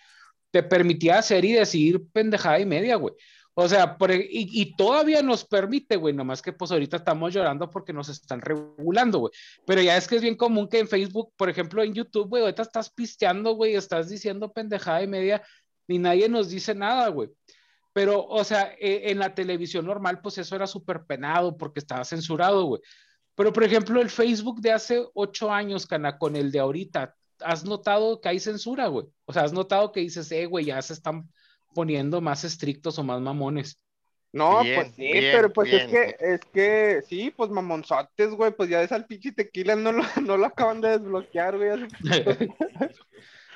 te 0.52 0.62
permitía 0.62 1.18
hacer 1.18 1.44
y 1.44 1.52
decidir 1.52 2.00
pendejada 2.12 2.60
y 2.60 2.66
media, 2.66 2.94
güey. 2.96 3.14
O 3.58 3.66
sea, 3.68 3.96
por- 3.96 4.12
y, 4.12 4.26
y 4.30 4.76
todavía 4.76 5.22
nos 5.22 5.42
permite, 5.46 5.96
güey, 5.96 6.12
nomás 6.12 6.42
que 6.42 6.52
pues 6.52 6.70
ahorita 6.72 6.98
estamos 6.98 7.32
llorando 7.32 7.70
porque 7.70 7.94
nos 7.94 8.10
están 8.10 8.42
regulando, 8.42 9.18
güey. 9.20 9.32
Pero 9.66 9.80
ya 9.80 9.96
es 9.96 10.06
que 10.06 10.16
es 10.16 10.22
bien 10.22 10.36
común 10.36 10.68
que 10.68 10.78
en 10.78 10.88
Facebook, 10.88 11.32
por 11.38 11.48
ejemplo, 11.48 11.82
en 11.82 11.94
YouTube, 11.94 12.28
güey, 12.28 12.42
ahorita 12.42 12.60
estás 12.62 12.90
pisteando, 12.90 13.52
güey, 13.54 13.74
estás 13.74 14.10
diciendo 14.10 14.52
pendejada 14.52 15.02
y 15.02 15.06
media 15.06 15.42
y 15.88 15.98
nadie 15.98 16.28
nos 16.28 16.50
dice 16.50 16.74
nada, 16.74 17.08
güey. 17.08 17.30
Pero, 17.94 18.26
o 18.26 18.44
sea, 18.44 18.74
eh, 18.78 19.10
en 19.10 19.18
la 19.18 19.34
televisión 19.34 19.86
normal, 19.86 20.20
pues 20.20 20.36
eso 20.36 20.54
era 20.54 20.66
súper 20.66 21.06
penado 21.06 21.56
porque 21.56 21.80
estaba 21.80 22.04
censurado, 22.04 22.64
güey. 22.66 22.82
Pero, 23.34 23.54
por 23.54 23.64
ejemplo, 23.64 24.02
el 24.02 24.10
Facebook 24.10 24.60
de 24.60 24.72
hace 24.72 25.02
ocho 25.14 25.50
años, 25.50 25.86
Cana, 25.86 26.18
con 26.18 26.36
el 26.36 26.52
de 26.52 26.58
ahorita, 26.58 27.14
¿has 27.40 27.64
notado 27.64 28.20
que 28.20 28.28
hay 28.28 28.38
censura, 28.38 28.88
güey? 28.88 29.06
O 29.24 29.32
sea, 29.32 29.44
¿has 29.44 29.54
notado 29.54 29.92
que 29.92 30.00
dices, 30.00 30.30
eh, 30.30 30.44
güey, 30.44 30.66
ya 30.66 30.82
se 30.82 30.92
están 30.92 31.30
poniendo 31.76 32.22
más 32.22 32.42
estrictos 32.42 32.98
o 32.98 33.04
más 33.04 33.20
mamones? 33.20 33.78
No, 34.32 34.62
Bien, 34.62 34.74
pues 34.76 34.94
sí, 34.96 35.02
bien, 35.02 35.24
pero 35.32 35.52
pues 35.52 35.72
es 35.72 35.86
que, 35.86 36.16
es 36.18 36.40
que, 36.52 37.02
sí, 37.06 37.32
pues 37.36 37.50
mamonzotes, 37.50 38.30
güey, 38.30 38.50
pues 38.50 38.68
ya 38.68 38.80
ves 38.80 38.92
al 38.92 39.06
pinche 39.06 39.32
tequila, 39.32 39.76
no 39.76 39.92
lo, 39.92 40.02
no 40.22 40.36
lo 40.36 40.46
acaban 40.46 40.80
de 40.80 40.98
desbloquear, 40.98 41.56
güey. 41.56 41.86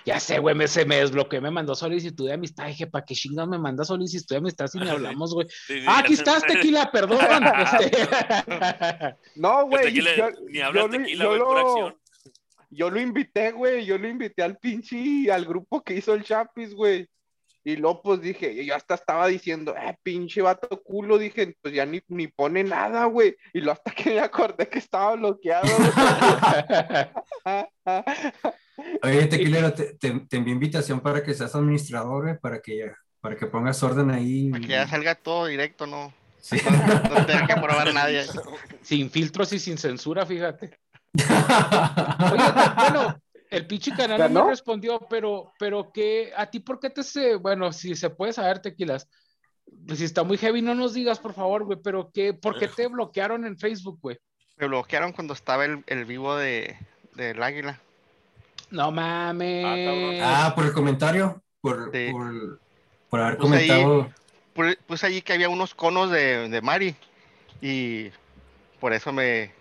ya 0.07 0.21
sé, 0.21 0.39
güey, 0.39 0.55
me, 0.55 0.69
se 0.69 0.85
me 0.85 0.97
desbloqueó, 0.97 1.41
me 1.41 1.51
mandó 1.51 1.75
solicitud 1.75 2.27
de 2.29 2.35
amistad. 2.35 2.67
Dije, 2.67 2.87
¿para 2.87 3.05
qué 3.05 3.15
chingas 3.15 3.49
me 3.49 3.59
manda 3.59 3.85
solicitud 3.85 4.35
de 4.35 4.39
amistad 4.39 4.67
si 4.69 4.79
ni 4.79 4.89
hablamos, 4.91 5.35
güey? 5.35 5.47
Sí, 5.49 5.81
sí, 5.81 5.85
Ah, 5.87 6.01
aquí 6.01 6.15
estás, 6.15 6.43
tequila, 6.45 6.91
perdón. 6.93 7.19
Este, 7.59 8.07
No, 9.37 9.67
güey, 9.67 9.85
tequila- 9.93 10.17
yo, 10.17 10.29
ni 10.49 10.61
hablas 10.61 10.85
yo 10.85 10.91
tequila, 10.91 11.25
yo 11.25 11.59
acción. 11.59 11.97
yo 12.71 12.91
lo 12.91 13.01
invité, 13.01 13.53
güey, 13.53 13.85
yo 13.85 13.99
lo 13.99 14.09
invité 14.09 14.43
al 14.43 14.57
pinche, 14.57 15.31
al 15.31 15.45
grupo 15.45 15.83
que 15.83 15.95
hizo 15.95 16.15
el 16.15 16.23
Chapis, 16.25 16.75
güey. 16.75 17.09
Y 17.63 17.77
luego 17.77 18.01
pues 18.03 18.23
dije, 18.23 18.65
yo 18.65 18.75
hasta 18.75 18.95
estaba 18.95 19.27
diciendo, 19.27 19.75
eh, 19.77 19.95
pinche 20.03 20.41
vato 20.41 20.81
culo, 20.83 21.19
dije, 21.19 21.55
pues 21.61 21.75
ya 21.75 21.85
ni, 21.85 22.01
ni 22.09 22.27
pone 22.29 22.65
nada, 22.65 23.05
güey. 23.05 23.37
Y 23.53 23.59
luego 23.61 23.73
hasta 23.73 23.91
que 23.91 24.15
me 24.15 24.21
acordé 24.21 24.67
que 24.69 24.79
estaba 24.79 25.15
bloqueado. 25.17 25.69
Oye, 29.03 29.27
Tequilero, 29.27 29.73
te, 29.75 29.95
te, 29.95 30.11
te 30.21 30.37
envío 30.39 30.55
invitación 30.55 31.01
para 31.01 31.23
que 31.23 31.35
seas 31.35 31.55
administrador, 31.55 32.23
güey, 32.25 32.39
para 32.39 32.61
que, 32.61 32.79
ya- 32.79 32.97
para 33.21 33.37
que 33.37 33.47
pongas 33.47 33.83
orden 33.83 34.11
ahí. 34.11 34.51
Para 34.51 34.63
que 34.63 34.69
ya 34.69 34.89
salga 34.89 35.15
todo 35.15 35.47
directo, 35.47 35.87
no, 35.87 36.13
Sí. 36.41 36.57
no 36.65 37.27
tenga 37.27 37.47
que 37.47 37.55
probar 37.61 37.93
nadie. 37.93 38.25
sin 38.83 39.11
filtros 39.11 39.53
y 39.53 39.59
sin 39.59 39.77
censura, 39.77 40.25
fíjate. 40.25 40.79
Oye, 41.15 42.53
te- 42.55 42.75
bueno, 42.77 43.21
el 43.51 43.67
pinche 43.67 43.93
canal 43.93 44.33
no 44.33 44.49
respondió, 44.49 45.01
pero, 45.11 45.53
pero 45.59 45.91
que, 45.93 46.33
¿a 46.37 46.47
ti 46.47 46.61
por 46.61 46.79
qué 46.79 46.91
te 46.91 47.03
se, 47.03 47.35
bueno, 47.35 47.73
si 47.73 47.95
se 47.97 48.11
puede 48.11 48.33
saber, 48.33 48.61
tequilas, 48.61 49.09
pues 49.87 49.99
si 49.99 50.05
está 50.05 50.23
muy 50.23 50.39
heavy, 50.39 50.63
no 50.63 50.75
nos 50.75 50.95
digas, 50.95 51.19
por 51.19 51.35
favor, 51.35 51.65
güey, 51.65 51.79
pero 51.83 52.11
que, 52.13 52.33
¿por 52.35 52.59
qué 52.59 52.69
te 52.69 52.87
bloquearon 52.87 53.45
en 53.45 53.59
Facebook, 53.59 53.99
güey? 54.01 54.19
Me 54.57 54.67
bloquearon 54.67 55.13
cuando 55.13 55.35
estaba 55.35 55.65
el, 55.65 55.83
el 55.87 56.05
vivo 56.05 56.37
de, 56.37 56.77
del 57.15 57.43
águila. 57.43 57.81
No 58.71 58.93
mames. 58.93 60.21
Ah, 60.23 60.53
por 60.55 60.65
el 60.67 60.73
comentario, 60.73 61.43
por, 61.61 61.91
Sí. 61.93 62.13
por, 62.13 62.61
por 63.09 63.21
haber 63.21 63.37
Pues 63.39 63.51
comentado. 63.51 64.11
Pu- 64.55 64.79
Puse 64.87 65.07
allí 65.07 65.23
que 65.23 65.33
había 65.33 65.49
unos 65.49 65.75
conos 65.75 66.11
de, 66.11 66.49
de 66.49 66.61
Mari 66.61 66.95
y 67.61 68.11
por 68.81 68.93
eso 68.93 69.13
me, 69.13 69.53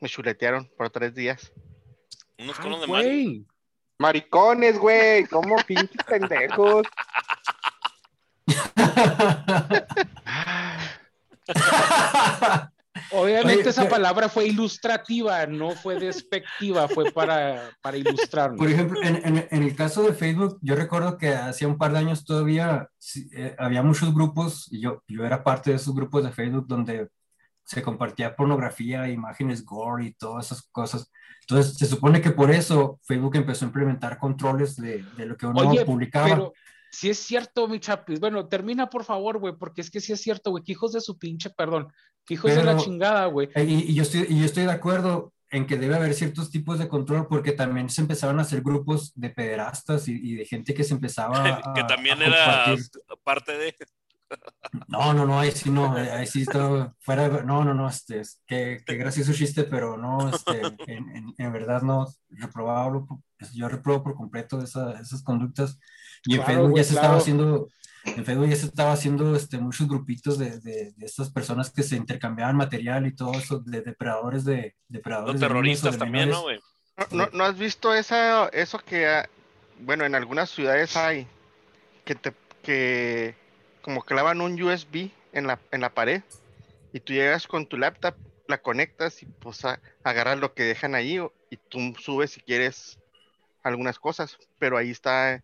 me 0.00 0.08
chuletearon 0.08 0.70
por 0.76 0.88
tres 0.90 1.14
días. 1.14 1.52
Unos 2.38 2.56
Ay, 2.58 2.62
conos 2.62 2.80
de 2.80 2.86
Mari. 2.86 3.24
güey. 3.24 3.46
Maricones, 3.98 4.78
güey, 4.78 5.26
como 5.26 5.56
pinches 5.66 6.02
pendejos. 6.06 6.86
Obviamente 13.10 13.60
Oye, 13.62 13.70
esa 13.70 13.82
pero- 13.82 13.94
palabra 13.94 14.28
fue 14.28 14.46
ilustrativa, 14.46 15.46
no 15.46 15.70
fue 15.72 15.98
despectiva, 15.98 16.88
fue 16.88 17.10
para, 17.12 17.70
para 17.82 17.96
ilustrarnos. 17.96 18.58
Por 18.58 18.70
ejemplo, 18.70 19.02
en, 19.02 19.16
en- 19.16 19.48
en 19.50 19.62
el 19.62 19.74
caso 19.76 20.02
de 20.02 20.14
Facebook, 20.14 20.58
yo 20.62 20.74
recuerdo 20.76 21.18
que 21.18 21.34
hacía 21.34 21.68
un 21.68 21.78
par 21.78 21.92
de 21.92 21.98
años 21.98 22.24
todavía 22.24 22.88
eh, 23.34 23.54
había 23.58 23.82
muchos 23.82 24.14
grupos, 24.14 24.68
y 24.72 24.80
yo, 24.80 25.02
yo 25.08 25.24
era 25.24 25.42
parte 25.44 25.70
de 25.70 25.76
esos 25.76 25.94
grupos 25.94 26.24
de 26.24 26.32
Facebook 26.32 26.66
donde 26.66 27.08
se 27.64 27.82
compartía 27.82 28.36
pornografía, 28.36 29.08
imágenes 29.08 29.64
gore 29.64 30.06
y 30.06 30.14
todas 30.14 30.46
esas 30.46 30.62
cosas. 30.70 31.10
Entonces, 31.42 31.76
se 31.76 31.86
supone 31.86 32.20
que 32.20 32.30
por 32.30 32.50
eso 32.50 33.00
Facebook 33.04 33.36
empezó 33.36 33.64
a 33.64 33.68
implementar 33.68 34.18
controles 34.18 34.76
de, 34.76 35.04
de 35.16 35.26
lo 35.26 35.36
que 35.36 35.46
uno 35.46 35.60
Oye, 35.60 35.84
publicaba. 35.84 36.26
pero 36.28 36.52
si 36.90 37.08
es 37.08 37.18
cierto, 37.18 37.66
mi 37.68 37.80
chapis. 37.80 38.20
Bueno, 38.20 38.48
termina 38.48 38.90
por 38.90 39.04
favor, 39.04 39.38
güey, 39.38 39.54
porque 39.58 39.80
es 39.80 39.90
que 39.90 40.00
sí 40.00 40.12
es 40.12 40.20
cierto, 40.20 40.50
güey, 40.50 40.62
que 40.62 40.72
hijos 40.72 40.92
de 40.92 41.00
su 41.00 41.18
pinche, 41.18 41.50
perdón, 41.50 41.90
que 42.24 42.34
hijos 42.34 42.54
de 42.54 42.62
la 42.62 42.76
chingada, 42.76 43.26
güey. 43.26 43.48
Eh, 43.54 43.64
Y, 43.64 43.90
y 43.90 43.94
yo 43.94 44.02
estoy, 44.02 44.26
y 44.28 44.38
yo 44.40 44.44
estoy 44.44 44.64
de 44.64 44.72
acuerdo 44.72 45.32
en 45.50 45.66
que 45.66 45.76
debe 45.76 45.96
haber 45.96 46.14
ciertos 46.14 46.50
tipos 46.50 46.78
de 46.78 46.88
control 46.88 47.26
porque 47.28 47.52
también 47.52 47.90
se 47.90 48.00
empezaron 48.02 48.38
a 48.38 48.42
hacer 48.42 48.62
grupos 48.62 49.12
de 49.14 49.30
pederastas 49.30 50.08
y, 50.08 50.12
y 50.12 50.34
de 50.36 50.44
gente 50.46 50.74
que 50.74 50.84
se 50.84 50.94
empezaba 50.94 51.34
a, 51.64 51.74
que 51.74 51.84
también 51.84 52.20
a 52.22 52.26
era 52.26 52.76
parte 53.24 53.56
de. 53.56 53.74
No, 54.88 55.12
no, 55.12 55.26
no, 55.26 55.38
ahí 55.38 55.50
sí 55.50 55.70
no, 55.70 55.94
ahí 55.94 56.26
sí 56.26 56.42
estaba 56.42 56.94
fuera, 57.00 57.28
de- 57.28 57.44
no, 57.44 57.62
no, 57.64 57.74
no, 57.74 57.88
este, 57.88 58.20
es- 58.20 58.40
qué, 58.46 58.82
qué 58.86 58.94
gracioso 58.94 59.32
chiste, 59.34 59.64
pero 59.64 59.98
no, 59.98 60.28
este, 60.30 60.62
en, 60.86 61.08
en- 61.14 61.34
en 61.36 61.52
verdad 61.52 61.82
no, 61.82 62.06
reprobable, 62.30 63.00
yo 63.52 63.68
reprobo 63.68 64.02
por 64.04 64.14
completo 64.14 64.62
esa- 64.62 64.98
esas 64.98 65.22
conductas 65.22 65.78
y 66.24 66.34
en 66.34 66.38
Claro, 66.38 66.46
Facebook 66.52 66.70
güey, 66.70 66.82
ya 66.82 66.88
se 66.88 66.94
estaba 66.94 67.08
claro. 67.08 67.20
haciendo, 67.20 67.68
en 68.04 68.24
Facebook 68.24 68.48
ya 68.48 68.56
se 68.56 68.66
estaba 68.66 68.92
haciendo, 68.92 69.36
este, 69.36 69.58
muchos 69.58 69.88
grupitos 69.88 70.38
de, 70.38 70.58
de, 70.60 70.92
de 70.96 71.06
estas 71.06 71.30
personas 71.30 71.70
que 71.70 71.82
se 71.82 71.96
intercambiaban 71.96 72.56
material 72.56 73.06
y 73.06 73.14
todo 73.14 73.32
eso, 73.32 73.58
de 73.58 73.82
depredadores 73.82 74.44
de, 74.44 74.74
depredadores 74.88 75.34
Los 75.40 75.48
terroristas 75.48 75.92
de 75.92 75.98
también, 75.98 76.30
¿no, 76.30 76.42
güey? 76.42 76.58
¿No, 76.96 77.06
no, 77.26 77.30
no 77.32 77.44
has 77.44 77.58
visto 77.58 77.94
esa, 77.94 78.48
eso 78.48 78.78
que, 78.78 79.22
bueno, 79.80 80.04
en 80.06 80.14
algunas 80.14 80.48
ciudades 80.48 80.96
hay, 80.96 81.26
que 82.06 82.14
te, 82.14 82.32
que 82.62 83.41
como 83.82 84.02
clavan 84.02 84.40
un 84.40 84.60
USB 84.60 85.10
en 85.32 85.46
la, 85.46 85.58
en 85.70 85.80
la 85.80 85.90
pared 85.94 86.22
y 86.92 87.00
tú 87.00 87.12
llegas 87.12 87.46
con 87.46 87.66
tu 87.66 87.76
laptop, 87.78 88.14
la 88.48 88.58
conectas 88.58 89.22
y 89.22 89.26
pues 89.26 89.64
a- 89.64 89.80
agarras 90.04 90.38
lo 90.38 90.54
que 90.54 90.62
dejan 90.64 90.94
ahí 90.94 91.18
y 91.50 91.56
tú 91.68 91.78
subes 91.98 92.32
si 92.32 92.40
quieres 92.40 92.98
algunas 93.62 93.98
cosas, 93.98 94.36
pero 94.58 94.76
ahí 94.76 94.90
está, 94.90 95.42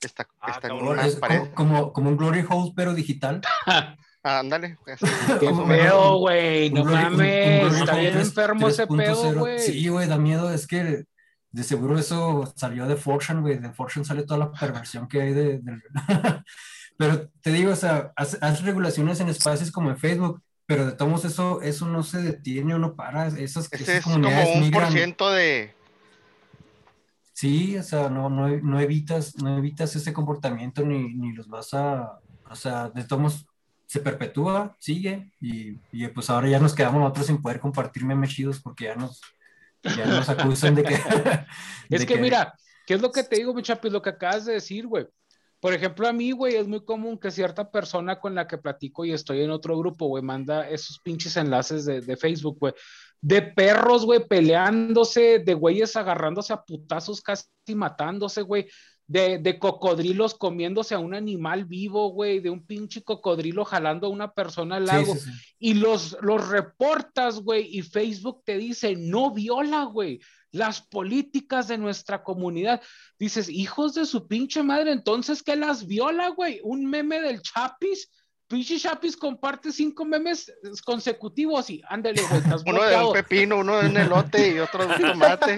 está, 0.00 0.28
Ah, 0.40 0.50
está 0.52 0.68
cabrón. 0.68 0.88
una 0.88 1.06
Es 1.06 1.16
pared. 1.16 1.38
como, 1.38 1.54
como, 1.54 1.92
como 1.92 2.10
un 2.10 2.16
glory 2.16 2.44
hole, 2.48 2.72
pero 2.74 2.94
digital. 2.94 3.42
Ah, 3.66 3.96
ándale, 4.22 4.78
pues, 4.84 5.00
Qué 5.40 5.46
Como- 5.46 5.66
feo, 5.66 6.16
güey, 6.18 6.70
no 6.70 6.82
Un 6.82 6.88
glory- 6.88 7.04
un- 7.06 7.12
un 7.12 7.16
mames, 7.18 7.60
glory 7.60 7.80
está 7.80 7.96
bien 7.96 8.14
3- 8.14 8.20
enfermo 8.20 8.68
ese 8.68 8.86
3.0. 8.86 8.96
pedo, 8.96 9.38
güey. 9.40 9.58
Sí, 9.58 9.88
güey, 9.88 10.08
da 10.08 10.18
miedo, 10.18 10.52
es 10.52 10.66
que 10.66 11.04
de 11.50 11.62
seguro 11.64 11.98
eso 11.98 12.50
salió 12.56 12.86
de 12.86 12.96
Fortune, 12.96 13.40
güey, 13.42 13.58
de 13.58 13.72
Fortune 13.72 14.04
sale 14.06 14.22
toda 14.22 14.38
la 14.38 14.52
perversión 14.52 15.06
que 15.08 15.20
hay 15.20 15.32
de... 15.34 15.58
de- 15.58 15.82
Pero 16.96 17.28
te 17.40 17.52
digo, 17.52 17.72
o 17.72 17.76
sea, 17.76 18.12
haz, 18.16 18.38
haz 18.40 18.62
regulaciones 18.62 19.20
en 19.20 19.28
espacios 19.28 19.70
como 19.70 19.90
en 19.90 19.98
Facebook, 19.98 20.42
pero 20.66 20.86
de 20.86 20.92
todos 20.92 21.24
eso, 21.24 21.60
eso 21.62 21.86
no 21.86 22.02
se 22.02 22.22
detiene 22.22 22.74
o 22.74 22.78
no 22.78 22.94
para, 22.94 23.26
esas, 23.28 23.72
ese 23.72 23.82
esas 23.82 23.88
es 23.96 24.04
como 24.04 24.16
comunidades 24.16 24.48
un 24.48 24.54
por 24.54 24.62
migran. 24.62 24.92
ciento 24.92 25.30
de, 25.30 25.74
Sí, 27.32 27.76
o 27.76 27.82
sea, 27.82 28.08
no, 28.08 28.30
no, 28.30 28.48
no 28.48 28.80
evitas, 28.80 29.36
no 29.42 29.58
evitas 29.58 29.96
ese 29.96 30.12
comportamiento 30.12 30.84
ni, 30.84 31.14
ni 31.14 31.32
los 31.32 31.48
vas 31.48 31.74
a, 31.74 32.20
o 32.48 32.54
sea, 32.54 32.90
de 32.90 33.04
todos 33.04 33.46
se 33.86 34.00
perpetúa, 34.00 34.76
sigue, 34.78 35.32
y, 35.40 35.78
y 35.90 36.06
pues 36.08 36.30
ahora 36.30 36.48
ya 36.48 36.60
nos 36.60 36.74
quedamos 36.74 37.00
nosotros 37.00 37.26
sin 37.26 37.42
poder 37.42 37.58
compartir 37.58 38.04
memes 38.04 38.30
chidos 38.30 38.60
porque 38.60 38.84
ya 38.84 38.94
nos, 38.94 39.20
ya 39.82 40.06
nos 40.06 40.28
acusan 40.28 40.74
de 40.74 40.84
que... 40.84 40.94
Es 41.90 42.00
de 42.00 42.06
que, 42.06 42.16
mira, 42.18 42.54
¿qué 42.86 42.94
es 42.94 43.02
lo 43.02 43.10
que 43.10 43.24
te 43.24 43.36
digo, 43.36 43.52
mi 43.52 43.62
chapi? 43.62 43.90
Lo 43.90 44.00
que 44.00 44.10
acabas 44.10 44.44
de 44.44 44.54
decir, 44.54 44.86
güey. 44.86 45.06
Por 45.62 45.72
ejemplo, 45.74 46.08
a 46.08 46.12
mí, 46.12 46.32
güey, 46.32 46.56
es 46.56 46.66
muy 46.66 46.84
común 46.84 47.16
que 47.16 47.30
cierta 47.30 47.70
persona 47.70 48.18
con 48.18 48.34
la 48.34 48.48
que 48.48 48.58
platico 48.58 49.04
y 49.04 49.12
estoy 49.12 49.42
en 49.42 49.50
otro 49.52 49.78
grupo, 49.78 50.08
güey, 50.08 50.20
manda 50.20 50.68
esos 50.68 50.98
pinches 50.98 51.36
enlaces 51.36 51.84
de, 51.84 52.00
de 52.00 52.16
Facebook, 52.16 52.58
güey, 52.58 52.74
de 53.20 53.42
perros, 53.42 54.04
güey, 54.04 54.26
peleándose, 54.26 55.38
de 55.38 55.54
güeyes 55.54 55.94
agarrándose 55.94 56.52
a 56.52 56.64
putazos, 56.64 57.20
casi 57.20 57.46
matándose, 57.76 58.42
güey, 58.42 58.66
de, 59.06 59.38
de 59.38 59.60
cocodrilos 59.60 60.34
comiéndose 60.34 60.96
a 60.96 60.98
un 60.98 61.14
animal 61.14 61.64
vivo, 61.64 62.08
güey, 62.10 62.40
de 62.40 62.50
un 62.50 62.66
pinche 62.66 63.04
cocodrilo 63.04 63.64
jalando 63.64 64.08
a 64.08 64.10
una 64.10 64.32
persona 64.32 64.76
al 64.78 64.88
Sí, 64.88 64.92
lago 64.92 65.14
sí, 65.14 65.20
sí. 65.20 65.30
y 65.60 65.74
los, 65.74 66.16
los 66.22 66.48
reportas, 66.48 67.38
güey, 67.40 67.68
y 67.70 67.82
Facebook 67.82 68.42
te 68.44 68.58
dice, 68.58 68.96
no 68.96 69.32
viola, 69.32 69.84
güey, 69.84 70.18
las 70.52 70.80
políticas 70.80 71.66
de 71.66 71.78
nuestra 71.78 72.22
comunidad. 72.22 72.80
Dices, 73.18 73.48
hijos 73.48 73.94
de 73.94 74.06
su 74.06 74.28
pinche 74.28 74.62
madre, 74.62 74.92
entonces, 74.92 75.42
¿qué 75.42 75.56
las 75.56 75.86
viola, 75.86 76.28
güey? 76.28 76.60
Un 76.62 76.88
meme 76.88 77.20
del 77.20 77.42
Chapis, 77.42 78.08
pinche 78.46 78.78
Chapis 78.78 79.16
comparte 79.16 79.72
cinco 79.72 80.04
memes 80.04 80.52
consecutivos 80.84 81.70
y 81.70 81.82
ándale, 81.88 82.22
güey, 82.22 82.42
uno 82.66 82.84
de 82.84 82.96
un 82.96 83.12
pepino, 83.12 83.58
uno 83.58 83.80
de 83.80 83.88
un 83.88 83.96
elote 83.96 84.54
y 84.54 84.58
otro 84.58 84.86
de 84.86 84.94
un 84.94 85.12
tomate. 85.12 85.56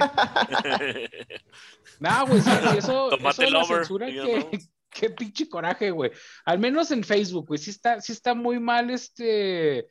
Nah, 2.00 2.24
güey, 2.24 2.40
sí, 2.40 2.50
eso, 2.78 3.08
Tomate 3.10 3.44
eso 3.44 3.52
lover, 3.52 3.78
censura, 3.78 4.06
que, 4.06 4.58
qué 4.90 5.10
pinche 5.10 5.48
coraje, 5.48 5.90
güey. 5.90 6.10
Al 6.44 6.58
menos 6.58 6.90
en 6.90 7.04
Facebook, 7.04 7.46
güey, 7.48 7.58
sí 7.58 7.70
está, 7.70 8.00
sí 8.00 8.12
está 8.12 8.34
muy 8.34 8.60
mal, 8.60 8.90
este, 8.90 9.86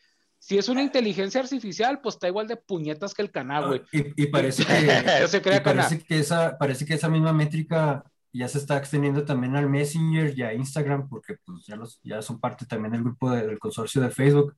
si 0.46 0.58
es 0.58 0.68
una 0.68 0.84
inteligencia 0.84 1.39
artificial, 1.39 2.02
pues 2.02 2.16
está 2.16 2.28
igual 2.28 2.48
de 2.50 2.58
puñetas 2.58 3.14
que 3.14 3.22
el 3.22 3.32
canal, 3.32 3.68
güey. 3.68 3.82
Y, 3.94 4.24
y 4.24 4.28
parece 4.28 4.66
que, 4.66 5.22
No 5.22 5.28
se 5.28 5.41
crea 5.41 5.58
y 5.58 5.60
parece 5.62 5.96
Cana. 5.98 6.06
que 6.08 6.20
esa, 6.20 6.58
parece 6.58 6.86
que 6.86 6.96
esa 6.96 7.08
misma 7.08 7.32
métrica 7.32 8.04
ya 8.34 8.48
se 8.50 8.58
está 8.58 8.78
extendiendo 8.78 9.24
también 9.24 9.56
al 9.56 9.70
Messenger 9.70 10.38
y 10.38 10.41
a 10.41 10.54
Instagram, 10.54 11.08
porque 11.08 11.36
pues 11.46 11.66
ya, 11.66 11.76
los, 11.78 12.00
ya 12.04 12.22
son 12.22 12.39
parte 12.41 12.66
también 12.66 12.91
del 12.91 13.04
grupo 13.04 13.32
de- 13.32 13.48
del 13.48 13.58
consorcio 13.60 14.02
de 14.02 14.10
Facebook. 14.10 14.56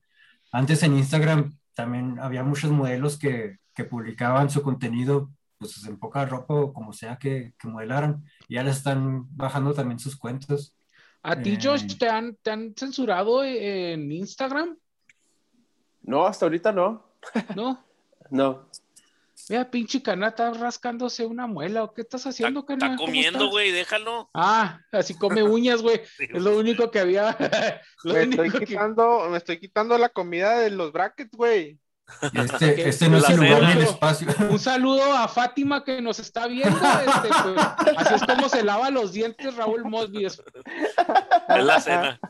Antes 0.50 0.82
en 0.82 0.96
Instagram 0.96 1.56
también 1.74 2.18
había 2.18 2.42
muchos 2.42 2.70
modelos 2.72 3.16
que, 3.18 3.58
que 3.74 3.84
publicaban 3.84 4.50
su 4.50 4.62
contenido 4.62 5.30
pues 5.58 5.84
en 5.86 5.98
poca 5.98 6.24
ropa 6.26 6.52
o 6.54 6.72
como 6.72 6.92
sea 6.92 7.16
que, 7.16 7.54
que 7.58 7.68
modelaran, 7.68 8.24
y 8.48 8.54
ya 8.56 8.62
les 8.62 8.76
están 8.78 9.24
bajando 9.36 9.72
también 9.72 9.98
sus 9.98 10.16
cuentas. 10.16 10.74
¿A 11.22 11.40
ti, 11.40 11.52
Eh. 11.54 11.58
Josh, 11.62 11.96
te 11.96 12.08
han, 12.08 12.36
te 12.42 12.50
han 12.50 12.74
censurado 12.76 13.42
en 13.44 14.10
Instagram? 14.10 14.76
No, 16.06 16.26
hasta 16.26 16.46
ahorita 16.46 16.72
no. 16.72 17.04
¿No? 17.54 17.84
No. 18.30 18.68
Mira, 19.48 19.70
pinche 19.70 20.02
Cana, 20.02 20.28
está 20.28 20.50
rascándose 20.52 21.26
una 21.26 21.46
muela, 21.46 21.84
¿o 21.84 21.92
qué 21.92 22.00
estás 22.00 22.26
haciendo, 22.26 22.60
Está, 22.60 22.68
Cana? 22.74 22.86
está 22.86 22.96
¿Cómo 22.96 23.06
comiendo, 23.06 23.50
güey, 23.50 23.70
déjalo. 23.70 24.30
Ah, 24.32 24.80
así 24.92 25.14
come 25.16 25.42
uñas, 25.42 25.82
güey. 25.82 26.00
Es 26.18 26.42
lo 26.42 26.56
único 26.56 26.90
que 26.90 27.00
había. 27.00 27.36
lo 28.04 28.14
Me 28.14 28.22
estoy 28.22 28.38
único 28.40 28.58
que- 28.60 28.64
quitando, 28.66 29.28
me 29.28 29.36
estoy 29.36 29.60
quitando 29.60 29.98
la 29.98 30.08
comida 30.08 30.58
de 30.58 30.70
los 30.70 30.90
brackets, 30.90 31.36
güey. 31.36 31.78
Este, 32.32 32.88
este 32.88 33.08
no 33.08 33.18
es 33.18 33.24
La 33.24 33.28
el 33.30 33.36
lugar 33.36 33.62
ni 33.64 33.72
el 33.72 33.82
espacio. 33.82 34.28
Un 34.50 34.58
saludo 34.58 35.12
a 35.12 35.26
Fátima 35.28 35.84
que 35.84 36.00
nos 36.00 36.18
está 36.18 36.46
viendo. 36.46 36.78
Este, 36.78 37.28
pues, 37.28 37.96
así 37.98 38.14
es 38.14 38.22
como 38.22 38.48
se 38.48 38.62
lava 38.62 38.90
los 38.90 39.12
dientes 39.12 39.56
Raúl 39.56 39.84
Mosby. 39.84 40.26
Es- 40.26 40.42
la 41.48 41.80
cena. 41.80 42.20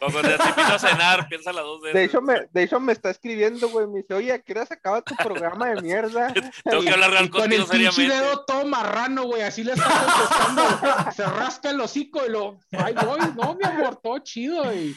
Cuando 0.00 0.22
te 0.22 0.32
invito 0.32 0.62
a 0.74 0.78
cenar, 0.78 1.28
piénsala 1.28 1.60
dos 1.60 1.80
veces. 1.80 1.94
De 1.94 2.04
hecho, 2.04 2.20
me, 2.22 2.46
de 2.50 2.62
hecho, 2.62 2.80
me 2.80 2.92
está 2.92 3.10
escribiendo, 3.10 3.68
güey. 3.68 3.86
Me 3.86 3.98
dice, 3.98 4.14
oye, 4.14 4.32
¿a 4.32 4.38
qué 4.38 4.52
hora 4.52 4.66
se 4.66 4.74
acaba 4.74 5.02
tu 5.02 5.14
programa 5.16 5.68
de 5.68 5.82
mierda? 5.82 6.32
Tengo 6.64 6.82
que 6.82 6.90
hablar 6.90 7.10
Y 7.24 7.28
con 7.28 7.52
el 7.52 7.64
pinche 7.66 8.08
dedo 8.08 8.44
todo 8.44 8.66
marrano, 8.66 9.24
güey. 9.24 9.42
Así 9.42 9.62
le 9.62 9.72
está 9.72 9.88
contestando. 9.88 11.12
Se 11.12 11.24
rasca 11.24 11.70
el 11.70 11.80
hocico 11.80 12.24
y 12.26 12.30
lo. 12.30 12.58
Ay, 12.72 12.94
voy. 12.94 13.20
No, 13.36 13.54
mi 13.54 13.64
amor, 13.64 13.96
todo 14.02 14.18
chido. 14.20 14.64
güey. 14.64 14.94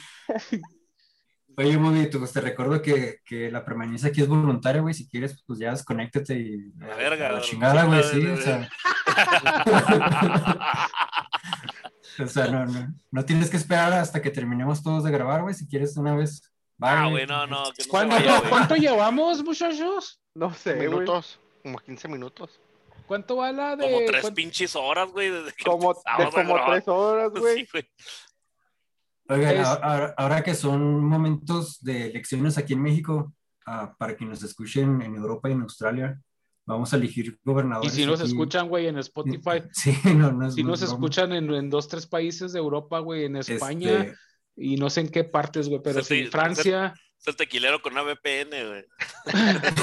Oye, 1.59 1.75
Bobby, 1.75 2.05
pues 2.05 2.31
te 2.31 2.39
recuerdo 2.39 2.81
que, 2.81 3.17
que 3.25 3.51
la 3.51 3.65
permanencia 3.65 4.07
aquí 4.07 4.21
es 4.21 4.29
voluntaria, 4.29 4.81
güey. 4.81 4.93
Si 4.93 5.09
quieres, 5.09 5.43
pues 5.45 5.59
ya 5.59 5.71
desconéctate 5.71 6.39
y 6.39 6.71
La 6.77 6.95
verga, 6.95 7.33
la 7.33 7.41
chingada, 7.41 7.83
güey, 7.83 8.01
sí. 8.01 8.25
O 8.27 8.37
sea, 8.37 8.69
o 12.23 12.27
sea, 12.27 12.47
no, 12.47 12.65
no, 12.65 12.93
no 13.11 13.25
tienes 13.25 13.49
que 13.49 13.57
esperar 13.57 13.91
hasta 13.91 14.21
que 14.21 14.31
terminemos 14.31 14.81
todos 14.81 15.03
de 15.03 15.11
grabar, 15.11 15.41
güey. 15.41 15.53
Si 15.53 15.67
quieres 15.67 15.97
una 15.97 16.15
vez. 16.15 16.49
Ah, 16.79 17.09
güey, 17.09 17.27
no, 17.27 17.45
no. 17.45 17.63
Que 17.63 17.79
no 17.79 17.83
se 17.83 17.89
¿Cuánto, 17.89 18.15
vaya, 18.15 18.37
güey. 18.37 18.49
¿Cuánto 18.49 18.75
llevamos, 18.77 19.43
muchachos? 19.43 20.21
No 20.33 20.53
sé, 20.53 20.75
güey. 20.75 20.87
Minutos, 20.87 21.41
como 21.61 21.77
15 21.79 22.07
minutos. 22.07 22.61
¿Cuánto 23.05 23.35
va 23.35 23.51
la 23.51 23.75
de.? 23.75 23.83
Como 23.83 23.97
tres 24.05 24.21
cuánto- 24.21 24.35
pinches 24.35 24.77
horas, 24.77 25.11
güey. 25.11 25.29
Desde 25.29 25.51
que 25.51 25.65
Como, 25.65 25.93
de 25.93 25.99
tres 26.67 26.87
horas, 26.87 27.31
güey. 27.31 27.55
Sí, 27.65 27.67
güey. 27.73 27.89
Oigan, 29.29 29.57
Es- 29.57 29.67
ahora, 29.67 30.13
ahora 30.17 30.43
que 30.43 30.55
son 30.55 31.05
momentos 31.05 31.81
de 31.81 32.07
elecciones 32.07 32.57
aquí 32.57 32.73
en 32.73 32.81
México, 32.81 33.33
ah, 33.65 33.93
para 33.97 34.17
que 34.17 34.25
nos 34.25 34.41
escuchen 34.43 35.01
en 35.01 35.15
Europa 35.15 35.49
y 35.49 35.53
en 35.53 35.61
Australia, 35.61 36.19
vamos 36.65 36.91
a 36.93 36.97
elegir 36.97 37.25
Y 37.27 37.37
gobernadores. 37.43 37.93
si 37.93 38.05
nos 38.05 38.19
aquí. 38.19 38.29
escuchan, 38.29 38.67
güey, 38.69 38.87
en 38.87 38.97
Spotify. 38.99 39.63
Sí, 39.71 39.95
no, 40.15 40.31
no 40.31 40.47
es 40.47 40.55
Si 40.55 40.63
no 40.63 40.69
nos 40.69 40.81
escuchan 40.81 41.31
en, 41.33 41.53
en 41.53 41.69
dos, 41.69 41.87
tres 41.87 42.07
países 42.07 42.53
de 42.53 42.59
Europa, 42.59 42.99
güey, 42.99 43.25
en 43.25 43.35
España 43.37 44.01
Este, 44.01 44.15
y 44.57 44.75
no 44.77 44.89
sé 44.89 45.01
en 45.01 45.09
qué 45.09 45.23
partes, 45.23 45.69
güey, 45.69 45.81
pero 45.83 46.03
Sí, 46.03 46.23
sí, 46.23 46.25
Francia. 46.27 46.93
Es 47.19 47.27
el 47.27 47.35
tequilero 47.35 47.81
con 47.81 47.91
una 47.93 48.01
VPN, 48.03 48.49
güey. 48.69 48.85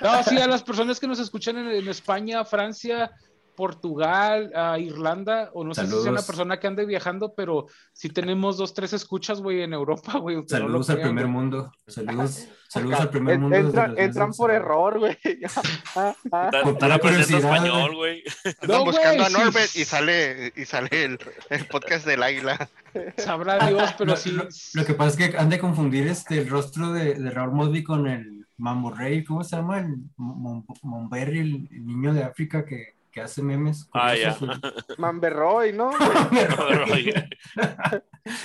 No, 0.00 0.22
sí, 0.22 0.38
a 0.38 0.46
las 0.46 0.62
personas 0.62 0.98
que 1.00 1.06
nos 1.08 1.18
escuchan 1.18 1.58
en, 1.58 1.68
en 1.68 1.88
España, 1.88 2.44
Francia, 2.44 3.10
Portugal, 3.58 4.52
ah, 4.54 4.78
Irlanda, 4.78 5.50
o 5.52 5.64
no 5.64 5.74
sé 5.74 5.84
si 5.84 5.90
sea 6.00 6.12
una 6.12 6.22
persona 6.22 6.60
que 6.60 6.68
ande 6.68 6.86
viajando, 6.86 7.34
pero 7.34 7.66
sí 7.92 8.08
tenemos 8.08 8.56
dos, 8.56 8.72
tres 8.72 8.92
escuchas, 8.92 9.40
güey, 9.42 9.62
en 9.62 9.72
Europa, 9.72 10.16
güey. 10.18 10.36
aunque 10.36 10.54
no 10.60 10.68
lo 10.68 10.84
Saludos 10.84 10.90
al 10.90 11.00
primer 11.00 11.26
mundo. 11.26 11.72
Saludos, 11.88 12.46
saludos 12.68 13.00
al 13.00 13.10
primer 13.10 13.38
mundo. 13.40 13.56
desde 13.56 14.02
entran 14.04 14.32
por 14.32 14.52
error, 14.52 15.00
güey. 15.00 15.18
Curiosidad, 17.00 17.40
español, 17.40 17.96
güey. 17.96 18.22
Están 18.44 18.84
buscando 18.84 19.24
a 19.24 19.26
sí. 19.26 19.32
Norbert 19.32 19.76
y 19.76 19.84
sale, 19.84 20.52
y 20.56 20.64
sale 20.64 20.88
el, 21.04 21.18
el 21.50 21.66
podcast 21.66 22.06
del 22.06 22.22
águila. 22.22 22.70
Sabrá 23.16 23.66
Dios, 23.68 23.92
pero 23.98 24.12
Lo- 24.12 24.16
sí. 24.16 24.30
Lo, 24.30 24.46
lo 24.74 24.84
que 24.84 24.94
pasa 24.94 25.10
es 25.20 25.30
que 25.30 25.36
han 25.36 25.50
de 25.50 25.58
confundir 25.58 26.06
este, 26.06 26.38
el 26.38 26.48
rostro 26.48 26.92
de, 26.92 27.14
de 27.14 27.30
Raúl 27.30 27.52
Mosby 27.54 27.82
con 27.82 28.06
el 28.06 28.46
Mambo 28.56 28.90
Rey, 28.90 29.24
¿cómo 29.24 29.44
se 29.44 29.56
llama? 29.56 29.78
El 29.80 29.96
Mon- 30.16 30.64
Monberry, 30.82 31.38
el, 31.40 31.68
el 31.70 31.86
niño 31.86 32.12
de 32.14 32.24
África 32.24 32.64
que, 32.64 32.94
que 33.10 33.20
hace 33.20 33.42
memes. 33.42 33.84
con 33.86 34.00
Ah, 34.00 34.14
ya. 34.16 34.30
azules. 34.30 34.58
Manberroy, 34.98 35.72
¿no? 35.72 35.90
Oye, 36.92 37.30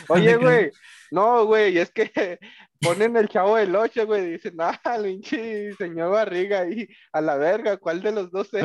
Oye, 0.08 0.36
güey. 0.38 0.72
No, 1.12 1.46
güey, 1.46 1.78
es 1.78 1.92
que 1.92 2.40
ponen 2.82 3.16
el 3.18 3.30
chavo 3.30 3.56
del 3.58 3.76
8, 3.76 4.06
güey. 4.08 4.32
Dicen, 4.32 4.56
ah, 4.60 4.80
pinche 5.02 5.74
señor 5.74 6.12
barriga 6.12 6.62
ahí. 6.62 6.88
A 7.12 7.22
la 7.22 7.36
verga, 7.38 7.78
¿cuál 7.78 8.02
de 8.02 8.12
los 8.14 8.32
dos 8.32 8.52
es? 8.54 8.64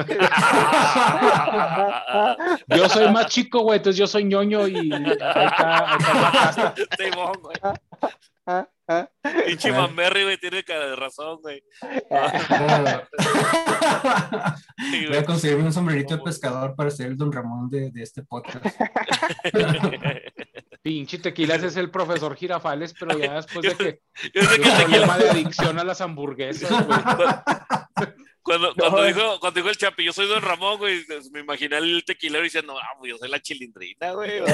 Yo 2.69 2.89
soy 2.89 3.11
más 3.13 3.27
chico, 3.27 3.61
güey, 3.61 3.77
entonces 3.79 3.99
yo 3.99 4.07
soy 4.07 4.25
ñoño 4.25 4.67
y 4.69 4.93
ahí 4.93 5.05
está, 5.11 5.33
ahí 5.41 5.47
está 5.47 6.15
la 6.15 6.33
casta. 6.33 6.75
Simón, 6.97 7.33
güey. 7.43 8.65
Pinche 9.47 9.73
Mamberry, 9.73 10.25
güey, 10.25 10.39
tiene 10.39 10.65
cara 10.65 10.89
de 10.89 10.97
razón, 10.97 11.41
güey. 11.43 11.63
Sí, 14.91 15.07
Voy 15.07 15.17
a 15.17 15.25
conseguirme 15.25 15.65
un 15.65 15.73
sombrerito 15.73 16.17
de 16.17 16.23
pescador 16.23 16.75
para 16.75 16.91
ser 16.91 17.09
el 17.09 17.17
Don 17.17 17.33
Ramón 17.33 17.69
de, 17.69 17.91
de 17.91 18.03
este 18.03 18.23
podcast. 18.23 18.65
Pinche 20.89 21.19
tequila, 21.19 21.57
ese 21.57 21.67
es 21.67 21.77
el 21.77 21.91
profesor 21.91 22.35
Girafales, 22.35 22.95
pero 22.99 23.19
ya 23.19 23.35
después 23.35 23.61
de 23.61 23.77
que 23.77 24.01
Yo 24.33 24.43
sé 24.43 24.59
que 24.59 24.71
problema 24.71 25.19
de 25.19 25.29
adicción 25.29 25.79
a 25.79 25.85
las 25.85 26.01
hamburguesas, 26.01 26.71
güey. 26.71 26.99
Cuando, 28.41 28.73
cuando, 28.75 29.03
dijo, 29.03 29.39
cuando 29.41 29.59
dijo 29.61 29.69
el 29.69 29.77
Chapi, 29.77 30.05
yo 30.07 30.13
soy 30.15 30.27
Don 30.27 30.41
Ramón, 30.41 30.79
güey, 30.79 31.05
pues, 31.05 31.31
me 31.31 31.41
imaginé 31.41 31.77
al 31.77 32.03
tequilero 32.07 32.43
diciendo, 32.43 32.79
ah, 32.79 32.97
pues 32.99 33.11
yo 33.11 33.19
soy 33.19 33.29
la 33.29 33.41
chilindrina, 33.43 34.13
güey. 34.13 34.41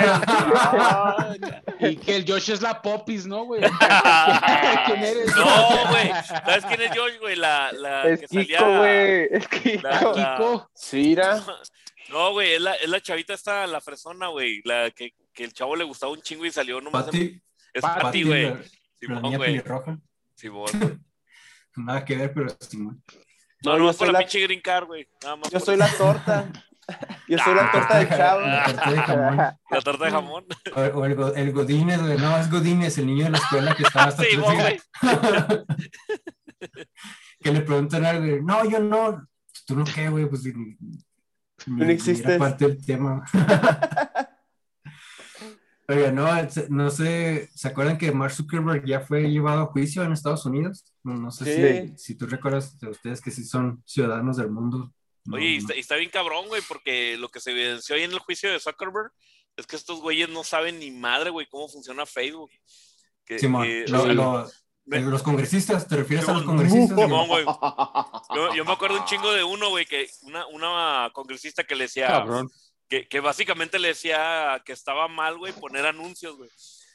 Ah, 0.00 1.34
Y 1.80 1.96
que 1.96 2.14
el 2.16 2.24
Josh 2.30 2.50
es 2.52 2.62
la 2.62 2.80
Popis, 2.80 3.26
¿no, 3.26 3.44
güey? 3.44 3.60
güey. 3.60 3.72
¿Quién 4.86 5.02
eres? 5.02 5.34
No, 5.34 5.88
güey. 5.90 6.12
¿Sabes 6.24 6.64
quién 6.66 6.80
es 6.82 6.90
Josh, 6.96 7.18
güey? 7.20 7.34
La, 7.36 7.72
la 7.72 8.04
Es 8.08 8.20
que 8.20 8.26
Kiko, 8.28 8.58
salía. 8.60 8.78
güey. 8.78 9.28
Es 9.32 9.48
Kiko. 9.48 9.82
La- 9.88 10.00
la- 10.00 10.36
Kiko. 10.36 10.70
Sira. 10.74 11.42
No, 12.10 12.32
güey, 12.32 12.54
es 12.54 12.60
la, 12.60 12.74
es 12.74 12.88
la 12.88 13.00
chavita 13.00 13.34
esta, 13.34 13.66
la 13.66 13.80
fresona, 13.80 14.28
güey. 14.28 14.60
La 14.64 14.90
que, 14.90 15.14
que 15.32 15.44
el 15.44 15.52
chavo 15.52 15.76
le 15.76 15.84
gustaba 15.84 16.12
un 16.12 16.20
chingo 16.22 16.44
y 16.44 16.50
salió 16.50 16.80
nomás. 16.80 17.04
en- 17.06 17.12
Pati, 17.12 17.42
Es 17.72 17.82
Pati, 17.82 18.00
Pati, 18.02 18.22
güey. 18.24 18.54
Simón, 19.00 19.36
güey. 19.36 19.62
Simón. 20.34 21.04
Nada 21.76 22.04
que 22.04 22.16
ver, 22.16 22.32
pero 22.34 22.48
Simón. 22.60 23.02
No, 23.62 23.78
No, 23.78 23.92
por 23.92 24.12
la 24.12 24.18
pinche 24.20 24.40
green 24.40 24.60
card, 24.60 24.86
güey. 24.86 25.06
Nada 25.22 25.36
más. 25.36 25.50
Yo 25.50 25.60
soy 25.60 25.76
la 25.76 25.88
torta. 25.96 26.50
Yo 27.28 27.38
soy 27.38 27.54
la 27.54 27.70
torta 27.70 27.98
del 27.98 28.08
chavo. 28.08 28.40
La 28.40 28.64
torta 28.64 28.90
de 28.90 28.98
jamón. 28.98 29.36
La 29.70 29.80
torta 29.80 30.04
de 30.06 30.10
jamón. 30.10 30.46
O, 30.74 30.80
o 30.80 31.04
el, 31.04 31.16
el 31.36 31.52
Godínez, 31.52 32.00
güey. 32.02 32.18
No, 32.18 32.36
es 32.38 32.50
Godínez, 32.50 32.98
el 32.98 33.06
niño 33.06 33.24
de 33.26 33.30
la 33.30 33.38
escuela 33.38 33.76
que 33.76 33.84
estaba 33.84 34.06
hasta 34.06 34.24
Sí, 34.24 34.36
atrás, 34.36 34.54
güey. 34.56 35.60
que 37.40 37.52
le 37.52 37.60
preguntan 37.60 38.04
algo, 38.04 38.26
güey, 38.26 38.42
no, 38.42 38.68
yo 38.68 38.80
no. 38.80 39.26
¿Tú 39.66 39.76
no 39.76 39.84
qué, 39.84 40.08
güey? 40.08 40.26
Pues 40.26 40.42
no 41.66 42.38
parte 42.38 42.66
del 42.66 42.84
tema. 42.84 43.24
Oiga, 45.88 46.12
no, 46.12 46.50
se- 46.50 46.68
no 46.70 46.88
sé, 46.90 47.50
¿se 47.52 47.66
acuerdan 47.68 47.98
que 47.98 48.12
Mark 48.12 48.32
Zuckerberg 48.32 48.84
ya 48.86 49.00
fue 49.00 49.22
llevado 49.28 49.62
a 49.62 49.66
juicio 49.66 50.04
en 50.04 50.12
Estados 50.12 50.46
Unidos? 50.46 50.84
No, 51.02 51.14
no 51.16 51.32
sé 51.32 51.44
Sí. 51.44 51.88
si, 51.96 51.98
si 51.98 52.14
tú 52.14 52.26
recuerdas 52.26 52.78
de 52.78 52.90
ustedes 52.90 53.20
que 53.20 53.32
sí 53.32 53.44
son 53.44 53.82
ciudadanos 53.84 54.36
del 54.36 54.50
mundo. 54.50 54.92
No, 55.24 55.36
Oye, 55.36 55.46
y 55.46 55.56
está, 55.56 55.74
y 55.74 55.80
está 55.80 55.96
bien 55.96 56.10
cabrón, 56.10 56.46
güey, 56.46 56.62
porque 56.68 57.16
lo 57.16 57.28
que 57.28 57.40
se 57.40 57.50
evidenció 57.50 57.96
ahí 57.96 58.04
en 58.04 58.12
el 58.12 58.20
juicio 58.20 58.50
de 58.52 58.60
Zuckerberg 58.60 59.10
es 59.56 59.66
que 59.66 59.74
estos 59.76 60.00
güeyes 60.00 60.28
no 60.28 60.44
saben 60.44 60.78
ni 60.78 60.92
madre, 60.92 61.30
güey, 61.30 61.46
cómo 61.50 61.68
funciona 61.68 62.06
Facebook. 62.06 62.50
Que, 63.24 63.38
Simón, 63.40 63.64
que- 63.64 63.84
lo- 63.88 63.98
o 64.00 64.04
sea, 64.04 64.12
lo- 64.14 64.44
me- 64.44 64.50
los 64.98 65.22
congresistas, 65.22 65.86
¿te 65.86 65.96
refieres 65.96 66.28
a 66.28 66.34
los 66.34 66.42
congresistas? 66.42 66.96
Güey. 66.96 67.44
Yo, 68.34 68.54
yo 68.54 68.64
me 68.64 68.72
acuerdo 68.72 68.98
un 68.98 69.04
chingo 69.04 69.32
de 69.32 69.42
uno, 69.42 69.70
güey, 69.70 69.86
que 69.86 70.08
una, 70.22 70.46
una 70.48 71.10
congresista 71.12 71.64
que 71.64 71.74
le 71.74 71.84
decía, 71.84 72.06
Cabrón. 72.06 72.48
que, 72.88 73.08
que 73.08 73.20
básicamente 73.20 73.78
le 73.78 73.88
decía 73.88 74.62
que 74.64 74.72
estaba 74.72 75.08
mal, 75.08 75.36
güey, 75.38 75.52
poner 75.52 75.86
anuncios, 75.86 76.36
güey. 76.36 76.50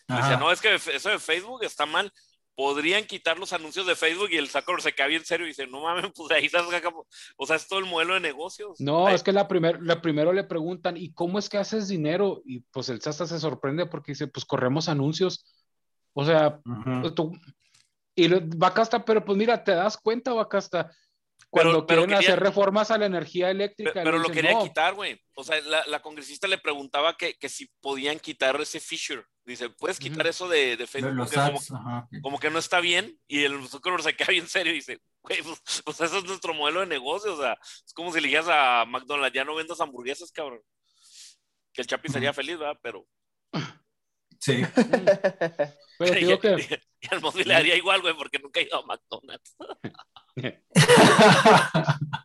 Le. 0.08 0.16
Decía, 0.18 0.38
no, 0.38 0.52
es 0.52 0.62
que 0.62 0.76
eso 0.76 1.10
de 1.10 1.20
Facebook 1.20 1.64
está 1.64 1.86
mal. 1.86 2.12
Podrían 2.56 3.04
quitar 3.04 3.38
los 3.38 3.52
anuncios 3.52 3.86
de 3.86 3.98
Facebook 3.98 4.30
y 4.32 4.38
el 4.38 4.48
Zuckerberg 4.48 4.82
se 4.82 4.96
cae 4.96 5.10
bien 5.10 5.26
serio 5.26 5.46
y 5.46 5.50
dice, 5.50 5.68
no 5.68 5.82
mames, 5.82 6.12
pues 6.16 6.32
ahí 6.32 6.46
estás, 6.46 6.66
o 7.36 7.46
sea, 7.46 7.58
es 7.58 7.68
todo 7.68 7.80
el 7.80 7.86
modelo 7.86 8.14
de 8.14 8.22
negocios. 8.22 8.80
No, 8.80 9.10
es 9.10 9.24
que 9.24 9.34
la, 9.34 9.50
primer, 9.50 9.82
la 9.82 10.02
primero 10.02 10.32
le 10.32 10.46
preguntan, 10.46 10.96
¿y 10.96 11.12
cómo 11.12 11.38
es 11.38 11.50
que 11.50 11.58
haces 11.58 11.90
dinero? 11.90 12.42
Y 12.46 12.62
pues 12.72 12.88
el 12.88 13.02
hasta 13.06 13.28
se 13.28 13.40
sorprende 13.40 13.86
porque 13.88 14.14
dice, 14.14 14.28
pues 14.28 14.46
corremos 14.46 14.88
anuncios. 14.88 15.46
O 16.14 16.24
sea, 16.24 16.62
tú, 17.14 17.34
y 18.16 18.28
lo- 18.28 18.40
Bacasta, 18.42 19.04
pero 19.06 19.24
pues 19.24 19.38
mira, 19.38 19.64
te 19.64 19.72
das 19.76 19.98
cuenta, 19.98 20.34
Bacasta, 20.34 20.90
cuando 21.50 21.86
pero 21.86 22.02
quieren 22.04 22.18
quería- 22.20 22.30
hacer 22.34 22.40
reformas 22.44 22.92
a 22.92 22.98
la 22.98 23.06
energía 23.06 23.50
eléctrica. 23.50 23.92
Pero, 24.04 24.18
lo 24.20 24.30
quería 24.30 24.54
"No". 24.54 24.64
quitar, 24.64 24.94
güey. 24.94 25.22
O 25.36 25.44
sea, 25.44 25.60
la, 25.62 25.86
la 25.88 26.02
congresista 26.02 26.48
le 26.48 26.58
preguntaba 26.58 27.16
que, 27.18 27.36
que 27.36 27.50
si 27.50 27.68
podían 27.82 28.20
quitar 28.20 28.60
ese 28.62 28.80
feature. 28.80 29.26
Dice, 29.46 29.70
¿puedes 29.70 30.00
quitar 30.00 30.26
eso 30.26 30.48
de, 30.50 30.76
de 30.76 30.88
Facebook? 30.88 31.14
Los 31.14 31.30
Porque 31.30 31.46
como, 31.46 31.58
ads, 31.60 31.72
ajá. 31.72 32.08
como 32.24 32.40
que 32.40 32.50
no 32.50 32.58
está 32.58 32.80
bien. 32.80 33.20
Y 33.28 33.44
el 33.44 33.68
Zuckerberg 33.68 34.02
se 34.04 34.16
queda 34.16 34.30
bien 34.32 34.48
serio 34.48 34.72
y 34.74 34.78
dice, 34.78 35.00
güey, 35.22 35.42
pues, 35.44 35.82
pues 35.86 36.02
eso 36.02 36.18
es 36.18 36.24
nuestro 36.24 36.54
modelo 36.56 36.80
de 36.80 36.88
negocio. 36.88 37.34
O 37.36 37.38
sea, 37.40 37.54
es 37.86 37.94
como 37.94 38.12
si 38.12 38.22
le 38.22 38.28
dijeras 38.28 38.48
a 38.50 38.86
McDonald's, 38.86 39.36
ya 39.36 39.44
no 39.46 39.54
vendas 39.56 39.80
hamburguesas, 39.82 40.32
cabrón. 40.32 40.62
Que 41.74 41.82
el 41.82 41.88
Chapi 41.88 42.10
sería 42.10 42.34
feliz, 42.34 42.58
¿verdad? 42.58 42.80
Pero 42.82 43.06
Sí. 44.40 44.64
Pero 45.98 46.12
te 46.12 46.20
digo 46.20 46.40
que 46.40 46.82
y 47.02 47.08
al 47.14 47.22
Mosby 47.22 47.44
le 47.44 47.54
daría 47.54 47.76
igual, 47.76 48.02
güey, 48.02 48.16
porque 48.16 48.40
nunca 48.40 48.60
ha 48.60 48.64
ido 48.64 48.78
a 48.80 48.86
McDonald's. 48.86 49.56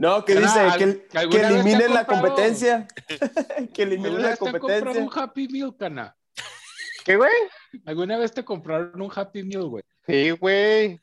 No, 0.00 0.24
que 0.24 0.36
dice 0.36 0.60
al- 0.60 0.78
que, 0.78 1.06
que 1.08 1.18
¿alguna 1.18 1.42
vez 1.42 1.48
te 1.48 1.54
eliminen 1.60 1.92
la 1.94 2.06
competencia. 2.06 2.86
que 3.74 3.82
eliminen 3.82 4.06
¿alguna 4.12 4.22
la 4.22 4.28
vez 4.28 4.38
te 4.38 4.44
competencia. 4.44 5.02
un 5.02 5.10
Happy 5.12 5.48
Meal, 5.48 5.76
cana? 5.76 6.16
¿Qué, 7.04 7.16
güey? 7.16 7.32
¿Alguna 7.84 8.16
vez 8.16 8.32
te 8.32 8.44
compraron 8.44 9.02
un 9.02 9.10
Happy 9.12 9.42
Meal, 9.42 9.64
güey? 9.64 9.82
Sí, 10.06 10.30
güey. 10.30 11.00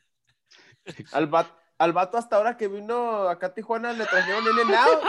Al, 1.12 1.32
va- 1.34 1.60
al 1.78 1.92
vato 1.92 2.16
hasta 2.16 2.36
ahora 2.36 2.56
que 2.56 2.68
vino 2.68 3.28
acá 3.28 3.48
a 3.48 3.54
Tijuana 3.54 3.92
le 3.92 4.06
trajeron 4.06 4.44
en 4.46 4.74
out. 4.74 5.02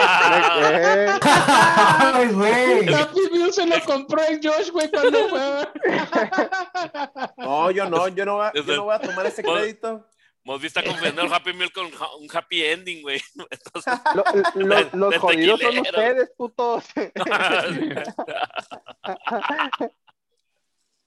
Eh, 0.74 1.08
Ay, 1.22 2.28
güey. 2.34 2.94
Happy 2.94 3.20
Meal 3.32 3.54
se 3.54 3.66
lo 3.66 3.80
compró 3.86 4.22
el 4.24 4.40
Josh, 4.44 4.72
güey, 4.72 4.90
cuando 4.92 5.30
fue. 5.30 5.70
No, 7.38 7.72
yo 7.72 7.90
no, 7.90 8.08
yo 8.10 8.26
no, 8.26 8.36
voy 8.38 8.48
a, 8.48 8.54
yo 8.54 8.64
no 8.64 8.84
voy 8.84 8.96
a 8.96 9.00
tomar 9.00 9.26
ese 9.28 9.44
crédito. 9.44 10.06
Mosby 10.44 10.68
está 10.68 10.82
confundiendo 10.82 11.22
el 11.24 11.34
Happy 11.34 11.52
Meal 11.54 11.72
con 11.74 11.86
un 11.88 12.28
happy 12.34 12.64
ending, 12.64 13.02
güey. 13.02 13.22
Entonces, 13.50 13.94
lo- 14.16 14.24
lo- 14.66 14.90
los 15.12 15.18
jodidos 15.18 15.60
son 15.60 15.78
ustedes, 15.80 16.32
putos. 16.38 16.86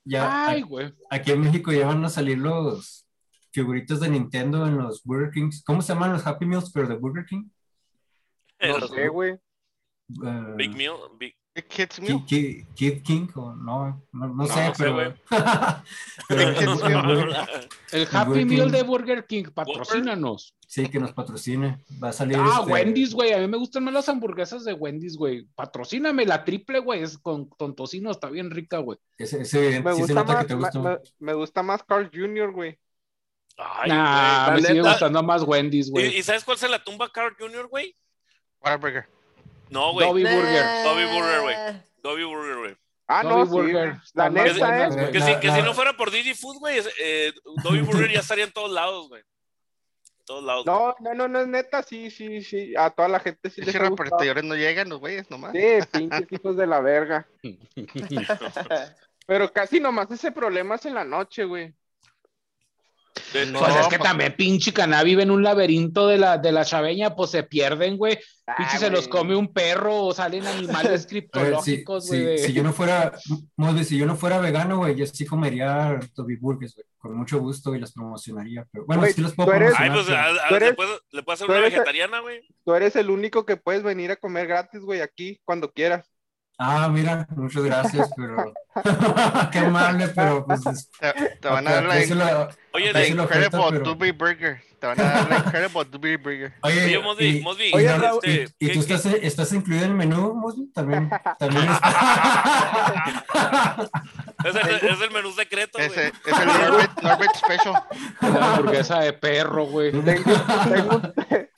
Ya, 0.05 0.47
Ay, 0.49 0.63
güey. 0.63 0.93
aquí 1.11 1.33
en 1.33 1.41
México 1.41 1.73
ya 1.73 1.87
van 1.87 2.05
a 2.05 2.09
salir 2.09 2.39
los 2.39 3.07
figuritos 3.53 4.01
de 4.01 4.09
Nintendo 4.09 4.67
en 4.67 4.79
los 4.79 5.03
Burger 5.05 5.31
Kings. 5.31 5.63
¿Cómo 5.65 5.83
se 5.83 5.93
llaman 5.93 6.13
los 6.13 6.27
Happy 6.27 6.47
Meals, 6.47 6.71
pero 6.73 6.89
de 6.89 6.97
Burger 6.97 7.25
King? 7.27 7.49
No 8.61 8.79
los 8.79 8.91
sé, 8.91 9.09
güey. 9.09 9.33
Eh, 9.33 10.55
Big 10.57 10.75
Meal, 10.77 10.95
Big- 11.19 11.35
Kids 11.69 11.97
Ki- 11.97 12.03
Meal. 12.03 12.25
Ki- 12.27 12.65
Kid 12.75 13.03
King 13.03 13.29
o 13.35 13.55
no, 13.55 14.03
no, 14.13 14.29
no 14.29 14.47
sé, 14.47 14.67
no 14.69 14.73
pero. 14.79 15.15
El 17.93 18.09
Happy 18.13 18.45
Meal 18.45 18.65
King. 18.67 18.71
de 18.73 18.83
Burger 18.83 19.27
King, 19.27 19.45
patrocínanos. 19.53 20.55
sí 20.67 20.89
que 20.89 21.01
nos 21.01 21.13
patrocine. 21.13 21.85
Va 22.03 22.11
a 22.11 22.13
salir 22.13 22.37
Ah, 22.39 22.59
este- 22.61 22.73
Wendy's, 22.73 23.15
güey. 23.15 23.33
A 23.33 23.39
mí 23.39 23.49
me 23.49 23.57
gustan 23.57 23.85
más 23.85 23.93
las 23.95 24.09
hamburguesas 24.09 24.65
de 24.65 24.73
Wendy's, 24.75 25.17
güey. 25.17 25.47
Patrocíname 25.55 26.25
la 26.25 26.45
triple, 26.45 26.79
güey. 26.79 27.03
Es 27.03 27.19
con, 27.19 27.47
con 27.47 27.75
tocino, 27.75 28.11
está 28.11 28.31
bien 28.31 28.51
rica, 28.51 28.79
güey. 28.79 28.99
Es, 29.19 29.33
es 29.33 29.53
evidente, 29.55 29.89
Me 29.89 29.95
sí 29.97 30.03
se 30.05 30.15
gusta 30.15 30.21
nota 30.35 30.47
que 30.47 30.57
más, 30.57 30.73
te 30.73 30.79
gusta. 30.79 31.01
me- 31.19 31.27
me 31.27 31.33
gusta 31.35 31.63
más 31.63 31.83
Carl 31.83 32.11
Jr., 32.15 32.53
güey. 32.53 32.79
Ay, 33.63 33.89
nah, 33.91 34.51
me 34.53 34.63
sigue 34.63 34.75
neta- 34.81 34.91
gustando 34.91 35.23
más 35.23 35.43
Wendy's, 35.43 35.91
güey. 35.91 36.17
¿Y, 36.17 36.23
sabes 36.23 36.45
cuál 36.45 36.57
se 36.57 36.69
la 36.69 36.83
tumba 36.83 37.11
Carl 37.13 37.37
Jr., 37.39 37.67
güey? 37.69 37.95
Whataburger. 38.63 39.07
No, 39.69 39.93
güey. 39.93 40.07
Dobby 40.07 40.23
Burger. 40.23 40.65
Dobby 40.85 41.05
Burger, 41.05 41.41
güey. 41.43 41.57
Dobby 42.03 42.25
Burger, 42.25 42.57
güey. 42.59 42.77
Ah, 43.07 43.23
Dobby 43.23 43.35
no, 43.35 43.45
sí. 43.47 43.51
Burger. 43.53 43.97
La 44.15 44.31
neta, 44.31 44.59
buena, 44.59 44.85
¿eh? 44.85 44.89
güey. 44.91 45.13
Que, 45.13 45.21
si, 45.21 45.35
que 45.41 45.63
no 45.63 45.75
fuera 45.75 45.97
por 45.97 46.11
Didi 46.11 46.35
Food, 46.35 46.59
güey, 46.59 46.79
es- 46.79 46.89
eh, 47.01 47.33
Dobby 47.63 47.81
Burger 47.83 48.11
ya 48.11 48.21
estaría 48.21 48.45
en 48.45 48.53
todos 48.53 48.71
lados, 48.71 49.09
güey. 49.09 49.21
En 49.23 50.25
todos 50.25 50.45
lados. 50.45 50.65
güey. 50.65 50.77
No, 50.77 50.95
no, 51.01 51.15
no, 51.15 51.29
no 51.29 51.41
es 51.41 51.49
neta, 51.49 51.83
sí, 51.83 52.11
sí, 52.11 52.43
sí. 52.43 52.75
A 52.77 52.91
toda 52.91 53.09
la 53.09 53.21
gente 53.21 53.51
sí 53.51 53.61
gustado. 53.63 53.91
repartidores 53.91 54.45
no 54.45 54.55
llegan, 54.55 54.89
los 54.89 55.01
güeyes, 55.01 55.31
nomás. 55.31 55.53
Sí, 55.53 55.61
pinches 55.93 56.27
hijos 56.31 56.57
de 56.57 56.67
la 56.67 56.81
verga. 56.81 57.27
Pero 59.27 59.53
casi 59.53 59.81
nomás 59.81 60.11
ese 60.11 60.33
problema 60.33 60.75
es 60.77 60.87
en 60.87 60.95
la 60.95 61.05
noche, 61.05 61.45
güey. 61.45 61.75
De- 63.33 63.47
No, 63.47 63.59
Pues 63.61 63.75
es 63.77 63.87
que 63.89 63.99
también 63.99 64.35
pinche 64.37 64.73
caná 64.73 65.03
vive 65.03 65.23
en 65.23 65.31
un 65.31 65.43
laberinto 65.43 66.07
de 66.09 66.19
la, 66.19 66.39
de 66.39 66.53
la 66.53 66.65
chaveña, 66.65 67.15
pues 67.15 67.31
se 67.31 67.43
pierden, 67.43 67.97
güey. 67.97 68.17
Pinche 68.57 68.77
Ah, 68.77 68.79
se 68.79 68.91
los 68.91 69.07
come 69.09 69.37
un 69.37 69.53
perro 69.53 70.05
o 70.07 70.13
salen 70.15 70.47
animales 70.47 71.07
criptológicos, 71.11 72.07
si- 72.07 72.23
güey. 72.23 72.39
si 72.39 72.53
yo 72.53 72.63
no 72.63 72.73
fuera, 72.73 73.13
Mosby, 73.57 73.85
si 73.85 73.99
yo 73.99 74.07
no 74.07 74.17
fuera 74.17 74.39
vegano, 74.41 74.79
güey, 74.79 74.97
yo 74.97 75.07
sí 75.07 75.25
comería 75.27 75.99
Toby 76.15 76.37
Burgers, 76.37 76.75
güey, 76.75 76.87
con 76.99 77.17
mucho 77.17 77.39
gusto 77.41 77.75
y 77.75 77.81
las 77.81 77.93
promocionaría. 77.93 78.67
Pero 78.73 78.85
bueno, 78.87 79.03
Güey, 79.03 79.13
sí 79.13 79.21
los 79.21 79.35
puedo 79.35 79.53
eres- 79.53 79.75
Ay, 79.77 79.91
pues 79.91 80.09
a- 80.09 80.25
a- 80.27 80.49
tú 80.49 80.55
eres- 80.57 80.71
le, 80.71 80.75
puedo, 80.75 81.01
le 81.13 81.23
puedo 81.23 81.35
hacer 81.35 81.51
una 81.51 81.61
vegetariana, 81.61 82.21
güey. 82.21 82.41
Tú 82.65 82.75
eres 82.75 82.97
el 82.97 83.11
único 83.11 83.45
que 83.47 83.57
puedes 83.57 83.83
venir 83.83 84.11
a 84.11 84.17
comer 84.17 84.47
gratis, 84.47 84.81
güey, 84.83 85.01
aquí, 85.01 85.41
cuando 85.45 85.71
quieras. 85.73 86.11
Ah, 86.63 86.89
mira, 86.91 87.27
muchas 87.31 87.63
gracias, 87.63 88.11
pero 88.15 88.53
qué 89.51 89.59
amable, 89.61 90.09
pero 90.09 90.45
pues 90.45 90.67
es- 90.67 90.91
Te, 90.91 91.13
te 91.41 91.49
van 91.49 91.67
a 91.67 91.71
dar 91.73 91.85
la, 91.85 91.95
aprecio 91.95 92.15
la- 92.17 92.49
Oye, 92.75 92.93
la 92.93 93.07
Incredible 93.07 93.51
pero- 93.71 93.81
Doobie 93.81 94.13
Burger. 94.13 94.63
Te 94.79 94.87
van 94.87 95.01
a 95.01 95.03
dar 95.05 95.29
la 95.31 95.37
Incredible 95.39 95.85
Doobie 95.91 96.17
Burger. 96.19 96.53
Oye, 96.63 96.85
Oye, 96.85 96.99
Mosby, 96.99 97.27
y- 97.27 97.41
Mosby, 97.43 97.71
Oye, 97.75 97.85
y- 97.85 97.89
Raúl, 97.99 98.21
y- 98.25 98.31
este, 98.41 98.55
¿y 98.59 98.67
¿qué- 98.69 98.75
tú 98.75 98.87
qué- 98.87 98.95
estás, 98.95 99.15
estás 99.23 99.53
incluido 99.55 99.85
en 99.87 99.91
el 99.93 99.97
menú, 99.97 100.35
Mosby? 100.35 100.71
También, 100.75 101.11
también 101.39 101.67
Es 104.45 104.55
el, 104.83 104.89
es 104.91 105.01
el 105.01 105.11
menú 105.13 105.33
secreto, 105.33 105.79
güey. 105.79 105.89
Ese 105.89 106.09
es 106.09 106.39
el 106.39 106.47
Norbit, 106.47 106.91
Norbit 107.03 107.31
Special. 107.37 107.83
Una 108.23 108.55
hamburguesa 108.55 109.01
de 109.01 109.13
perro, 109.15 109.65
güey. 109.65 109.93
Tengo, 109.93 110.33
tengo, 110.75 111.03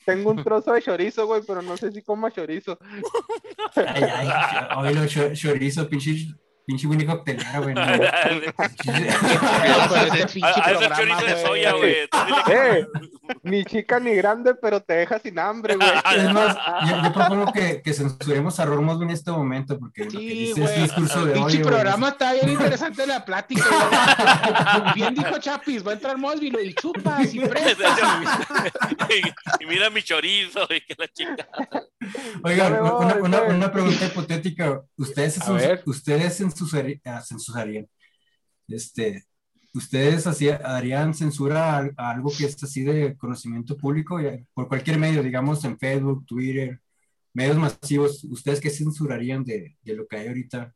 tengo 0.05 0.31
un 0.31 0.43
trozo 0.43 0.73
de 0.73 0.81
chorizo, 0.81 1.25
güey, 1.25 1.41
pero 1.45 1.61
no 1.61 1.77
sé 1.77 1.91
si 1.91 2.01
coma 2.01 2.31
chorizo. 2.31 2.77
Ay, 3.75 4.03
ay, 4.03 4.95
oye, 4.95 5.33
chorizo, 5.33 5.89
pinche, 5.89 6.27
pinche 6.65 6.87
Winnie 6.87 7.05
coctelera, 7.05 7.59
güey. 7.59 7.73
no. 7.75 7.81
Pinche 10.33 10.61
chorizo 10.95 11.25
de 11.25 11.41
soya, 11.45 11.71
güey. 11.73 11.95
Eh, 12.51 12.85
ni 13.43 13.63
chica 13.63 13.99
ni 14.01 14.13
grande, 14.15 14.53
pero 14.55 14.81
te 14.81 14.93
deja 14.93 15.17
sin 15.17 15.39
hambre, 15.39 15.75
güey. 15.75 15.89
Es 16.17 16.33
más, 16.33 16.57
yo, 16.89 17.01
yo 17.03 17.13
propongo 17.13 17.53
que, 17.53 17.81
que 17.81 17.93
censuremos 17.93 18.59
a 18.59 18.65
Ron 18.65 18.83
Mosby 18.83 19.05
en 19.05 19.11
este 19.11 19.31
momento, 19.31 19.79
porque 19.79 20.05
lo 20.05 20.11
que 20.11 20.17
Sí, 20.17 20.27
dice 20.29 20.61
güey. 20.61 20.73
es 20.73 20.81
discurso 20.83 21.25
de 21.25 21.33
Pinche 21.33 21.57
odio. 21.57 21.65
programa 21.67 22.09
está 22.09 22.33
bien 22.33 22.49
interesante 22.49 23.07
la 23.07 23.23
plática. 23.23 23.63
güey. 23.65 24.93
Bien 24.95 25.15
dijo 25.15 25.37
Chapis, 25.39 25.85
va 25.87 25.91
a 25.91 25.93
entrar 25.93 26.17
Mosby 26.17 26.49
lo- 26.51 26.61
y 26.61 26.73
chupas 26.73 27.33
y 27.33 27.39
prestas. 27.39 27.97
y, 29.09 29.63
y 29.63 29.67
mira 29.67 29.89
mi 29.89 30.03
chorizo, 30.03 30.67
güey, 30.67 30.81
que 30.85 30.95
la 30.97 31.07
chica. 31.07 31.47
Oigan, 32.43 32.73
una, 32.81 33.15
una- 33.15 33.41
una 33.43 33.71
pregunta 33.71 34.05
hipotética. 34.05 34.81
¿Ustedes, 34.97 35.39
ustedes 35.85 36.41
censurarían, 36.53 37.01
censurarían, 37.23 37.87
este, 38.67 39.25
¿ustedes 39.73 40.25
hacía- 40.27 40.61
harían 40.63 41.13
censura 41.13 41.77
a, 41.77 41.89
a 41.97 42.11
algo 42.11 42.31
que 42.37 42.45
es 42.45 42.61
así 42.63 42.83
de 42.83 43.17
conocimiento 43.17 43.75
público? 43.77 44.19
Por 44.53 44.67
cualquier 44.67 44.97
medio, 44.99 45.21
digamos 45.23 45.63
en 45.65 45.77
Facebook, 45.77 46.25
Twitter, 46.25 46.79
medios 47.33 47.57
masivos, 47.57 48.23
¿ustedes 48.25 48.61
qué 48.61 48.69
censurarían 48.69 49.43
de, 49.43 49.75
de 49.81 49.93
lo 49.95 50.07
que 50.07 50.17
hay 50.17 50.27
ahorita? 50.27 50.73